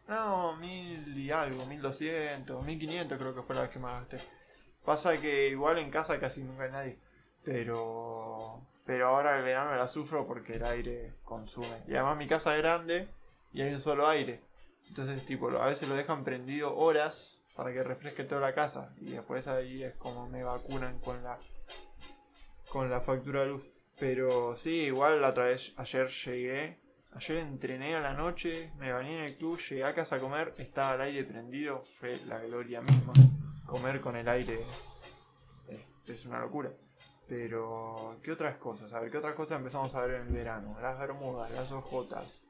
No, 0.10 0.56
mil 0.56 1.16
y 1.16 1.30
algo, 1.30 1.68
mil 1.68 1.80
doscientos, 1.80 2.66
mil 2.66 2.80
quinientos 2.80 3.20
creo 3.20 3.36
que 3.36 3.44
fue 3.44 3.56
la 3.56 3.62
vez 3.62 3.70
que 3.70 3.78
más 3.78 4.00
gasté. 4.02 4.18
Pasa 4.84 5.22
que 5.22 5.50
igual 5.50 5.78
en 5.78 5.92
casa 5.92 6.20
casi 6.20 6.42
nunca 6.42 6.64
hay 6.64 6.72
nadie. 6.72 7.00
Pero... 7.44 8.66
Pero 8.88 9.08
ahora 9.08 9.38
el 9.38 9.44
verano 9.44 9.76
la 9.76 9.88
sufro 9.88 10.26
porque 10.26 10.54
el 10.54 10.66
aire 10.66 11.14
consume. 11.24 11.84
Y 11.88 11.94
además 11.94 12.18
mi 12.18 12.28
casa 12.28 12.56
es 12.56 12.64
grande 12.64 13.08
y 13.54 13.62
hay 13.62 13.72
un 13.72 13.80
solo 13.80 14.08
aire. 14.08 14.42
Entonces 14.88 15.24
tipo, 15.28 15.48
a 15.52 15.68
veces 15.68 15.88
lo 15.88 15.94
dejan 15.94 16.24
prendido 16.24 16.76
horas 16.76 17.44
para 17.56 17.72
que 17.72 17.84
refresque 17.84 18.24
toda 18.24 18.42
la 18.42 18.56
casa. 18.56 18.96
Y 18.98 19.12
después 19.12 19.48
ahí 19.48 19.84
es 19.84 19.94
como 19.94 20.28
me 20.28 20.44
vacunan 20.44 20.98
con 21.02 21.24
la... 21.24 21.38
Con 22.68 22.90
la 22.90 23.02
factura 23.02 23.42
de 23.42 23.48
luz. 23.50 23.70
Pero 24.00 24.56
sí, 24.58 24.86
igual 24.86 25.22
la 25.22 25.30
otra 25.30 25.46
vez, 25.46 25.72
ayer 25.78 26.08
llegué 26.08 26.80
Ayer 27.20 27.40
entrené 27.40 27.98
a 27.98 28.00
la 28.00 28.14
noche, 28.14 28.72
me 28.78 28.94
bañé 28.94 29.18
en 29.20 29.24
el 29.26 29.36
club, 29.36 29.60
llegué 29.60 29.84
a 29.84 29.94
casa 29.94 30.16
a 30.16 30.20
comer, 30.20 30.54
estaba 30.58 30.96
el 30.96 31.02
aire 31.02 31.26
prendido, 31.26 31.84
fue 32.00 32.16
la 32.26 32.40
gloria 32.40 32.80
misma. 32.80 33.12
Comer 33.66 34.00
con 34.00 34.16
el 34.16 34.30
aire 34.30 34.64
es, 35.68 35.82
es 36.10 36.26
una 36.26 36.40
locura. 36.40 36.72
Pero, 37.28 38.18
¿qué 38.24 38.32
otras 38.32 38.56
cosas? 38.56 38.94
A 38.94 39.02
ver, 39.02 39.12
¿qué 39.12 39.18
otras 39.18 39.36
cosas 39.36 39.58
empezamos 39.58 39.94
a 39.96 40.02
ver 40.06 40.22
en 40.22 40.28
el 40.28 40.34
verano? 40.34 40.78
Las 40.82 40.98
bermudas, 40.98 41.52
las 41.52 41.70
ojotas, 41.74 42.42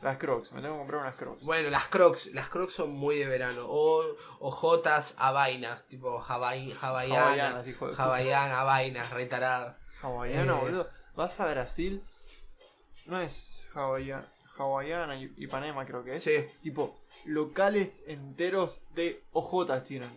las 0.00 0.16
crocs. 0.16 0.54
Me 0.54 0.62
tengo 0.62 0.72
que 0.76 0.78
comprar 0.78 1.02
unas 1.02 1.16
crocs. 1.16 1.44
Bueno, 1.44 1.68
las 1.68 1.86
crocs, 1.88 2.28
las 2.32 2.48
crocs 2.48 2.72
son 2.72 2.92
muy 2.92 3.18
de 3.18 3.26
verano. 3.26 3.66
O 3.66 4.02
ojotas 4.40 5.14
a 5.18 5.32
vainas, 5.32 5.82
tipo 5.86 6.18
hawai- 6.22 6.74
hawaiana, 6.80 7.26
Hawaianas, 7.26 7.66
hijo 7.68 7.84
de 7.88 7.90
puta. 7.92 8.04
hawaiana, 8.04 8.62
vainas, 8.64 9.10
retarada. 9.10 9.78
Hawaiana, 10.00 10.56
Eh. 10.56 10.60
boludo. 10.62 10.88
Vas 11.14 11.38
a 11.40 11.46
Brasil, 11.50 12.02
no 13.06 13.20
es 13.20 13.68
hawaiana, 13.74 14.32
hawaiana 14.56 15.16
y 15.16 15.32
Ipanema 15.38 15.84
creo 15.86 16.04
que 16.04 16.16
es. 16.16 16.24
Sí. 16.24 16.46
Tipo, 16.62 16.98
locales 17.24 18.02
enteros 18.06 18.80
de 18.94 19.22
ojotas 19.32 19.84
tienen. 19.84 20.10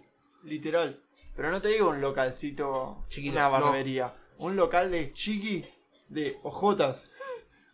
Literal. 0.44 1.02
Pero 1.36 1.52
no 1.52 1.62
te 1.62 1.70
digo 1.70 1.90
un 1.90 2.02
localcito, 2.02 3.06
Chiquito, 3.10 3.34
una 3.36 3.50
no. 3.50 3.52
barbería. 3.52 4.14
Un 4.38 4.56
local 4.56 4.92
de 4.92 5.14
chiqui 5.14 5.66
de 6.10 6.40
ojotas. 6.44 7.06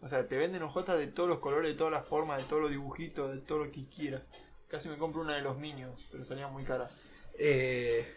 O 0.01 0.07
sea, 0.07 0.27
te 0.27 0.37
venden 0.37 0.63
ojotas 0.63 0.97
de 0.97 1.07
todos 1.07 1.29
los 1.29 1.39
colores, 1.39 1.69
de 1.69 1.77
todas 1.77 1.93
las 1.93 2.05
formas, 2.05 2.41
de 2.41 2.49
todos 2.49 2.61
los 2.63 2.71
dibujitos, 2.71 3.33
de 3.33 3.39
todo 3.41 3.59
lo 3.59 3.71
que 3.71 3.85
quieras. 3.87 4.23
Casi 4.67 4.89
me 4.89 4.97
compro 4.97 5.21
una 5.21 5.35
de 5.35 5.41
los 5.41 5.57
Minions, 5.57 6.07
pero 6.11 6.25
salían 6.25 6.51
muy 6.51 6.63
caras. 6.65 6.97
Eh, 7.39 8.13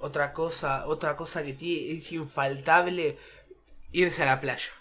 otra 0.00 0.32
cosa, 0.32 0.86
otra 0.86 1.16
cosa 1.16 1.42
que 1.42 1.54
tiene, 1.54 1.92
es 1.96 2.12
infaltable 2.12 3.16
irse 3.92 4.22
a 4.22 4.26
la 4.26 4.40
playa. 4.40 4.72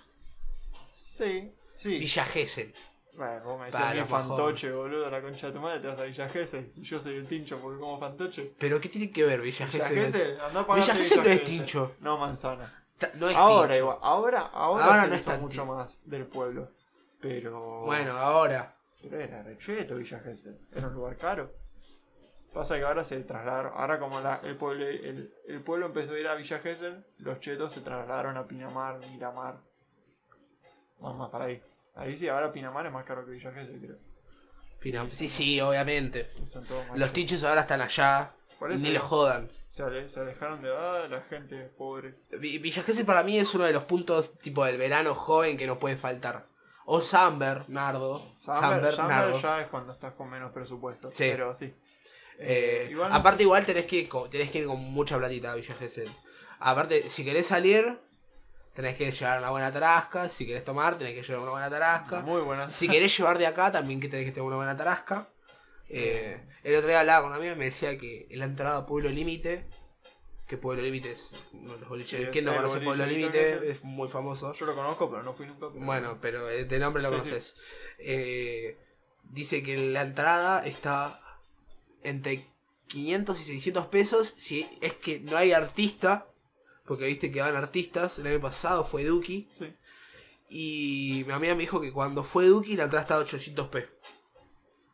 Sí, 1.18 1.54
sí. 1.76 2.00
Villa 2.00 2.24
Gesell. 2.26 2.74
Bueno, 3.14 3.44
vos 3.44 3.60
me 3.60 3.70
Para 3.70 3.94
los 3.94 4.04
que 4.06 4.10
fantoche, 4.10 4.72
boludo, 4.72 5.10
la 5.12 5.22
concha 5.22 5.48
de 5.48 5.54
tu 5.54 5.60
madre, 5.60 5.82
te 5.82 5.88
vas 5.88 6.00
a 6.00 6.04
Villa 6.04 6.30
Gesell. 6.30 6.72
Y 6.76 6.82
yo 6.84 7.02
soy 7.02 7.16
el 7.16 7.28
tincho 7.28 7.60
porque 7.60 7.80
como 7.80 8.00
fantoche. 8.00 8.54
Pero 8.58 8.80
¿qué 8.80 8.88
tiene 8.88 9.12
que 9.12 9.26
ver 9.26 9.42
Villa 9.42 9.66
Villa 9.66 9.86
Gesell? 9.90 10.06
Gesell, 10.14 10.40
andá 10.40 10.62
a 10.62 10.76
Villa 10.76 10.96
Gesell 10.96 11.18
no 11.18 11.24
es 11.26 11.30
Gesell. 11.32 11.46
tincho. 11.46 11.96
No, 12.00 12.18
manzana. 12.18 12.86
Ta- 12.98 13.12
No 13.16 13.28
es 13.30 13.36
ahora 13.36 13.68
tincho. 13.74 13.80
igual, 13.84 13.98
ahora, 14.02 14.40
ahora, 14.54 14.86
Ahora 14.86 15.02
se 15.04 15.10
no 15.10 15.16
hizo 15.16 15.16
es 15.16 15.26
tan 15.36 15.42
mucho 15.42 15.62
tincho. 15.62 15.66
más 15.66 16.02
del 16.10 16.26
pueblo. 16.28 16.72
Pero. 17.20 17.82
Bueno, 17.82 18.14
ahora. 18.14 18.78
Pero 19.02 19.20
era 19.20 19.44
recheto 19.44 19.96
Villa 19.98 20.20
Gesell. 20.20 20.58
Era 20.74 20.88
un 20.88 20.94
lugar 20.94 21.18
caro. 21.18 21.52
Pasa 22.54 22.78
que 22.78 22.84
ahora 22.86 23.04
se 23.04 23.20
trasladaron. 23.22 23.74
Ahora 23.76 24.00
como 24.00 24.22
la- 24.22 24.40
el, 24.44 24.56
pueblo, 24.58 24.86
el, 24.88 25.34
el 25.48 25.62
pueblo 25.62 25.88
empezó 25.88 26.14
a 26.14 26.20
ir 26.20 26.28
a 26.28 26.36
Villa 26.36 26.60
Gesell, 26.60 27.06
los 27.18 27.40
chetos 27.42 27.74
se 27.74 27.82
trasladaron 27.82 28.38
a 28.38 28.48
Pinamar, 28.48 29.00
Miramar. 29.10 29.60
Más, 31.02 31.16
más 31.16 31.30
para 31.30 31.46
ahí. 31.46 31.62
Ahí 31.96 32.16
sí, 32.16 32.28
ahora 32.28 32.52
Pinamar 32.54 32.86
es 32.86 32.92
más 32.94 33.04
caro 33.06 33.26
que 33.26 33.32
Villa 33.32 33.52
Gesell, 33.52 33.80
creo. 33.80 33.98
Pina- 34.80 35.10
Sí, 35.10 35.28
sí, 35.28 35.60
obviamente. 35.62 36.30
Son 36.48 36.64
todos 36.66 36.88
más 36.88 36.98
Los 36.98 37.12
tinchos 37.14 37.44
ahora 37.44 37.62
están 37.62 37.82
allá. 37.82 38.32
Por 38.58 38.72
eso 38.72 38.84
Ni 38.84 38.92
los 38.94 39.04
jodan. 39.04 39.50
se, 39.70 39.84
ale- 39.84 40.08
se 40.08 40.20
alejaron 40.20 40.62
de 40.62 40.70
ah, 40.72 41.06
la 41.10 41.22
gente 41.22 41.56
pobre. 41.78 42.16
Vi- 42.40 42.60
Villa 42.60 42.84
Gesell 42.84 43.06
para 43.06 43.24
mí 43.24 43.38
es 43.38 43.54
uno 43.56 43.64
de 43.66 43.74
los 43.74 43.84
puntos 43.84 44.38
tipo 44.40 44.64
del 44.66 44.78
verano 44.78 45.14
joven 45.16 45.58
que 45.58 45.66
no 45.68 45.80
puede 45.80 45.98
faltar. 45.98 46.48
O 46.86 47.02
San 47.02 47.38
Bernardo. 47.40 48.36
San 48.40 48.60
Samber, 48.60 48.92
Samber 48.94 49.18
Bernardo. 49.18 49.42
ya 49.42 49.62
es 49.62 49.68
cuando 49.68 49.94
estás 49.94 50.14
con 50.14 50.30
menos 50.30 50.52
presupuesto. 50.52 51.10
Sí. 51.12 51.30
Pero 51.32 51.54
sí. 51.56 51.74
Eh, 52.40 52.88
igual- 52.92 53.12
aparte 53.14 53.44
igual 53.44 53.66
tenés 53.66 53.86
que, 53.86 53.98
ir 53.98 54.10
con- 54.10 54.30
tenés 54.30 54.50
que 54.52 54.60
ir 54.60 54.66
con 54.66 54.80
mucha 54.80 55.18
platita 55.18 55.52
a 55.52 55.56
Villa 55.56 55.76
Gesell. 55.76 56.10
Aparte, 56.60 57.10
si 57.10 57.24
querés 57.24 57.48
salir, 57.48 58.00
tenés 58.82 58.98
que 58.98 59.12
llevar 59.12 59.40
una 59.40 59.50
buena 59.52 59.72
tarasca. 59.72 60.28
Si 60.30 60.46
querés 60.46 60.64
tomar, 60.66 60.98
tenés 60.98 61.14
que 61.16 61.24
llevar 61.24 61.42
una 61.44 61.52
buena 61.52 61.70
tarasca. 61.70 62.20
Muy 62.22 62.42
buenas. 62.42 62.74
Si 62.74 62.88
querés 62.88 63.16
llevar 63.18 63.38
de 63.38 63.48
acá, 63.48 63.72
también 63.72 64.00
que 64.00 64.08
tenés 64.08 64.26
que 64.26 64.32
tener 64.32 64.46
una 64.48 64.56
buena 64.58 64.76
tarasca. 64.76 65.30
Eh, 65.90 66.42
el 66.64 66.76
otro 66.76 66.88
día 66.88 67.00
hablaba 67.02 67.22
con 67.24 67.32
un 67.32 67.38
amigo 67.38 67.54
y 67.54 67.58
me 67.58 67.66
decía 67.66 67.98
que 67.98 68.28
la 68.32 68.46
entrada 68.46 68.78
a 68.78 68.86
Pueblo 68.86 69.10
Límite, 69.10 69.68
que 70.48 70.58
Pueblo 70.58 70.82
Límite 70.84 71.12
es 71.12 71.34
uno 71.54 71.74
de 71.74 71.80
los 71.80 71.90
boliches. 71.90 72.20
Sí, 72.20 72.28
¿Quién 72.32 72.46
no 72.46 72.56
conoce 72.56 72.80
Pueblo 72.82 73.06
Límite? 73.06 73.72
Es 73.72 73.84
muy 73.84 74.08
famoso. 74.10 74.54
Yo 74.54 74.66
lo 74.66 74.76
conozco, 74.76 75.10
pero 75.10 75.24
no 75.24 75.34
fui 75.34 75.46
nunca. 75.48 75.68
pero- 75.72 75.86
Bueno, 75.86 76.18
pero 76.22 76.46
de 76.46 76.80
nombre 76.80 77.04
lo 77.04 77.10
Sí, 77.10 77.16
conoces. 77.18 77.56
Eh, 78.00 78.78
dice 79.24 79.64
que 79.64 79.78
la 79.78 80.02
entrada 80.02 80.66
está 80.66 81.20
entre 82.04 82.48
500 82.88 83.40
y 83.40 83.44
600 83.44 83.88
pesos. 83.88 84.34
Si 84.38 84.68
es 84.82 84.94
que 84.94 85.20
no 85.20 85.38
hay 85.38 85.52
artista, 85.54 86.28
porque 86.86 87.06
viste 87.06 87.32
que 87.32 87.42
van 87.42 87.56
artistas. 87.56 88.20
El 88.20 88.28
año 88.28 88.42
pasado 88.42 88.84
fue 88.84 89.04
Duki. 89.06 89.48
Sí. 89.58 89.74
Y 90.50 91.24
mi 91.26 91.34
amiga 91.34 91.56
me 91.56 91.62
dijo 91.62 91.80
que 91.80 91.94
cuando 91.94 92.24
fue 92.24 92.46
Duki 92.46 92.76
la 92.76 92.84
entrada 92.84 93.02
estaba 93.04 93.22
800 93.22 93.68
p. 93.70 93.90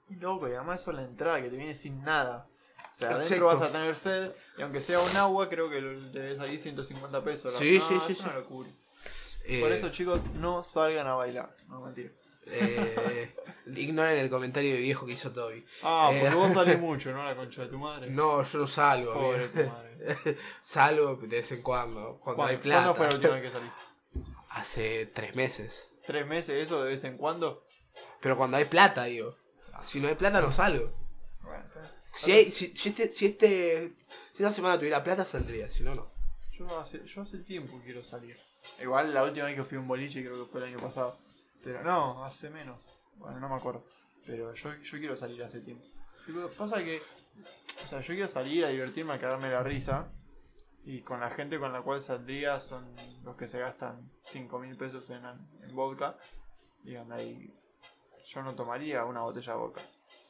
Y 0.10 0.15
loco, 0.15 0.47
y 0.47 0.54
además 0.54 0.82
eso 0.82 0.91
es 0.91 0.97
la 0.97 1.04
entrada 1.04 1.41
que 1.41 1.50
te 1.50 1.58
viene 1.58 1.76
sin 1.76 2.02
nada. 2.04 2.47
O 2.91 2.95
sea, 3.00 3.10
adentro 3.12 3.47
vas 3.47 3.62
a 3.62 3.71
tener 3.71 3.95
sed, 3.95 4.32
y 4.58 4.62
aunque 4.62 4.82
sea 4.82 5.00
un 5.00 5.15
agua, 5.17 5.50
creo 5.50 5.69
que 5.69 5.82
debes 5.82 6.38
salir 6.38 6.60
150 6.60 7.23
pesos. 7.23 7.54
la- 7.54 7.60
Sí, 7.60 7.78
no, 7.80 7.88
sí, 7.88 7.93
es 7.95 8.04
sí, 8.04 8.13
sí. 8.15 8.21
una 8.23 8.36
locura. 8.36 8.69
Eh, 9.45 9.62
Por 9.62 9.71
eso, 9.71 9.89
chicos, 9.89 10.26
no 10.36 10.63
salgan 10.63 11.08
a 11.08 11.13
bailar. 11.15 11.56
No, 11.67 11.82
mentira. 11.82 12.12
Eh, 12.49 13.36
ignoren 13.75 14.17
el 14.19 14.29
comentario 14.29 14.73
de 14.73 14.81
viejo 14.81 15.05
que 15.05 15.13
hizo 15.13 15.31
Toby. 15.31 15.65
Ah, 15.83 16.10
Eh. 16.13 16.19
porque 16.21 16.36
vos 16.36 16.53
salís 16.53 16.79
mucho, 16.79 17.12
¿no? 17.12 17.23
La 17.23 17.36
concha 17.36 17.62
de 17.63 17.67
tu 17.67 17.77
madre. 17.77 18.10
No, 18.10 18.43
yo 18.43 18.60
no 18.60 18.67
salgo. 18.67 19.13
Pobre 19.13 19.47
tu 19.49 19.63
madre. 19.69 20.38
salgo 20.62 21.15
de 21.17 21.27
vez 21.27 21.51
en 21.51 21.62
cuando. 21.62 22.19
Cuando 22.19 22.43
hay 22.43 22.57
¿Cuándo, 22.57 22.62
plata. 22.63 22.93
¿Cuándo 22.93 22.95
fue 22.95 23.07
la 23.07 23.15
última 23.15 23.33
vez 23.36 23.43
que 23.43 23.51
saliste? 23.51 23.81
Hace 24.49 25.05
tres 25.07 25.36
meses. 25.36 25.91
¿Tres 26.05 26.25
meses 26.25 26.63
eso 26.63 26.83
de 26.83 26.89
vez 26.91 27.03
en 27.03 27.17
cuando? 27.17 27.65
Pero 28.21 28.38
cuando 28.38 28.57
hay 28.57 28.65
plata, 28.65 29.03
digo. 29.05 29.36
Si 29.81 29.99
no 29.99 30.07
hay 30.07 30.15
plata, 30.15 30.41
no 30.41 30.51
salgo. 30.51 30.91
Bueno. 31.43 31.63
Si, 32.15 32.31
hay, 32.31 32.49
si, 32.51 32.75
si 32.75 32.89
este, 32.89 33.12
si 33.12 33.25
este. 33.27 33.93
Si 34.31 34.43
esta 34.43 34.51
semana 34.51 34.77
tuviera 34.77 35.03
plata, 35.03 35.25
saldría, 35.25 35.69
si 35.69 35.83
no, 35.83 35.93
no. 35.95 36.12
Yo 36.51 36.79
hace, 36.79 37.05
yo 37.05 37.21
hace 37.21 37.39
tiempo 37.39 37.79
quiero 37.83 38.03
salir. 38.03 38.38
Igual 38.81 39.13
la 39.13 39.23
última 39.23 39.45
vez 39.45 39.55
que 39.55 39.63
fui 39.63 39.77
a 39.77 39.81
un 39.81 39.88
boliche 39.88 40.23
creo 40.23 40.45
que 40.45 40.51
fue 40.51 40.62
el 40.62 40.67
año 40.73 40.77
pasado. 40.79 41.17
Pero 41.63 41.84
no, 41.84 42.24
hace 42.24 42.50
menos. 42.50 42.80
Bueno, 43.15 43.39
no 43.39 43.50
me 43.50 43.56
acuerdo. 43.56 43.86
Pero 44.26 44.54
yo, 44.54 44.76
yo 44.76 44.98
quiero 45.00 45.15
salir 45.15 45.43
hace 45.43 45.62
tiempo. 45.62 45.86
Pasa 46.58 46.84
que. 46.84 47.02
O 47.84 47.88
sea, 47.88 48.02
yo 48.02 48.13
quiero 48.13 48.28
salir 48.28 48.65
a 48.65 48.70
divertirme, 48.70 49.13
a 49.13 49.20
cagarme 49.20 49.50
la 49.50 49.63
risa. 49.63 50.12
Y 50.84 51.02
con 51.02 51.20
la 51.20 51.30
gente 51.30 51.60
con 51.60 51.74
la 51.74 51.82
cual 51.82 52.02
saldría 52.02 52.60
son 52.60 52.96
los 53.24 53.36
que 53.36 53.48
se 53.48 53.60
gastan 53.60 54.10
5 54.24 54.60
mil 54.60 54.78
pesos 54.78 55.10
en, 55.10 55.26
en 55.26 55.76
vodka. 55.76 56.17
Y 56.84 56.96
anda 56.96 57.17
ahí. 57.17 57.54
Yo 58.26 58.41
no 58.41 58.56
tomaría 58.56 59.04
una 59.06 59.22
botella 59.22 59.54
de 59.54 59.60
vodka. 59.60 59.82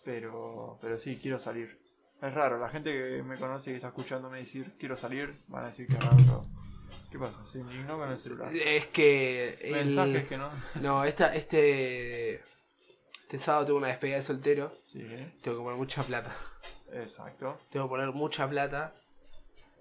Pero, 0.04 0.78
pero 0.82 0.98
sí, 0.98 1.18
quiero 1.22 1.38
salir. 1.38 1.80
Es 2.22 2.34
raro, 2.34 2.58
la 2.58 2.70
gente 2.70 2.92
que 2.92 3.22
me 3.22 3.38
conoce 3.38 3.70
y 3.70 3.74
que 3.74 3.78
está 3.78 3.90
escuchándome 3.90 4.40
decir 4.40 4.76
quiero 4.80 4.96
salir, 4.96 5.44
van 5.48 5.66
a 5.66 5.68
decir 5.68 5.88
que 5.88 5.98
es 5.98 6.04
raro. 6.04 6.46
¿Qué 7.12 7.18
pasa? 7.18 7.46
Se 7.46 7.60
indignó 7.60 7.98
con 7.98 8.12
el 8.12 8.20
celular. 8.20 8.54
Es 8.54 8.88
que. 8.88 9.58
el- 9.62 9.86
Mensajes 9.86 10.28
que 10.28 10.38
no. 10.38 10.50
No, 10.76 11.04
esta, 11.04 11.34
este. 11.36 12.44
Este 13.24 13.38
sábado 13.40 13.66
tengo 13.66 13.80
una 13.80 13.88
despedida 13.88 14.18
de 14.18 14.24
soltero. 14.24 14.74
Sí, 14.92 15.00
Tengo 15.42 15.58
que 15.58 15.64
poner 15.64 15.78
mucha 15.78 16.04
plata. 16.04 16.34
exacto. 16.94 17.60
Tengo 17.70 17.86
que 17.88 17.90
poner 17.90 18.12
mucha 18.14 18.48
plata. 18.50 18.94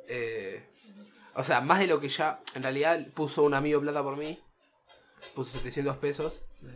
Eh, 0.09 0.69
o 1.35 1.45
sea, 1.45 1.61
más 1.61 1.79
de 1.79 1.87
lo 1.87 2.01
que 2.01 2.09
ya. 2.09 2.41
En 2.55 2.63
realidad 2.63 3.07
puso 3.15 3.43
un 3.45 3.55
amigo 3.55 3.81
plata 3.81 4.03
por 4.03 4.17
mí. 4.17 4.43
Puso 5.35 5.53
700 5.59 5.97
pesos. 5.99 6.43
Sí. 6.61 6.67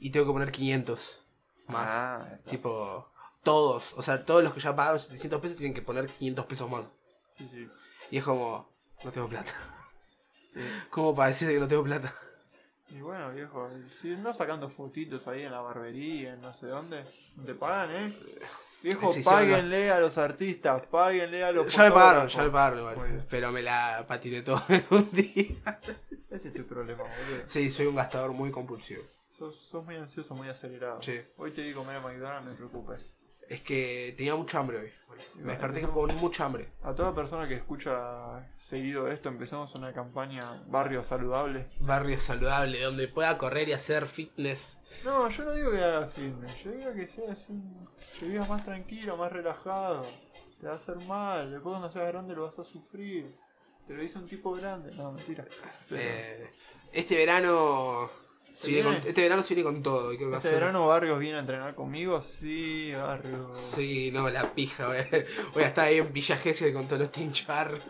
Y 0.00 0.10
tengo 0.10 0.26
que 0.26 0.32
poner 0.32 0.52
500 0.52 1.20
más. 1.66 1.90
Ah. 1.90 2.38
Tipo, 2.48 3.10
todos. 3.42 3.92
O 3.96 4.02
sea, 4.02 4.24
todos 4.24 4.42
los 4.42 4.54
que 4.54 4.60
ya 4.60 4.74
pagaron 4.74 4.98
700 5.00 5.40
pesos 5.40 5.56
tienen 5.56 5.74
que 5.74 5.82
poner 5.82 6.06
500 6.08 6.46
pesos 6.46 6.70
más. 6.70 6.84
Sí, 7.36 7.46
sí. 7.50 7.68
Y 8.10 8.18
es 8.18 8.24
como. 8.24 8.70
No 9.04 9.12
tengo 9.12 9.28
plata. 9.28 9.52
Sí. 10.56 10.68
¿Cómo 10.90 11.14
para 11.14 11.28
decirte 11.28 11.54
que 11.54 11.60
no 11.60 11.68
tengo 11.68 11.84
plata? 11.84 12.12
Y 12.88 13.00
bueno, 13.00 13.32
viejo, 13.32 13.68
si 14.00 14.16
no 14.16 14.32
sacando 14.32 14.68
fotitos 14.68 15.26
ahí 15.26 15.42
en 15.42 15.52
la 15.52 15.60
barbería, 15.60 16.34
en 16.34 16.40
no 16.40 16.54
sé 16.54 16.68
dónde, 16.68 17.04
no 17.34 17.44
te 17.44 17.54
pagan, 17.54 17.90
¿eh? 17.90 18.18
Viejo, 18.82 19.12
Sí, 19.12 19.22
páguenle 19.22 19.90
a 19.90 19.98
los 19.98 20.16
artistas, 20.18 20.86
páguenle 20.86 21.42
a 21.42 21.50
los 21.50 21.74
Ya 21.74 21.84
me 21.84 21.90
pagaron, 21.90 22.28
ya 22.28 22.42
me 22.42 22.50
pagaron 22.50 23.02
bien. 23.02 23.26
Pero 23.28 23.50
me 23.50 23.62
la 23.62 24.04
patiné 24.06 24.42
todo 24.42 24.62
en 24.68 24.84
un 24.90 25.10
día. 25.10 25.80
Ese 26.30 26.48
es 26.48 26.54
tu 26.54 26.64
problema, 26.64 27.02
boludo. 27.02 27.42
Sí, 27.46 27.70
soy 27.70 27.86
un 27.86 27.96
gastador 27.96 28.32
muy 28.32 28.50
compulsivo. 28.50 29.02
Sos, 29.28 29.56
sos 29.56 29.84
muy 29.84 29.96
ansioso, 29.96 30.34
muy 30.34 30.48
acelerado. 30.48 31.02
Sí. 31.02 31.20
Hoy 31.36 31.50
te 31.50 31.62
di 31.62 31.72
comer 31.72 31.96
a 31.96 32.00
McDonald's, 32.00 32.44
no 32.44 32.50
te 32.52 32.56
preocupes. 32.56 33.15
Es 33.48 33.60
que 33.60 34.14
tenía 34.16 34.34
mucha 34.34 34.58
hambre 34.58 34.78
hoy. 34.78 34.92
Me 35.36 35.52
desperté 35.52 35.82
con 35.82 36.14
mucha 36.16 36.44
hambre. 36.44 36.68
A 36.82 36.94
toda 36.94 37.14
persona 37.14 37.46
que 37.48 37.54
escucha 37.54 38.46
seguido 38.56 39.08
esto, 39.08 39.28
empezamos 39.28 39.74
una 39.74 39.92
campaña 39.92 40.62
Barrio 40.66 41.02
Saludable. 41.02 41.68
Barrio 41.80 42.18
saludable, 42.18 42.80
donde 42.82 43.08
pueda 43.08 43.36
correr 43.38 43.68
y 43.68 43.72
hacer 43.72 44.06
fitness. 44.06 44.78
No, 45.04 45.28
yo 45.28 45.44
no 45.44 45.52
digo 45.52 45.70
que 45.70 45.82
hagas 45.82 46.12
fitness, 46.12 46.64
yo 46.64 46.70
digo 46.72 46.92
que 46.94 47.06
sea 47.06 47.32
así, 47.32 47.54
que 48.18 48.26
vivas 48.26 48.48
más 48.48 48.64
tranquilo, 48.64 49.16
más 49.16 49.32
relajado. 49.32 50.06
Te 50.60 50.66
va 50.66 50.72
a 50.72 50.76
hacer 50.76 50.96
mal, 50.96 51.50
después 51.50 51.72
cuando 51.72 51.90
seas 51.90 52.08
grande 52.08 52.34
lo 52.34 52.44
vas 52.44 52.58
a 52.58 52.64
sufrir. 52.64 53.34
Te 53.86 53.94
lo 53.94 54.02
dice 54.02 54.18
un 54.18 54.26
tipo 54.26 54.52
grande. 54.52 54.92
No, 54.96 55.12
mentira. 55.12 55.44
Eh, 55.90 56.50
este 56.92 57.14
verano. 57.14 58.25
Se 58.56 58.62
¿Se 58.62 58.68
viene 58.70 58.82
viene? 58.84 59.00
con- 59.00 59.08
este 59.10 59.20
verano 59.22 59.42
se 59.42 59.54
viene 59.54 59.70
con 59.70 59.82
todo. 59.82 60.08
creo 60.16 60.30
que 60.30 60.36
¿Este 60.38 60.52
verano 60.52 60.86
Barrios 60.88 61.18
viene 61.18 61.36
a 61.36 61.40
entrenar 61.40 61.74
conmigo? 61.74 62.20
Sí, 62.22 62.92
Barrios. 62.96 63.58
Sí, 63.60 64.10
no, 64.12 64.28
la 64.30 64.42
pija, 64.54 64.84
a, 64.86 64.88
voy 65.52 65.62
a 65.62 65.66
estar 65.66 65.84
ahí 65.86 65.98
en 65.98 66.12
Villa 66.12 66.36
Gesell 66.38 66.72
con 66.72 66.86
todos 66.88 67.02
los 67.02 67.12
tinchar. 67.12 67.78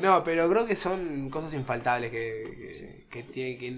No, 0.00 0.22
pero 0.24 0.48
creo 0.48 0.66
que 0.66 0.76
son 0.76 1.28
cosas 1.30 1.52
infaltables 1.54 2.10
que, 2.10 3.06
que, 3.10 3.22
que 3.22 3.22
tiene 3.24 3.58
que. 3.58 3.68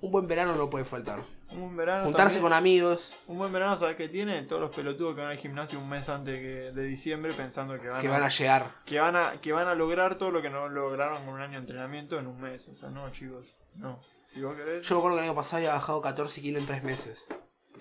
Un 0.00 0.10
buen 0.12 0.26
verano 0.28 0.54
no 0.54 0.70
puede 0.70 0.84
faltar. 0.84 1.20
Un 1.50 1.60
buen 1.60 1.76
verano 1.76 2.04
Juntarse 2.04 2.36
también- 2.36 2.42
con 2.42 2.52
amigos 2.54 3.14
Un 3.26 3.36
buen 3.38 3.52
verano, 3.52 3.76
¿sabes 3.76 3.96
qué 3.96 4.08
tiene? 4.08 4.42
Todos 4.44 4.62
los 4.62 4.70
pelotudos 4.74 5.14
que 5.14 5.20
van 5.20 5.30
al 5.32 5.36
gimnasio 5.36 5.78
un 5.78 5.88
mes 5.88 6.08
antes 6.08 6.38
que- 6.38 6.72
de 6.72 6.82
diciembre 6.84 7.32
pensando 7.34 7.78
que 7.80 7.88
van, 7.88 8.00
que 8.00 8.08
a, 8.08 8.10
van 8.10 8.22
a 8.22 8.28
llegar. 8.28 8.70
que 8.86 8.98
van 9.00 9.16
a 9.16 9.32
que 9.40 9.52
van 9.52 9.68
a 9.68 9.74
lograr 9.74 10.14
todo 10.16 10.30
lo 10.30 10.40
que 10.40 10.48
no 10.50 10.68
lograron 10.68 11.24
con 11.24 11.34
un 11.34 11.40
año 11.40 11.52
de 11.52 11.58
entrenamiento 11.58 12.18
en 12.18 12.26
un 12.26 12.40
mes. 12.40 12.68
O 12.68 12.74
sea, 12.74 12.88
no, 12.90 13.10
chicos. 13.12 13.46
No. 13.74 14.00
Si 14.32 14.40
vos 14.42 14.56
querés. 14.56 14.86
Yo 14.86 14.94
me 14.94 14.98
acuerdo 15.00 15.16
que 15.18 15.22
el 15.24 15.28
año 15.30 15.34
pasado 15.36 15.56
había 15.58 15.74
bajado 15.74 16.00
14 16.00 16.40
kilos 16.40 16.60
en 16.60 16.66
3 16.66 16.82
meses. 16.84 17.26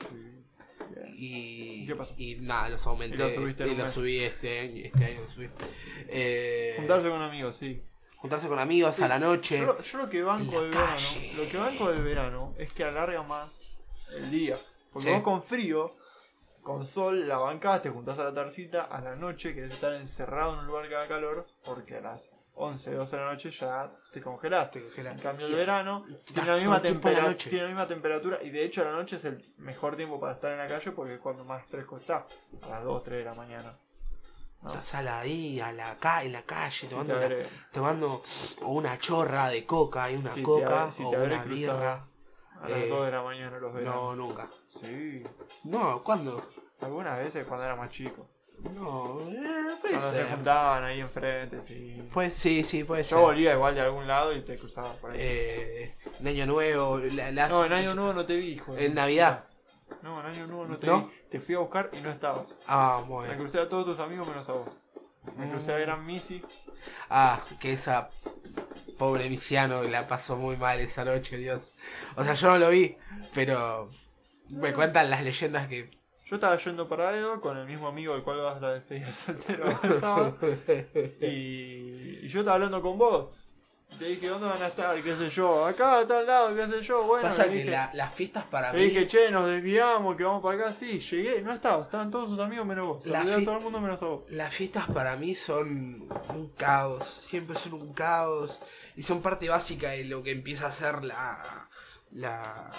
Sí. 0.10 0.38
Y, 1.16 1.84
¿Y 1.84 1.88
qué 1.88 1.96
pasó? 1.96 2.14
y 2.18 2.36
nada, 2.36 2.70
los 2.70 2.86
aumenté. 2.88 3.16
Y 3.16 3.20
lo 3.20 3.30
subiste 3.30 3.68
y 3.68 3.72
un 3.72 3.78
lo 3.78 3.84
mes. 3.84 3.94
subí 3.94 4.20
este 4.20 4.60
año, 4.60 4.82
este 4.84 5.06
año 5.06 5.20
subí. 5.28 5.50
Eh, 6.08 6.74
Juntarse 6.78 7.10
con 7.10 7.22
amigos, 7.22 7.56
sí. 7.56 7.84
juntarse 8.18 8.48
con 8.48 8.60
amigos 8.60 9.00
a 9.02 9.08
la 9.08 9.20
noche. 9.20 9.60
Yo, 9.60 9.66
lo- 9.66 9.82
yo 9.82 9.98
lo 10.00 10.10
que 10.10 10.24
banco 10.24 10.62
del 10.62 10.72
verano, 10.72 10.98
lo 11.36 11.48
que 11.50 11.58
banco 11.58 11.90
del 11.92 12.02
verano 12.04 12.54
es 12.58 12.74
que 12.74 12.84
alarga 12.84 13.24
más 13.24 13.72
el 14.16 14.30
día. 14.32 14.58
Porque 14.92 15.08
Sí. 15.10 15.14
vos 15.14 15.22
con 15.24 15.42
frío, 15.44 15.96
con 16.64 16.86
sol, 16.86 17.28
la 17.28 17.38
bancás, 17.38 17.82
te 17.82 17.90
juntás 17.90 18.18
a 18.20 18.26
la 18.26 18.34
tarcita, 18.34 18.84
a 18.84 19.00
la 19.02 19.16
noche 19.16 19.54
querés 19.56 19.72
estar 19.72 19.94
encerrado 19.94 20.54
en 20.54 20.60
un 20.60 20.68
lugar 20.68 20.90
que 20.90 20.96
haga 20.96 21.08
calor, 21.08 21.48
porque 21.64 21.96
a 21.98 22.02
las 22.02 22.32
11, 22.54 22.94
12 22.94 23.16
de 23.16 23.22
la 23.24 23.32
noche 23.32 23.50
ya 23.52 23.92
te 24.12 24.22
congelaste. 24.22 24.82
Te. 24.82 25.02
En 25.08 25.18
cambio 25.20 25.48
el 25.48 25.56
verano 25.56 26.06
tiene 26.26 26.48
la, 26.50 26.56
misma 26.58 26.76
el 26.78 26.82
tiempo 26.82 27.08
en 27.08 27.14
la 27.14 27.20
tempera- 27.22 27.32
noche. 27.32 27.50
tiene 27.50 27.64
la 27.64 27.70
misma 27.70 27.88
temperatura 27.88 28.38
y 28.44 28.50
de 28.50 28.66
hecho 28.66 28.84
la 28.84 28.92
noche 28.92 29.16
es 29.16 29.26
el 29.26 29.42
mejor 29.58 29.96
tiempo 29.96 30.20
para 30.20 30.34
estar 30.34 30.52
en 30.52 30.58
la 30.60 30.68
calle 30.68 30.92
porque 30.92 31.16
es 31.16 31.20
cuando 31.20 31.44
más 31.44 31.66
fresco 31.66 31.98
está, 31.98 32.28
a 32.64 32.70
las 32.70 32.84
2, 32.84 33.04
3 33.04 33.20
de 33.20 33.26
la 33.26 33.34
mañana. 33.34 33.78
¿no? 34.62 34.70
Estás 34.74 34.94
a 34.96 35.02
la- 35.02 35.20
ahí, 35.22 35.60
a 35.60 35.72
la 35.72 35.98
ca 35.98 36.24
en 36.24 36.34
la 36.34 36.44
calle, 36.44 36.88
tomando, 36.88 37.16
una- 37.18 37.36
tomando 37.72 38.22
una 38.64 39.00
chorra 39.00 39.50
de 39.50 39.66
coca 39.66 40.12
y 40.12 40.18
una 40.18 40.30
Si 40.30 40.44
coca 40.44 40.92
si 40.92 41.04
o 41.04 41.10
te 41.10 41.18
una 41.18 41.44
birra. 41.44 42.06
a 42.62 42.70
las 42.70 42.78
Eh, 42.80 42.88
2 42.90 43.06
de 43.06 43.12
la 43.12 43.24
mañana 43.24 43.58
los 43.58 43.72
No, 43.74 43.80
veranos. 43.80 44.18
nunca. 44.18 44.50
Sí. 44.68 45.24
No, 45.64 46.04
¿cuándo? 46.04 46.38
Algunas 46.82 47.18
veces 47.18 47.44
cuando 47.48 47.66
era 47.66 47.76
más 47.76 47.90
chico. 47.90 48.28
No, 48.76 49.20
eh, 49.30 49.76
puede 49.82 49.96
Cuando 49.96 50.14
se 50.14 50.24
juntaban 50.26 50.84
ahí 50.84 51.00
enfrente, 51.00 51.62
sí. 51.64 52.02
Pues 52.14 52.34
sí, 52.34 52.64
sí, 52.64 52.84
puede 52.84 53.04
Yo 53.04 53.10
ser. 53.10 53.18
volvía 53.20 53.54
igual 53.54 53.74
de 53.76 53.82
algún 53.82 54.08
lado 54.08 54.36
y 54.36 54.42
te 54.42 54.58
cruzabas 54.58 54.96
por 54.98 55.12
ahí. 55.12 55.18
Eh, 55.20 55.96
en 56.20 56.28
Año 56.28 56.46
Nuevo, 56.46 57.00
la- 57.00 57.32
las- 57.32 57.50
no, 57.50 57.66
en 57.66 57.74
Año 57.74 57.96
Nuevo 57.96 58.14
no 58.14 58.26
te 58.26 58.36
vi, 58.36 58.54
hijo. 58.54 58.74
de 58.76 58.86
En. 58.86 58.94
Navidad. 58.96 59.46
No, 60.04 60.20
en 60.22 60.26
Año 60.28 60.48
Nuevo 60.48 60.66
no 60.68 60.78
te 60.78 60.88
¿No? 60.88 61.08
vi. 61.08 61.14
Te 61.30 61.40
fui 61.40 61.56
a 61.56 61.60
buscar 61.60 61.90
y 61.94 62.02
no 62.02 62.10
estabas. 62.12 62.60
Ah, 62.68 63.04
muy 63.06 63.22
Me 63.24 63.28
bien. 63.30 63.40
crucé 63.40 63.60
a 63.60 63.68
todos 63.70 63.86
tus 63.86 64.00
amigos 64.00 64.28
menos 64.28 64.48
a 64.50 64.54
vos. 64.54 64.70
Me 65.38 65.50
crucé 65.50 65.74
a 65.74 65.78
Mm. 65.78 65.82
Gran 65.82 66.06
Missy. 66.06 66.42
Ah, 67.10 67.40
que 67.60 67.74
esa 67.74 68.10
pobre 68.98 69.30
Misiano 69.30 69.84
la 69.84 70.08
pasó 70.08 70.38
muy 70.38 70.58
mal 70.58 70.80
esa 70.80 71.04
noche, 71.06 71.38
Dios. 71.38 71.72
O 72.16 72.24
sea, 72.24 72.34
yo 72.36 72.48
no 72.50 72.58
lo 72.58 72.70
vi, 72.70 72.98
pero 73.34 73.90
me 74.50 74.74
cuentan 74.74 75.10
las 75.10 75.24
leyendas 75.24 75.68
que... 75.68 75.90
Yo 76.32 76.36
estaba 76.38 76.56
yendo 76.58 76.88
para 76.88 77.16
Edo 77.16 77.40
con 77.42 77.58
el 77.58 77.68
mismo 77.68 77.90
amigo 77.90 78.14
del 78.14 78.24
cual 78.24 78.38
vas 78.38 78.60
la 78.62 78.72
despedida 78.72 79.08
de 79.08 79.14
soltero. 79.14 79.66
Y, 81.22 82.20
y 82.24 82.28
yo 82.30 82.40
estaba 82.40 82.56
hablando 82.56 82.82
con 82.82 82.98
vos. 82.98 83.28
Te 84.00 84.06
dije, 84.06 84.30
¿dónde 84.30 84.48
van 84.48 84.64
a 84.64 84.68
estar? 84.68 85.00
¿Qué 85.04 85.14
sé 85.18 85.30
yo? 85.30 85.66
Acá, 85.66 86.00
a 86.00 86.08
tal 86.08 86.26
lado, 86.26 86.56
qué 86.56 86.66
sé 86.68 86.82
yo. 86.82 87.04
Bueno, 87.04 87.28
Pasa 87.28 87.44
le 87.44 87.50
que 87.52 87.58
dije, 87.58 87.70
la- 87.72 87.92
las 87.94 88.14
fiestas 88.14 88.46
para 88.46 88.72
le 88.72 88.80
mí... 88.80 88.86
dije, 88.86 89.06
che, 89.08 89.30
nos 89.30 89.46
desviamos, 89.46 90.16
que 90.16 90.24
vamos 90.24 90.42
para 90.42 90.56
acá. 90.64 90.74
Sí, 90.74 91.02
llegué, 91.02 91.42
no 91.42 91.52
estaba. 91.52 91.84
Estaban 91.84 92.10
todos 92.10 92.30
sus 92.30 92.40
amigos 92.40 92.66
menos 92.66 92.88
vos. 92.88 93.04
Fi- 93.04 93.14
a 93.14 93.24
todo 93.44 93.58
el 93.58 93.62
mundo 93.64 93.82
menos 93.82 94.02
a 94.02 94.06
vos. 94.06 94.24
Las 94.30 94.54
fiestas 94.54 94.90
para 94.94 95.18
mí 95.18 95.36
son 95.36 96.08
un 96.34 96.48
caos, 96.58 97.04
siempre 97.06 97.58
son 97.58 97.74
un 97.74 97.92
caos 97.94 98.62
y 98.96 99.04
son 99.04 99.22
parte 99.22 99.50
básica 99.50 99.90
de 99.90 100.06
lo 100.06 100.24
que 100.24 100.32
empieza 100.32 100.68
a 100.68 100.72
ser 100.72 101.04
la, 101.04 101.68
la 102.12 102.72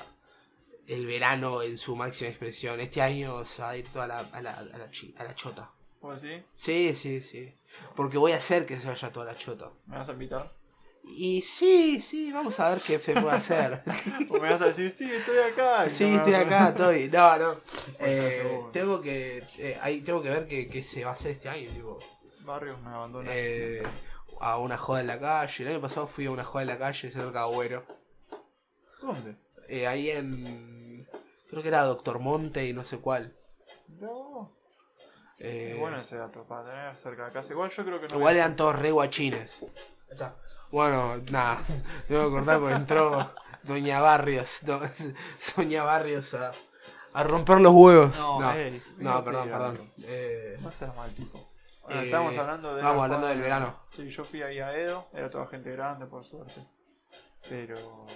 el 0.95 1.07
verano 1.07 1.63
en 1.63 1.77
su 1.77 1.97
máxima 1.97 2.31
expresión. 2.31 2.81
Este 2.81 3.01
año 3.03 3.45
se 3.45 3.63
va 3.63 3.71
a 3.71 3.77
ir 3.77 3.89
toda 3.89 4.07
la, 4.07 4.19
a, 4.21 4.41
la, 4.43 4.53
a, 4.55 4.63
la, 4.79 4.91
chi- 4.91 5.15
a 5.19 5.25
la 5.25 5.35
chota. 5.35 5.71
¿Vos 6.01 6.21
decís? 6.21 6.45
Sí, 6.57 6.95
sí, 6.95 7.21
sí. 7.21 7.55
Porque 7.97 8.19
voy 8.19 8.33
a 8.33 8.37
hacer 8.37 8.67
que 8.67 8.79
se 8.79 8.87
vaya 8.89 9.13
toda 9.13 9.27
la 9.27 9.37
chota. 9.37 9.71
¿Me 9.87 9.97
vas 9.97 10.09
a 10.09 10.13
invitar? 10.13 10.53
Y 11.05 11.41
sí, 11.41 12.01
sí, 12.01 12.31
vamos 12.33 12.61
a 12.61 12.69
ver 12.71 12.81
qué 12.81 12.99
se 12.99 13.15
puede 13.15 13.37
hacer. 13.37 13.83
¿O 14.29 14.35
me 14.35 14.51
vas 14.51 14.61
a 14.63 14.67
decir, 14.67 14.91
sí, 14.91 15.11
estoy 15.11 15.39
acá? 15.39 15.89
Sí, 15.89 16.05
no 16.11 16.19
estoy 16.19 16.35
acá, 16.35 16.69
estoy. 16.69 17.09
No, 17.09 17.39
no. 17.39 17.61
Eh, 17.99 18.61
tengo 18.73 19.01
que 19.01 19.45
eh, 19.59 19.79
ahí 19.81 20.01
tengo 20.01 20.23
que 20.23 20.31
ver 20.31 20.47
qué, 20.49 20.69
qué 20.69 20.83
se 20.83 21.05
va 21.05 21.11
a 21.11 21.15
hacer 21.15 21.33
este 21.33 21.49
año, 21.49 21.71
tipo. 21.73 21.99
Barrios 22.41 22.81
me 22.81 22.91
abandona 22.91 23.31
eh, 23.33 23.83
a 24.41 24.59
una 24.59 24.77
joda 24.77 25.01
en 25.01 25.07
la 25.07 25.21
calle. 25.21 25.65
El 25.65 25.71
año 25.73 25.81
pasado 25.81 26.07
fui 26.09 26.27
a 26.27 26.31
una 26.33 26.43
joda 26.45 26.63
en 26.63 26.69
la 26.69 26.79
calle 26.79 27.11
cerca 27.11 27.31
de 27.31 27.39
Agüero. 27.39 27.85
¿Dónde? 29.01 29.37
Eh, 29.69 29.87
ahí 29.87 30.11
en. 30.11 30.82
Creo 31.53 31.61
que 31.63 31.69
era 31.69 31.83
Doctor 31.83 32.19
Monte 32.19 32.65
y 32.67 32.73
no 32.73 32.83
sé 32.83 32.97
cuál. 32.97 33.37
No. 34.01 34.51
Eh, 35.39 35.77
bueno 35.79 35.99
ese 35.99 36.17
dato, 36.17 36.45
para 36.45 36.65
tener 36.71 36.97
cerca 36.97 37.27
de 37.27 37.33
casa. 37.33 37.53
Igual 37.53 37.69
yo 37.71 37.85
creo 37.85 38.01
que 38.01 38.07
no. 38.09 38.17
igual 38.17 38.37
eran 38.37 38.57
todos 38.57 38.75
re 38.79 38.91
guachines. 38.91 39.51
Bueno, 40.71 41.19
nada. 41.31 41.59
Tengo 42.09 42.25
que 42.25 42.31
cortar 42.31 42.59
porque 42.59 42.75
entró 42.75 43.31
Doña 43.65 44.01
Barrios. 44.01 44.61
do- 44.63 44.81
Doña 45.57 45.83
Barrios 45.85 46.33
a, 46.33 46.53
A 47.13 47.23
romper 47.25 47.61
los 47.61 47.73
huevos. 47.75 48.17
No, 48.17 48.41
No, 48.41 48.53
ey, 48.55 48.83
no, 48.97 49.23
perdón, 49.23 49.49
perdón. 49.51 49.93
Eh, 50.05 50.57
No 50.63 50.73
seas 50.73 50.97
mal 50.97 51.11
tipo. 51.15 51.51
Bueno, 51.83 52.01
Eh, 52.01 52.05
estábamos 52.07 52.39
hablando 52.39 52.75
de. 52.75 52.83
vamos 52.83 52.97
la 52.97 53.05
hablando 53.05 53.27
del 53.27 53.37
de- 53.39 53.43
verano. 53.43 53.77
Sí, 53.93 54.09
yo 54.09 54.25
fui 54.25 54.43
ahí 54.43 54.59
a 54.59 54.75
Edo, 54.75 55.07
era 55.13 55.29
toda 55.29 55.47
gente 55.49 55.71
grande, 55.73 56.07
por 56.07 56.25
suerte. 56.25 56.67
Pero. 57.49 58.07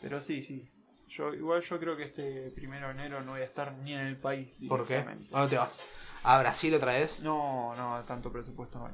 Pero 0.00 0.20
sí, 0.20 0.40
sí. 0.42 0.70
Yo, 1.08 1.32
igual 1.32 1.62
yo 1.62 1.78
creo 1.78 1.96
que 1.96 2.04
este 2.04 2.50
primero 2.50 2.86
de 2.88 2.92
enero 2.92 3.22
no 3.22 3.32
voy 3.32 3.40
a 3.40 3.44
estar 3.44 3.72
ni 3.78 3.94
en 3.94 4.00
el 4.00 4.16
país. 4.16 4.54
¿Por 4.68 4.86
qué? 4.86 4.94
directamente. 4.94 5.34
¿A 5.34 5.40
dónde 5.40 5.56
te 5.56 5.58
vas? 5.58 5.84
¿A 6.22 6.38
Brasil 6.38 6.74
otra 6.74 6.92
vez? 6.92 7.20
No, 7.20 7.74
no, 7.76 8.02
tanto 8.04 8.30
presupuesto 8.30 8.78
no 8.78 8.86
hay. 8.86 8.92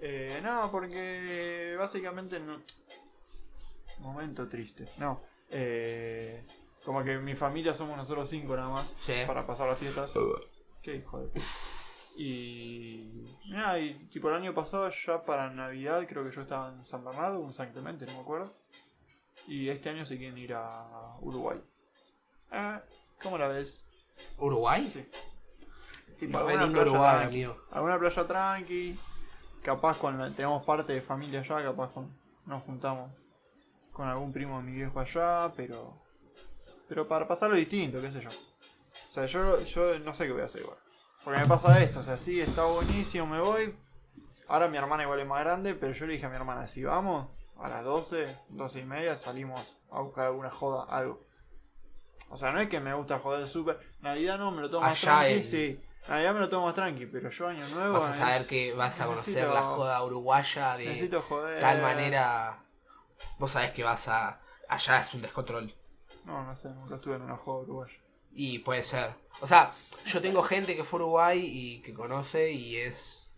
Eh, 0.00 0.40
no, 0.42 0.70
porque 0.70 1.74
básicamente 1.78 2.38
no. 2.38 2.62
Momento 3.98 4.48
triste. 4.48 4.86
No. 4.98 5.22
Eh, 5.50 6.44
como 6.84 7.02
que 7.02 7.18
mi 7.18 7.34
familia 7.34 7.74
somos 7.74 7.96
nosotros 7.96 8.28
cinco 8.28 8.56
nada 8.56 8.68
más. 8.68 8.94
Sí. 9.04 9.14
Para 9.26 9.46
pasar 9.46 9.68
las 9.68 9.78
fiestas. 9.78 10.12
Qué 10.82 10.96
hijo 10.96 11.20
de 11.20 11.28
puta. 11.28 11.46
Y. 12.16 13.26
Nada, 13.48 13.78
y 13.78 13.94
tipo 14.08 14.28
el 14.28 14.36
año 14.36 14.54
pasado, 14.54 14.90
ya 14.90 15.24
para 15.24 15.50
Navidad, 15.50 16.06
creo 16.08 16.24
que 16.24 16.34
yo 16.34 16.42
estaba 16.42 16.72
en 16.72 16.84
San 16.84 17.04
Bernardo 17.04 17.40
o 17.40 17.46
en 17.46 17.52
San 17.52 17.72
Clemente, 17.72 18.06
no 18.06 18.12
me 18.12 18.20
acuerdo. 18.20 18.54
Y 19.46 19.68
este 19.68 19.90
año 19.90 20.04
se 20.04 20.18
quieren 20.18 20.38
ir 20.38 20.54
a 20.54 21.16
Uruguay. 21.20 21.60
Ah, 22.50 22.82
¿Cómo 23.22 23.38
la 23.38 23.48
ves? 23.48 23.86
¿Uruguay? 24.38 24.88
Sí. 24.88 25.08
Tipo, 26.18 26.38
alguna 26.38 26.66
playa 26.66 26.82
Uruguay, 26.82 27.18
tranqui. 27.18 27.26
amigo. 27.26 27.62
Alguna 27.70 27.98
playa 27.98 28.26
tranqui. 28.26 28.98
Capaz 29.62 29.98
con 29.98 30.34
tenemos 30.34 30.64
parte 30.64 30.92
de 30.92 31.02
familia 31.02 31.40
allá, 31.40 31.62
capaz 31.62 31.92
con, 31.92 32.16
nos 32.46 32.62
juntamos 32.62 33.10
con 33.92 34.06
algún 34.08 34.32
primo 34.32 34.58
de 34.58 34.64
mi 34.64 34.72
viejo 34.72 35.00
allá, 35.00 35.52
pero. 35.56 36.00
Pero 36.88 37.08
para 37.08 37.26
pasarlo 37.26 37.56
distinto, 37.56 38.00
qué 38.00 38.12
sé 38.12 38.20
yo. 38.20 38.30
O 38.30 39.12
sea, 39.12 39.26
yo, 39.26 39.62
yo 39.62 39.98
no 39.98 40.14
sé 40.14 40.26
qué 40.26 40.32
voy 40.32 40.42
a 40.42 40.44
hacer 40.44 40.62
igual. 40.62 40.78
Porque 41.24 41.40
me 41.40 41.46
pasa 41.46 41.82
esto, 41.82 42.00
o 42.00 42.02
sea, 42.02 42.18
sí, 42.18 42.40
está 42.40 42.64
buenísimo, 42.64 43.26
me 43.26 43.40
voy. 43.40 43.76
Ahora 44.46 44.68
mi 44.68 44.76
hermana 44.76 45.02
igual 45.02 45.18
es 45.18 45.26
más 45.26 45.40
grande, 45.40 45.74
pero 45.74 45.92
yo 45.92 46.06
le 46.06 46.12
dije 46.12 46.26
a 46.26 46.28
mi 46.28 46.36
hermana, 46.36 46.68
si 46.68 46.84
vamos, 46.84 47.28
a 47.58 47.68
las 47.68 47.84
12, 47.84 48.36
12 48.50 48.80
y 48.80 48.84
media 48.84 49.16
salimos 49.16 49.78
a 49.90 50.00
buscar 50.00 50.26
alguna 50.26 50.50
joda, 50.50 50.84
algo. 50.88 51.24
O 52.28 52.36
sea, 52.36 52.50
no 52.52 52.60
es 52.60 52.68
que 52.68 52.80
me 52.80 52.92
gusta 52.94 53.18
joder 53.18 53.46
súper. 53.48 53.78
Navidad 54.00 54.38
no, 54.38 54.50
me 54.50 54.60
lo 54.62 54.68
tomo 54.70 54.86
más 54.86 55.00
tranqui, 55.00 55.32
en- 55.32 55.44
sí. 55.44 55.80
Navidad 56.08 56.34
me 56.34 56.40
lo 56.40 56.48
tomo 56.48 56.66
más 56.66 56.74
tranqui, 56.74 57.06
pero 57.06 57.30
yo 57.30 57.48
año 57.48 57.66
nuevo. 57.68 57.94
Vas 57.94 58.04
a 58.10 58.14
saber 58.14 58.42
es- 58.42 58.46
que 58.48 58.72
vas 58.74 59.00
a 59.00 59.06
conocer 59.06 59.34
necesito- 59.34 59.54
la 59.54 59.62
joda 59.62 60.04
uruguaya 60.04 60.76
de 60.76 60.86
Necesito 60.86 61.22
joder. 61.22 61.60
tal 61.60 61.82
manera. 61.82 62.62
Vos 63.38 63.50
sabés 63.52 63.70
que 63.72 63.82
vas 63.84 64.08
a. 64.08 64.40
Allá 64.68 65.00
es 65.00 65.14
un 65.14 65.22
descontrol. 65.22 65.74
No, 66.24 66.42
no 66.44 66.54
sé, 66.56 66.68
nunca 66.70 66.96
estuve 66.96 67.14
en 67.16 67.22
una 67.22 67.36
joda 67.36 67.62
uruguaya. 67.62 67.94
Y 68.32 68.58
puede 68.58 68.82
ser. 68.84 69.14
O 69.40 69.46
sea, 69.46 69.72
yo 70.04 70.20
tengo 70.20 70.42
gente 70.42 70.74
que 70.76 70.84
fue 70.84 70.98
a 71.00 71.02
Uruguay 71.04 71.40
y 71.42 71.80
que 71.82 71.94
conoce 71.94 72.50
y 72.50 72.76
es. 72.76 73.32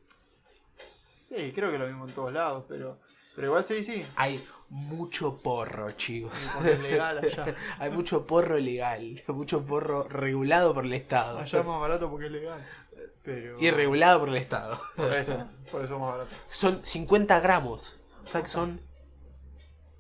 Sí, 0.85 1.53
creo 1.55 1.71
que 1.71 1.79
lo 1.79 1.87
mismo 1.87 2.07
en 2.09 2.15
todos 2.15 2.33
lados, 2.33 2.65
pero. 2.69 2.99
Pero 3.39 3.51
igual 3.51 3.65
sí, 3.65 3.85
sí. 3.85 4.05
Hay 4.17 4.45
mucho 4.69 5.39
porro, 5.39 5.93
chicos. 5.93 6.33
Legal 6.83 7.19
allá. 7.23 7.55
Hay 7.79 7.89
mucho 7.93 8.27
porro 8.27 8.59
legal. 8.59 9.23
Mucho 9.29 9.65
porro 9.65 10.09
regulado 10.09 10.75
por 10.75 10.85
el 10.85 10.93
Estado. 10.93 11.39
Allá 11.39 11.61
es 11.61 11.65
más 11.65 11.81
barato 11.81 12.11
porque 12.11 12.27
es 12.27 12.33
legal. 12.33 12.67
Pero. 13.23 13.57
Y 13.61 13.71
regulado 13.71 14.19
por 14.19 14.31
el 14.31 14.39
Estado. 14.39 14.81
Por 14.97 15.13
eso, 15.13 15.47
por 15.71 15.85
eso 15.85 15.95
es 15.95 16.01
más 16.01 16.11
barato. 16.11 16.31
Son 16.51 16.81
50 16.85 17.39
gramos. 17.39 18.01
O 18.25 18.27
sea 18.27 18.43
que 18.43 18.49
son 18.49 18.81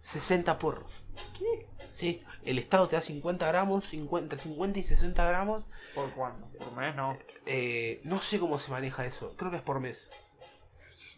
60 0.03 0.59
porros. 0.59 0.91
¿Qué? 1.39 1.69
Sí, 1.93 2.25
el 2.43 2.59
Estado 2.59 2.89
te 2.89 2.97
da 2.97 3.03
50 3.03 3.47
gramos, 3.47 3.89
50, 3.89 4.37
50 4.37 4.81
y 4.81 4.83
60 4.83 5.29
gramos. 5.29 5.63
¿Por 5.95 6.11
cuándo? 6.11 6.49
¿Por 6.59 6.73
mes? 6.73 6.93
No. 6.97 7.17
Eh, 7.47 8.01
no 8.03 8.19
sé 8.19 8.41
cómo 8.41 8.59
se 8.59 8.73
maneja 8.73 9.07
eso. 9.07 9.37
Creo 9.37 9.53
que 9.53 9.59
es 9.59 9.63
por 9.63 9.79
mes. 9.79 10.11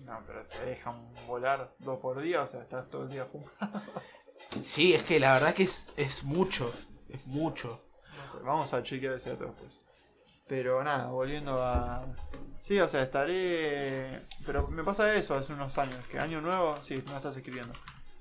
No, 0.00 0.22
pero 0.26 0.44
te 0.46 0.64
dejan 0.64 1.12
volar 1.26 1.74
dos 1.78 1.98
por 1.98 2.20
día, 2.20 2.42
o 2.42 2.46
sea, 2.46 2.62
estás 2.62 2.88
todo 2.88 3.04
el 3.04 3.10
día 3.10 3.24
fumando. 3.24 3.52
Sí, 4.62 4.94
es 4.94 5.02
que 5.04 5.20
la 5.20 5.34
verdad 5.34 5.54
que 5.54 5.62
es, 5.62 5.92
es 5.96 6.24
mucho. 6.24 6.72
Es 7.08 7.24
mucho. 7.26 7.84
No 8.16 8.32
sé, 8.32 8.44
vamos 8.44 8.72
a 8.72 8.82
chequear 8.82 9.14
ese 9.14 9.30
dato 9.30 9.44
después. 9.44 9.78
Pero 10.48 10.82
nada, 10.82 11.08
volviendo 11.08 11.62
a. 11.62 12.04
Sí, 12.60 12.80
o 12.80 12.88
sea, 12.88 13.02
estaré. 13.02 14.26
Pero 14.44 14.66
me 14.66 14.82
pasa 14.82 15.14
eso 15.14 15.36
hace 15.36 15.52
unos 15.52 15.78
años. 15.78 16.04
Que 16.06 16.18
año 16.18 16.40
nuevo. 16.40 16.76
Sí, 16.82 17.00
me 17.06 17.16
estás 17.16 17.36
escribiendo. 17.36 17.72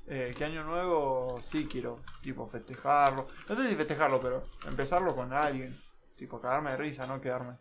Eh, 0.05 0.33
que 0.37 0.45
año 0.45 0.63
nuevo 0.63 1.39
sí 1.41 1.65
quiero, 1.65 2.01
tipo, 2.21 2.47
festejarlo. 2.47 3.27
No 3.47 3.55
sé 3.55 3.67
si 3.67 3.75
festejarlo, 3.75 4.19
pero 4.19 4.43
empezarlo 4.67 5.15
con 5.15 5.33
alguien. 5.33 5.81
Tipo, 6.15 6.39
cagarme 6.39 6.71
de 6.71 6.77
risa, 6.77 7.07
no 7.07 7.19
quedarme. 7.19 7.57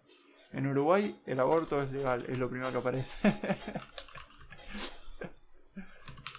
En 0.53 0.67
Uruguay 0.67 1.21
el 1.27 1.41
aborto 1.41 1.83
es 1.83 1.91
legal, 1.93 2.25
es 2.29 2.39
lo 2.39 2.49
primero 2.49 2.71
que 2.73 2.79
aparece. 2.79 3.17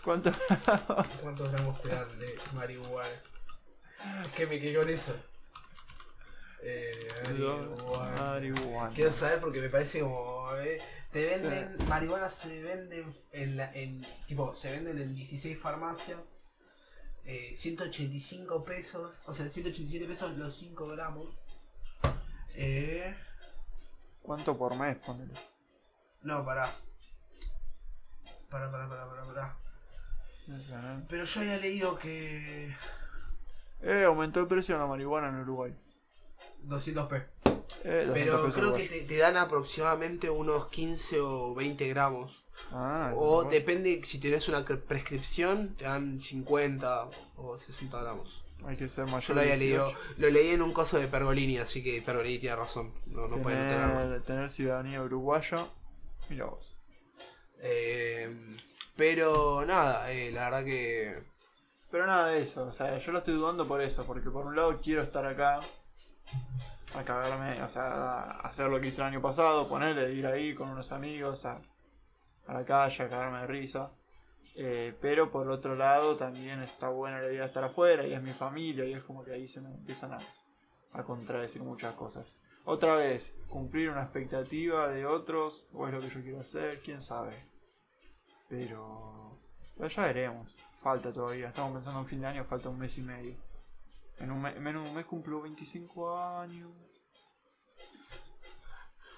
¿Cuánto? 0.03 0.31
¿Cuántos 1.21 1.51
gramos 1.51 1.81
te 1.81 1.89
dan 1.89 2.19
de 2.19 2.35
marihuana? 2.53 3.09
¿Qué 4.35 4.47
me 4.47 4.59
quedé 4.59 4.75
con 4.75 4.89
eso? 4.89 5.13
Eh, 6.61 7.07
Marihuana. 7.23 8.91
Quiero 8.95 9.11
saber 9.11 9.39
porque 9.39 9.61
me 9.61 9.69
parece 9.69 10.01
como. 10.01 10.49
eh, 10.57 10.81
te 11.11 11.25
venden. 11.25 11.75
Marihuana 11.87 12.29
se 12.29 12.61
venden 12.63 13.13
en, 13.31 13.57
la, 13.57 13.71
en. 13.73 14.05
Tipo, 14.25 14.55
se 14.55 14.71
venden 14.71 14.97
en 14.99 15.15
16 15.15 15.57
farmacias. 15.59 16.41
eh, 17.25 17.53
185 17.55 18.63
pesos. 18.63 19.21
O 19.25 19.33
sea, 19.33 19.49
187 19.49 20.05
pesos 20.05 20.35
los 20.37 20.55
5 20.57 20.87
gramos. 20.87 21.35
Eh, 22.55 23.15
¿Cuánto 24.29 24.55
por 24.55 24.75
mes? 24.75 24.95
Ponele. 24.97 25.33
no, 26.21 26.45
pará. 26.45 26.71
Pará, 28.47 28.71
pará, 28.71 28.87
pará, 28.87 29.09
pará, 29.09 29.25
pará. 29.25 29.57
Pero 31.09 31.23
yo 31.23 31.41
había 31.41 31.57
leído 31.57 31.97
que. 31.97 32.75
Eh, 33.81 34.03
aumentó 34.03 34.39
el 34.39 34.45
precio 34.45 34.75
de 34.75 34.81
la 34.81 34.85
marihuana 34.85 35.29
en 35.29 35.37
Uruguay. 35.37 35.73
200 36.61 37.07
p. 37.07 37.15
Eh, 37.83 38.03
200 38.05 38.13
Pero 38.13 38.51
creo 38.51 38.73
que 38.75 38.87
te, 38.87 39.01
te 39.01 39.17
dan 39.17 39.35
aproximadamente 39.35 40.29
unos 40.29 40.67
15 40.67 41.19
o 41.21 41.55
20 41.55 41.87
gramos. 41.87 42.45
Ah, 42.71 43.11
O 43.15 43.45
depende, 43.45 43.99
si 44.03 44.19
tenés 44.19 44.47
una 44.47 44.63
prescripción, 44.63 45.73
te 45.75 45.85
dan 45.85 46.19
50 46.19 47.09
o 47.35 47.57
60 47.57 47.99
gramos. 47.99 48.45
Hay 48.65 48.75
que 48.75 48.89
ser 48.89 49.05
mayor 49.05 49.21
Yo 49.21 49.33
lo 49.33 49.41
había 49.41 49.55
leído, 49.55 49.85
18. 49.87 50.13
lo 50.17 50.29
leí 50.29 50.49
en 50.49 50.61
un 50.61 50.73
coso 50.73 50.99
de 50.99 51.07
Pergolini, 51.07 51.57
así 51.57 51.81
que 51.83 52.01
Pergolini 52.01 52.39
tiene 52.39 52.55
razón. 52.55 52.93
No, 53.07 53.27
no 53.27 53.37
tener, 53.37 54.21
tener 54.23 54.49
ciudadanía 54.49 55.01
uruguaya. 55.01 55.65
Mira 56.29 56.45
vos. 56.45 56.77
Eh, 57.61 58.57
pero 58.95 59.65
nada, 59.65 60.11
eh, 60.11 60.31
la 60.31 60.45
verdad 60.45 60.65
que. 60.65 61.23
Pero 61.89 62.05
nada 62.05 62.27
de 62.27 62.43
eso, 62.43 62.65
o 62.65 62.71
sea, 62.71 62.97
yo 62.97 63.11
lo 63.11 63.19
estoy 63.19 63.33
dudando 63.33 63.67
por 63.67 63.81
eso, 63.81 64.05
porque 64.05 64.29
por 64.29 64.45
un 64.45 64.55
lado 64.55 64.79
quiero 64.81 65.01
estar 65.01 65.25
acá 65.25 65.59
a 66.95 67.03
cagarme, 67.03 67.61
o 67.63 67.69
sea, 67.69 67.83
a 67.83 68.31
hacer 68.41 68.69
lo 68.69 68.79
que 68.79 68.87
hice 68.87 69.01
el 69.01 69.07
año 69.07 69.21
pasado, 69.21 69.67
ponerle, 69.67 70.11
ir 70.13 70.27
ahí 70.27 70.53
con 70.53 70.69
unos 70.69 70.91
amigos 70.91 71.45
a, 71.45 71.61
a 72.45 72.53
la 72.53 72.65
calle, 72.65 73.03
a 73.03 73.09
cagarme 73.09 73.39
de 73.39 73.47
risa. 73.47 73.91
Eh, 74.61 74.93
pero 74.99 75.31
por 75.31 75.49
otro 75.49 75.73
lado 75.75 76.17
también 76.17 76.61
está 76.61 76.89
buena 76.89 77.21
la 77.21 77.27
idea 77.29 77.41
de 77.43 77.47
estar 77.47 77.63
afuera 77.63 78.05
y 78.05 78.13
es 78.13 78.21
mi 78.21 78.31
familia 78.31 78.83
y 78.83 78.91
es 78.93 79.01
como 79.03 79.23
que 79.23 79.31
ahí 79.31 79.47
se 79.47 79.61
me 79.61 79.69
empiezan 79.69 80.11
a, 80.11 80.19
a 80.91 81.03
contradecir 81.03 81.61
muchas 81.63 81.93
cosas. 81.95 82.37
Otra 82.65 82.95
vez, 82.95 83.33
cumplir 83.47 83.89
una 83.89 84.03
expectativa 84.03 84.89
de 84.89 85.05
otros 85.05 85.65
o 85.73 85.87
es 85.87 85.93
lo 85.93 86.01
que 86.01 86.09
yo 86.09 86.21
quiero 86.21 86.41
hacer, 86.41 86.81
quién 86.81 87.01
sabe. 87.01 87.45
Pero, 88.49 89.39
ya 89.77 90.01
veremos. 90.03 90.53
Falta 90.81 91.13
todavía. 91.13 91.47
Estamos 91.47 91.73
pensando 91.75 92.01
en 92.01 92.07
fin 92.07 92.19
de 92.19 92.27
año, 92.27 92.43
falta 92.43 92.67
un 92.67 92.79
mes 92.79 92.97
y 92.97 93.01
medio. 93.01 93.37
En, 94.17 94.29
un 94.29 94.41
me- 94.41 94.51
en 94.55 94.61
menos 94.61 94.83
de 94.83 94.89
un 94.89 94.95
mes 94.97 95.05
cumplo 95.05 95.41
25 95.41 96.17
años. 96.19 96.69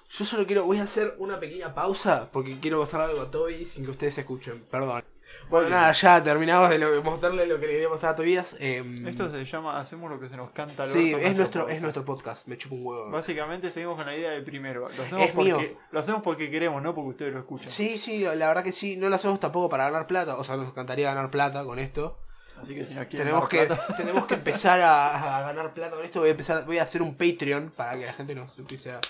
Yo 0.10 0.24
solo 0.26 0.46
quiero, 0.46 0.66
voy 0.66 0.78
a 0.78 0.84
hacer 0.84 1.16
una 1.18 1.40
pequeña 1.40 1.74
pausa 1.74 2.30
porque 2.32 2.60
quiero 2.60 2.78
mostrar 2.78 3.10
algo 3.10 3.22
a 3.22 3.32
Toby 3.32 3.66
sin 3.66 3.86
que 3.86 3.92
ustedes 3.92 4.18
escuchen. 4.20 4.64
Perdón. 4.70 5.04
Bueno, 5.50 5.70
nada, 5.70 5.92
ya 5.94 6.24
terminamos 6.24 6.70
de 6.70 6.78
lo, 6.78 7.04
mostrarle 7.04 7.46
lo 7.46 7.60
que 7.60 7.68
le 7.68 7.74
quería 7.74 7.90
mostrar 7.90 8.14
a 8.14 8.16
Tobías. 8.16 8.56
Eh, 8.60 9.04
Esto 9.08 9.30
se 9.32 9.44
llama 9.46 9.80
Hacemos 9.80 10.10
lo 10.10 10.20
que 10.20 10.30
se 10.30 10.38
nos 10.38 10.52
canta 10.52 10.84
al 10.84 10.90
sí, 10.90 11.14
es 11.14 11.36
nuestro, 11.36 11.62
podcast. 11.62 11.76
es 11.76 11.82
nuestro 11.82 12.06
podcast, 12.06 12.48
me 12.48 12.58
chupa 12.58 12.76
un 12.76 12.86
huevo. 12.86 13.12
Básicamente 13.12 13.70
seguimos 13.70 13.98
con 13.98 14.06
la 14.06 14.16
idea 14.16 14.32
del 14.32 14.44
primero. 14.44 14.82
Lo 14.82 14.88
hacemos, 14.88 15.22
Es 15.26 15.36
mío. 15.36 15.56
porque, 15.58 15.78
lo 15.92 16.00
hacemos 16.00 16.22
porque 16.24 16.50
queremos, 16.50 16.82
no 16.82 16.96
porque 16.96 17.10
ustedes 17.10 17.34
lo 17.34 17.40
escuchan. 17.40 17.70
Sí, 17.70 17.98
sí, 17.98 18.24
la 18.24 18.48
verdad 18.48 18.64
que 18.64 18.72
sí, 18.72 18.96
no 18.96 19.10
lo 19.10 19.16
hacemos 19.16 19.40
tampoco 19.40 19.68
para 19.68 19.86
ganar 19.86 20.08
plata, 20.08 20.38
o 20.38 20.44
sea, 20.44 20.56
nos 20.58 20.70
encantaría 20.70 21.14
ganar 21.14 21.30
plata 21.32 21.64
con 21.66 21.80
esto. 21.80 22.18
Así 22.62 22.76
que 22.76 22.86
si 22.86 22.94
nos 22.94 23.08
quieren 23.08 23.26
Tenemos 23.28 23.50
que, 23.50 23.66
plata- 23.66 23.94
tenemos 23.98 24.26
que 24.28 24.36
empezar 24.36 24.80
a, 24.82 25.38
a 25.40 25.42
ganar 25.42 25.74
plata 25.74 25.96
con 25.96 26.06
esto, 26.06 26.20
voy 26.20 26.30
a 26.30 26.32
empezar, 26.32 26.66
voy 26.66 26.78
a 26.78 26.84
hacer 26.84 27.02
un 27.02 27.16
Patreon 27.16 27.74
para 27.76 27.94
que 27.98 28.06
la 28.06 28.14
gente 28.14 28.36
nos 28.36 28.58
empiece 28.58 28.92
a, 28.94 29.02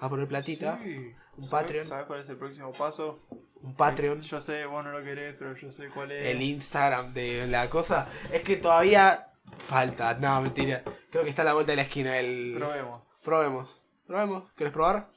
a 0.00 0.08
poner 0.08 0.28
platita. 0.28 0.78
Sí. 0.82 1.14
Un 1.38 1.46
¿Sabes- 1.48 1.50
Patreon. 1.64 1.86
¿Sabes 1.86 2.04
cuál 2.06 2.20
es 2.20 2.28
el 2.28 2.36
próximo 2.36 2.72
paso? 2.72 3.18
Un 3.62 3.74
Patreon. 3.74 4.22
Yo 4.22 4.40
sé, 4.40 4.64
vos 4.66 4.84
no 4.84 4.92
lo 4.92 5.02
querés, 5.02 5.34
pero 5.38 5.54
yo 5.56 5.72
sé 5.72 5.88
cuál 5.88 6.12
es. 6.12 6.26
El 6.26 6.42
Instagram 6.42 7.12
de 7.12 7.46
la 7.46 7.68
cosa. 7.68 8.08
Es 8.32 8.42
que 8.42 8.56
todavía 8.56 9.28
Falta, 9.56 10.14
no, 10.14 10.42
mentira. 10.42 10.82
Creo 11.10 11.24
que 11.24 11.30
está 11.30 11.42
a 11.42 11.46
la 11.46 11.54
vuelta 11.54 11.72
de 11.72 11.76
la 11.76 11.82
esquina 11.82 12.18
el. 12.18 12.56
Probemos. 12.58 13.02
Probemos. 13.24 13.80
Probemos. 14.06 14.44
¿Quieres 14.54 14.72
probar? 14.72 15.08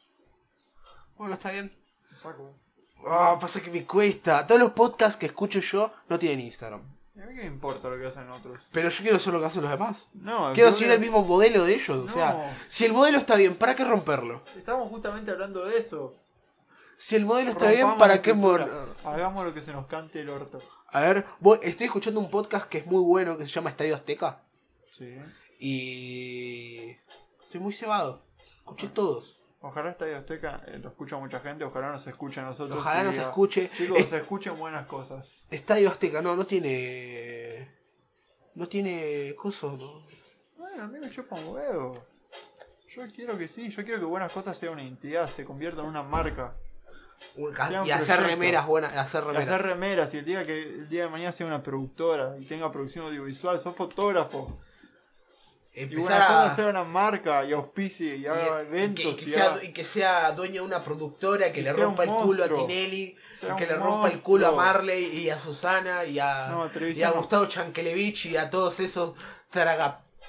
Bueno, 1.18 1.34
está 1.36 1.52
bien. 1.52 1.72
Saco. 2.22 2.56
Ah, 3.06 3.38
pasa 3.40 3.62
que 3.62 3.72
me 3.72 3.86
cuesta. 3.86 4.46
Todos 4.46 4.62
los 4.62 4.72
podcasts 4.72 5.18
que 5.18 5.28
escucho 5.28 5.60
yo 5.60 5.92
no 6.10 6.20
tienen 6.20 6.42
Instagram. 6.42 6.82
¿Y 7.16 7.22
a 7.22 7.26
mí 7.26 7.36
qué 7.36 7.42
me 7.42 7.48
importa 7.48 7.90
lo 7.90 7.98
que 7.98 8.08
hacen 8.08 8.30
otros? 8.30 8.58
Pero 8.72 8.90
yo 8.90 9.02
quiero 9.02 9.18
hacer 9.18 9.34
lo 9.34 9.40
que 9.40 9.46
hacen 9.46 9.62
los 9.62 9.72
demás. 9.72 10.08
No, 10.14 10.54
Quiero 10.54 10.72
seguir 10.72 10.92
el 10.92 11.00
mismo 11.00 11.24
modelo 11.24 11.66
de 11.66 11.76
ellos. 11.76 11.90
O 11.90 12.08
sea, 12.08 12.58
si 12.68 12.86
el 12.86 12.94
modelo 12.94 13.18
está 13.18 13.36
bien, 13.36 13.56
¿para 13.56 13.76
qué 13.76 13.84
romperlo? 13.84 14.44
Estamos 14.56 14.90
justamente 14.90 15.32
hablando 15.32 15.66
de 15.66 15.78
eso. 15.78 16.16
Si 17.02 17.16
el 17.16 17.26
modelo 17.26 17.50
está 17.50 17.72
bien, 17.72 17.98
¿para 17.98 18.22
qué 18.22 18.32
mor- 18.32 18.96
Hagamos 19.04 19.44
lo 19.44 19.54
que 19.56 19.64
se 19.64 19.74
nos 19.74 19.88
cante 19.88 20.22
el 20.22 20.30
orto. 20.30 20.60
A 20.90 21.02
ver, 21.02 21.26
voy- 21.40 21.58
estoy 21.64 21.88
escuchando 21.88 22.20
un 22.20 22.30
podcast 22.30 22.70
que 22.70 22.78
es 22.78 22.86
muy 22.86 23.02
bueno 23.02 23.38
que 23.38 23.44
se 23.46 23.50
llama 23.50 23.72
Estadio 23.72 23.96
Azteca. 23.96 24.44
Sí. 24.92 25.16
Y. 25.60 26.92
Estoy 27.44 27.60
muy 27.60 27.74
cebado. 27.74 28.22
Escuché 28.58 28.88
todos. 28.90 29.42
Ojalá 29.62 29.90
Estadio 29.90 30.16
Azteca 30.18 30.62
eh, 30.68 30.78
lo 30.78 30.90
escucha 30.90 31.18
mucha 31.18 31.40
gente, 31.40 31.64
ojalá 31.64 31.92
nos 31.92 32.06
escuche 32.06 32.40
a 32.40 32.44
nosotros. 32.44 32.78
Ojalá 32.78 33.02
y 33.02 33.04
nos 33.06 33.14
diga, 33.14 33.24
escuche. 33.26 33.72
Chicos, 33.76 33.98
Es- 33.98 34.10
se 34.10 34.18
escuchen 34.18 34.56
buenas 34.60 34.86
cosas. 34.86 35.34
Estadio 35.50 35.90
Azteca, 35.90 36.22
no, 36.22 36.36
no 36.36 36.46
tiene. 36.46 37.68
No 38.54 38.68
tiene. 38.68 39.34
Cosas, 39.36 39.72
¿no? 39.74 40.06
Bueno, 40.56 40.84
a 40.84 40.88
mí 40.88 41.00
me 41.00 41.10
chupa 41.10 41.36
un 41.36 41.48
huevo. 41.48 42.06
Yo 42.90 43.02
quiero 43.12 43.38
que 43.40 43.48
sí, 43.48 43.70
yo 43.70 43.84
quiero 43.84 44.00
que 44.00 44.06
buenas 44.06 44.32
cosas 44.32 44.56
sea 44.56 44.70
una 44.70 44.84
entidad, 44.84 45.28
se 45.30 45.46
convierta 45.46 45.82
en 45.82 45.88
una 45.88 46.04
marca. 46.04 46.56
Y 47.86 47.92
hacer 47.92 48.18
proyecto. 48.18 48.28
remeras 48.42 48.66
buenas. 48.68 48.96
Hacer 48.98 49.24
Y 49.24 49.28
remeras. 49.28 49.48
hacer 49.48 49.62
remeras 49.62 50.14
y 50.14 50.18
el 50.18 50.26
día 50.26 50.46
que 50.46 50.62
el 50.64 50.90
día 50.90 51.04
de 51.04 51.10
mañana 51.10 51.32
sea 51.32 51.48
una 51.48 51.64
productora 51.64 52.36
y 52.40 52.46
tenga 52.46 52.72
producción 52.72 53.06
audiovisual, 53.06 53.60
sos 53.60 53.76
fotógrafo. 53.76 54.54
Y 55.74 55.84
Empezar 55.84 56.02
buenas 56.02 56.28
cosas 56.28 56.48
a. 56.50 56.54
sea 56.54 56.68
una 56.68 56.84
marca 56.84 57.46
y 57.46 57.54
auspicie 57.54 58.18
y 58.18 58.28
haga 58.28 58.62
y- 58.64 58.66
eventos 58.68 59.00
y 59.00 59.04
que, 59.04 59.10
y, 59.10 59.16
que 59.26 59.32
sea, 59.32 59.64
y 59.64 59.72
que 59.72 60.36
dueño 60.36 60.62
de 60.64 60.68
una 60.68 60.84
productora 60.84 61.54
que 61.54 61.62
Y 61.62 61.64
le 61.64 61.74
sea 61.74 61.84
rompa 61.86 62.04
un 62.04 62.10
el 62.10 62.16
culo 62.16 62.44
a. 62.44 62.50
Tinelli, 62.50 63.16
que 63.58 63.66
le 63.66 63.76
rompa 63.76 64.10
el 64.12 64.20
culo 64.22 64.48
a. 64.48 64.52
Marley 64.52 65.06
y 65.18 65.30
a 65.30 65.40
Susana 65.40 66.04
y 66.04 66.20
a, 66.20 66.50
No, 66.50 66.70
y 66.90 67.02
a. 67.04 67.12
Gustavo 67.12 67.46
Chankelevich 67.46 68.26
y 68.26 68.36
a 68.36 68.50
todos 68.50 68.82
esos 68.82 69.14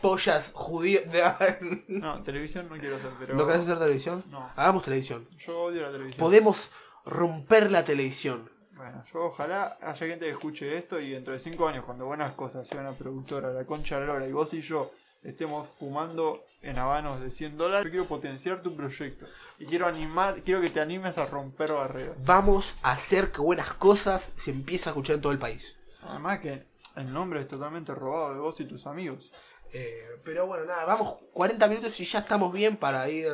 tragapollas 0.03 0.53
judíos. 0.55 1.03
No, 1.89 2.23
televisión 2.23 2.69
no 2.69 2.77
quiero 2.77 2.97
hacer, 2.97 3.11
pero. 3.19 3.35
¿No 3.35 3.47
querés 3.47 3.63
hacer 3.63 3.79
televisión? 3.79 4.25
No. 4.31 4.51
Hagamos 4.57 4.83
televisión. 4.83 5.29
Yo 5.39 5.63
odio 5.63 5.83
la 5.83 5.93
televisión. 5.93 6.19
Podemos 6.19 6.71
romper 7.05 7.71
la 7.71 7.85
televisión. 7.85 8.51
Bueno, 8.73 9.03
yo 9.13 9.27
ojalá 9.27 9.79
haya 9.81 10.07
gente 10.07 10.25
que 10.27 10.33
escuche 10.33 10.77
esto 10.77 10.99
y 10.99 11.11
dentro 11.11 11.33
de 11.33 11.39
cinco 11.39 11.69
años, 11.69 11.85
cuando 11.85 12.07
buenas 12.07 12.33
cosas 12.33 12.69
sea 12.69 12.81
una 12.81 12.93
productora, 12.93 13.53
la 13.53 13.65
concha 13.65 14.01
de 14.01 14.07
la 14.07 14.15
lora, 14.15 14.27
y 14.27 14.33
vos 14.33 14.53
y 14.55 14.61
yo 14.61 14.91
estemos 15.23 15.69
fumando 15.69 16.45
en 16.63 16.79
habanos 16.79 17.21
de 17.21 17.31
100 17.31 17.59
dólares, 17.59 17.85
yo 17.85 17.91
quiero 17.91 18.07
potenciar 18.07 18.63
tu 18.63 18.75
proyecto. 18.75 19.27
Y 19.59 19.67
quiero 19.67 19.87
animar, 19.87 20.43
quiero 20.43 20.61
que 20.61 20.71
te 20.71 20.81
animes 20.81 21.19
a 21.19 21.27
romper 21.27 21.73
barreras. 21.73 22.17
Vamos 22.25 22.77
a 22.83 22.93
hacer 22.93 23.31
que 23.31 23.41
buenas 23.41 23.73
cosas 23.75 24.33
se 24.37 24.51
empiece 24.51 24.89
a 24.89 24.93
escuchar 24.93 25.17
en 25.17 25.23
todo 25.23 25.33
el 25.33 25.39
país. 25.39 25.77
Además 26.03 26.41
que 26.41 26.65
el 26.97 27.13
nombre 27.13 27.41
es 27.41 27.49
totalmente 27.49 27.95
robado 27.95 28.35
de 28.35 28.41
vos 28.41 28.59
y 28.61 28.65
tus 28.65 28.87
amigos. 28.87 29.33
Eh, 29.73 30.07
pero 30.25 30.47
bueno, 30.47 30.65
nada, 30.67 30.85
vamos 30.85 31.17
40 31.33 31.67
minutos 31.69 31.99
y 32.01 32.05
ya 32.05 32.21
estamos 32.21 32.53
bien 32.53 32.77
para 32.77 33.09
ir 33.09 33.27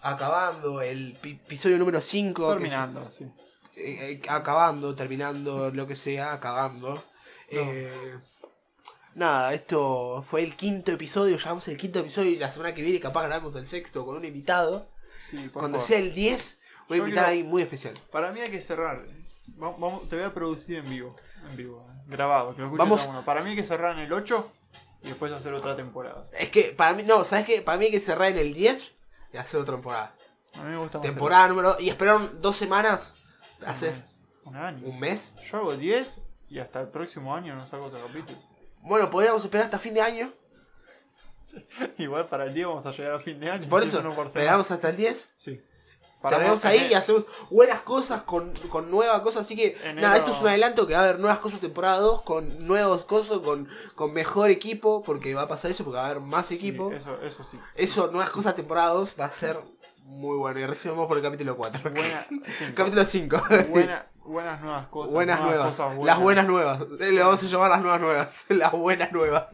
acabando 0.00 0.80
el 0.82 1.16
pi- 1.20 1.32
episodio 1.44 1.78
número 1.78 2.00
5. 2.00 2.52
Terminando, 2.52 3.10
sí. 3.10 3.26
eh, 3.76 4.22
acabando, 4.28 4.94
terminando, 4.94 5.70
lo 5.72 5.86
que 5.86 5.96
sea, 5.96 6.32
acabando. 6.32 7.02
Eh, 7.48 8.18
nada, 9.14 9.52
esto 9.54 10.22
fue 10.26 10.42
el 10.42 10.56
quinto 10.56 10.92
episodio, 10.92 11.36
llevamos 11.36 11.66
el 11.68 11.76
quinto 11.76 11.98
episodio 12.00 12.30
y 12.30 12.36
la 12.36 12.50
semana 12.50 12.74
que 12.74 12.82
viene 12.82 13.00
capaz 13.00 13.24
grabamos 13.26 13.54
el 13.56 13.66
sexto 13.66 14.04
con 14.06 14.16
un 14.16 14.24
invitado. 14.24 14.88
Sí, 15.28 15.36
por 15.48 15.60
Cuando 15.62 15.78
favor. 15.78 15.88
sea 15.88 15.98
el 15.98 16.14
10, 16.14 16.60
voy 16.88 16.98
a 16.98 17.00
invitar 17.00 17.24
a 17.24 17.26
quiero- 17.26 17.30
alguien 17.30 17.46
muy 17.48 17.62
especial. 17.62 17.94
Para 18.12 18.32
mí 18.32 18.40
hay 18.40 18.50
que 18.50 18.60
cerrar. 18.60 19.04
Vamos, 19.46 19.80
vamos- 19.80 20.08
te 20.08 20.16
voy 20.16 20.24
a 20.24 20.32
producir 20.34 20.78
en 20.78 20.88
vivo. 20.88 21.16
En 21.50 21.56
vivo, 21.56 21.80
eh, 21.82 22.02
grabado. 22.06 22.54
Que 22.54 22.62
lo 22.62 22.70
Vamos-. 22.70 23.06
Para 23.24 23.42
mí 23.42 23.50
hay 23.50 23.56
que 23.56 23.64
cerrar 23.64 23.92
en 23.98 24.04
el 24.04 24.12
8 24.12 24.50
y 25.04 25.08
después 25.08 25.30
hacer 25.32 25.52
otra 25.52 25.76
temporada. 25.76 26.26
Es 26.32 26.48
que 26.48 26.74
para 26.76 26.94
mí, 26.94 27.02
no, 27.02 27.24
¿sabes 27.24 27.46
qué? 27.46 27.60
Para 27.62 27.78
mí 27.78 27.84
hay 27.86 27.90
que 27.92 28.00
cerrar 28.00 28.30
en 28.30 28.38
el 28.38 28.54
10 28.54 28.96
y 29.32 29.36
hacer 29.36 29.60
otra 29.60 29.74
temporada. 29.74 30.14
A 30.54 30.62
mí 30.62 30.70
me 30.70 30.78
gusta 30.78 30.98
más. 30.98 31.06
Temporada 31.06 31.48
número. 31.48 31.76
Y 31.78 31.90
esperaron 31.90 32.40
dos 32.40 32.56
semanas. 32.56 33.14
Hacer 33.64 33.94
Un 34.44 34.56
año. 34.56 34.86
un 34.86 34.98
mes. 34.98 35.32
Yo 35.50 35.58
hago 35.58 35.76
10 35.76 36.18
y 36.48 36.58
hasta 36.58 36.80
el 36.80 36.88
próximo 36.88 37.34
año 37.34 37.54
no 37.54 37.66
saco 37.66 37.84
otro 37.84 38.00
capítulo. 38.06 38.38
Bueno, 38.80 39.10
podríamos 39.10 39.44
esperar 39.44 39.66
hasta 39.66 39.78
fin 39.78 39.94
de 39.94 40.00
año. 40.00 40.32
Igual 41.98 42.26
para 42.28 42.44
el 42.44 42.54
día 42.54 42.66
vamos 42.66 42.86
a 42.86 42.90
llegar 42.92 43.12
a 43.12 43.20
fin 43.20 43.38
de 43.38 43.50
año. 43.50 43.68
Por 43.68 43.82
eso, 43.82 44.00
uno 44.00 44.12
por 44.14 44.26
esperamos 44.26 44.70
hasta 44.70 44.88
el 44.90 44.96
10. 44.96 45.34
Sí. 45.36 45.62
Tenemos 46.30 46.64
ahí 46.64 46.86
y 46.90 46.94
hacemos 46.94 47.24
buenas 47.50 47.80
cosas 47.82 48.22
con, 48.22 48.52
con 48.70 48.90
nuevas 48.90 49.20
cosas. 49.22 49.42
Así 49.46 49.56
que, 49.56 49.76
Enero- 49.84 50.00
nada, 50.00 50.16
esto 50.16 50.30
es 50.30 50.40
un 50.40 50.48
adelanto 50.48 50.86
que 50.86 50.94
va 50.94 51.00
a 51.00 51.02
haber 51.04 51.18
nuevas 51.20 51.38
cosas 51.40 51.60
temporada 51.60 51.98
2 51.98 52.22
con 52.22 52.66
nuevos 52.66 53.04
cosas, 53.04 53.38
con, 53.40 53.68
con 53.94 54.12
mejor 54.12 54.50
equipo, 54.50 55.02
porque 55.02 55.34
va 55.34 55.42
a 55.42 55.48
pasar 55.48 55.70
eso, 55.70 55.84
porque 55.84 55.96
va 55.98 56.04
a 56.04 56.10
haber 56.10 56.20
más 56.20 56.46
Sí, 56.46 56.54
equipo. 56.56 56.92
eso, 56.92 57.18
eso 57.22 57.44
sí. 57.44 57.58
Eso, 57.74 58.08
nuevas 58.12 58.30
cosas 58.30 58.54
temporada 58.54 58.90
2 58.94 59.14
va 59.20 59.26
a 59.26 59.30
ser 59.30 59.58
muy 60.04 60.36
bueno. 60.36 60.60
Y 60.60 60.66
recién 60.66 60.94
vamos 60.94 61.08
por 61.08 61.16
el 61.16 61.22
capítulo 61.22 61.56
4. 61.56 61.90
Buena, 61.90 62.26
cinco. 62.58 62.72
capítulo 62.74 63.04
5. 63.04 63.42
Buena- 63.70 64.06
buenas 64.24 64.60
nuevas 64.62 64.86
cosas. 64.88 65.12
buenas 65.12 65.40
nuevas. 65.40 65.66
cosas 65.76 65.98
Las 66.04 66.18
buenas 66.18 66.46
nuevas. 66.46 66.80
Eh, 67.00 67.12
Le 67.12 67.22
vamos 67.22 67.42
a 67.42 67.46
llamar 67.46 67.70
las 67.70 67.80
nuevas 67.82 68.00
nuevas. 68.00 68.44
Las 68.48 68.72
buenas 68.72 69.12
nuevas. 69.12 69.46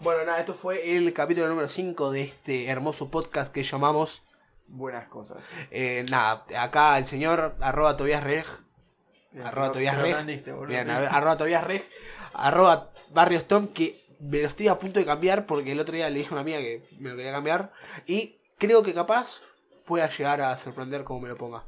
bueno, 0.00 0.24
nada, 0.24 0.40
esto 0.40 0.54
fue 0.54 0.96
el 0.96 1.12
capítulo 1.12 1.48
número 1.48 1.68
5 1.68 2.10
de 2.10 2.22
este 2.22 2.68
hermoso 2.68 3.10
podcast 3.10 3.52
que 3.52 3.62
llamamos. 3.62 4.22
Buenas 4.68 5.08
cosas. 5.08 5.38
eh, 5.70 6.04
nada, 6.10 6.44
acá 6.58 6.98
el 6.98 7.06
señor 7.06 7.56
arroba 7.60 7.96
Tobias 7.96 8.22
Reg. 8.22 8.46
Arroba 9.44 9.72
Tobias 9.72 9.96
Reg. 9.96 10.14
Bien, 10.66 10.90
arroba 10.90 11.36
Tobias 11.36 11.64
Reg. 11.64 11.88
Arroba 12.34 12.90
Barrios 13.10 13.46
Tom, 13.48 13.68
que 13.68 14.04
me 14.20 14.42
lo 14.42 14.48
estoy 14.48 14.68
a 14.68 14.78
punto 14.78 15.00
de 15.00 15.06
cambiar 15.06 15.46
porque 15.46 15.72
el 15.72 15.80
otro 15.80 15.94
día 15.94 16.08
le 16.10 16.18
dije 16.18 16.30
a 16.30 16.32
una 16.32 16.42
amiga 16.42 16.58
que 16.58 16.84
me 16.98 17.10
lo 17.10 17.16
quería 17.16 17.32
cambiar. 17.32 17.72
Y 18.06 18.36
creo 18.58 18.82
que 18.82 18.94
capaz 18.94 19.40
pueda 19.86 20.08
llegar 20.08 20.40
a 20.40 20.56
sorprender 20.56 21.04
como 21.04 21.20
me 21.20 21.28
lo 21.28 21.36
ponga. 21.36 21.64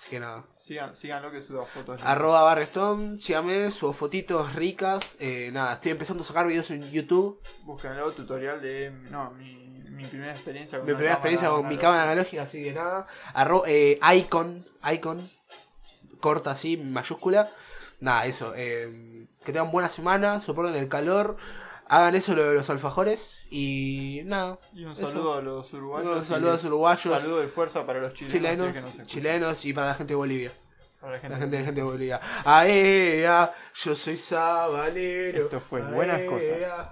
Así 0.00 0.08
que 0.08 0.18
nada. 0.18 0.44
Sigan, 0.56 0.96
síganlo 0.96 1.30
que 1.30 1.42
suba 1.42 1.66
fotos. 1.66 2.00
Arroba 2.02 2.40
Barrios 2.40 2.70
Tom, 2.70 3.18
síganme, 3.18 3.70
subo 3.70 3.92
fotitos 3.92 4.54
ricas. 4.54 5.18
Eh, 5.20 5.50
nada, 5.52 5.74
estoy 5.74 5.92
empezando 5.92 6.22
a 6.22 6.26
sacar 6.26 6.46
videos 6.46 6.70
en 6.70 6.90
YouTube. 6.90 7.38
Búsquenlo, 7.64 8.10
tutorial 8.12 8.62
de. 8.62 8.90
No, 9.10 9.30
mi, 9.32 9.52
mi 9.90 10.06
primera 10.06 10.32
experiencia 10.32 10.78
con 10.78 10.86
Mi 10.86 10.94
primera 10.94 11.12
experiencia 11.12 11.50
con 11.50 11.68
mi 11.68 11.76
cámara 11.76 12.04
analógica, 12.04 12.44
así 12.44 12.64
que 12.64 12.72
nada. 12.72 13.06
Arro 13.34 13.64
eh, 13.66 14.00
icon, 14.16 14.66
icon, 14.90 15.30
corta 16.18 16.52
así, 16.52 16.78
mayúscula. 16.78 17.50
Nada, 18.00 18.24
eso. 18.24 18.54
eh, 18.56 19.26
que 19.44 19.52
tengan 19.52 19.70
buena 19.70 19.90
semana, 19.90 20.40
soporten 20.40 20.76
el 20.76 20.88
calor. 20.88 21.36
Hagan 21.92 22.14
eso 22.14 22.36
lo 22.36 22.44
de 22.48 22.54
los 22.54 22.70
alfajores. 22.70 23.46
Y 23.50 24.20
nada. 24.24 24.60
Y 24.72 24.84
un 24.84 24.92
eso. 24.92 25.08
saludo 25.08 25.34
a 25.34 25.42
los 25.42 25.72
uruguayos. 25.72 26.16
Un 26.18 26.22
saludo 26.22 26.50
a 26.50 26.52
los 26.52 26.64
uruguayos. 26.64 27.06
Un 27.06 27.18
saludo 27.20 27.40
de 27.40 27.48
fuerza 27.48 27.84
para 27.84 27.98
los 28.00 28.14
chilenos. 28.14 28.32
Chilenos, 28.72 28.96
que 28.96 29.06
chilenos 29.06 29.64
y 29.64 29.72
para 29.72 29.88
la 29.88 29.94
gente 29.94 30.12
de 30.12 30.16
Bolivia. 30.16 30.52
Para 31.00 31.14
la 31.14 31.18
gente, 31.18 31.34
La 31.34 31.40
gente, 31.40 31.58
la 31.58 31.64
gente 31.64 31.80
de 31.80 31.86
Bolivia. 31.86 32.20
Aea, 32.44 33.52
yo 33.74 33.96
soy 33.96 34.16
sabanero. 34.16 35.42
Esto 35.42 35.60
fue 35.60 35.82
Buenas 35.82 36.18
Aea. 36.20 36.30
Cosas. 36.30 36.88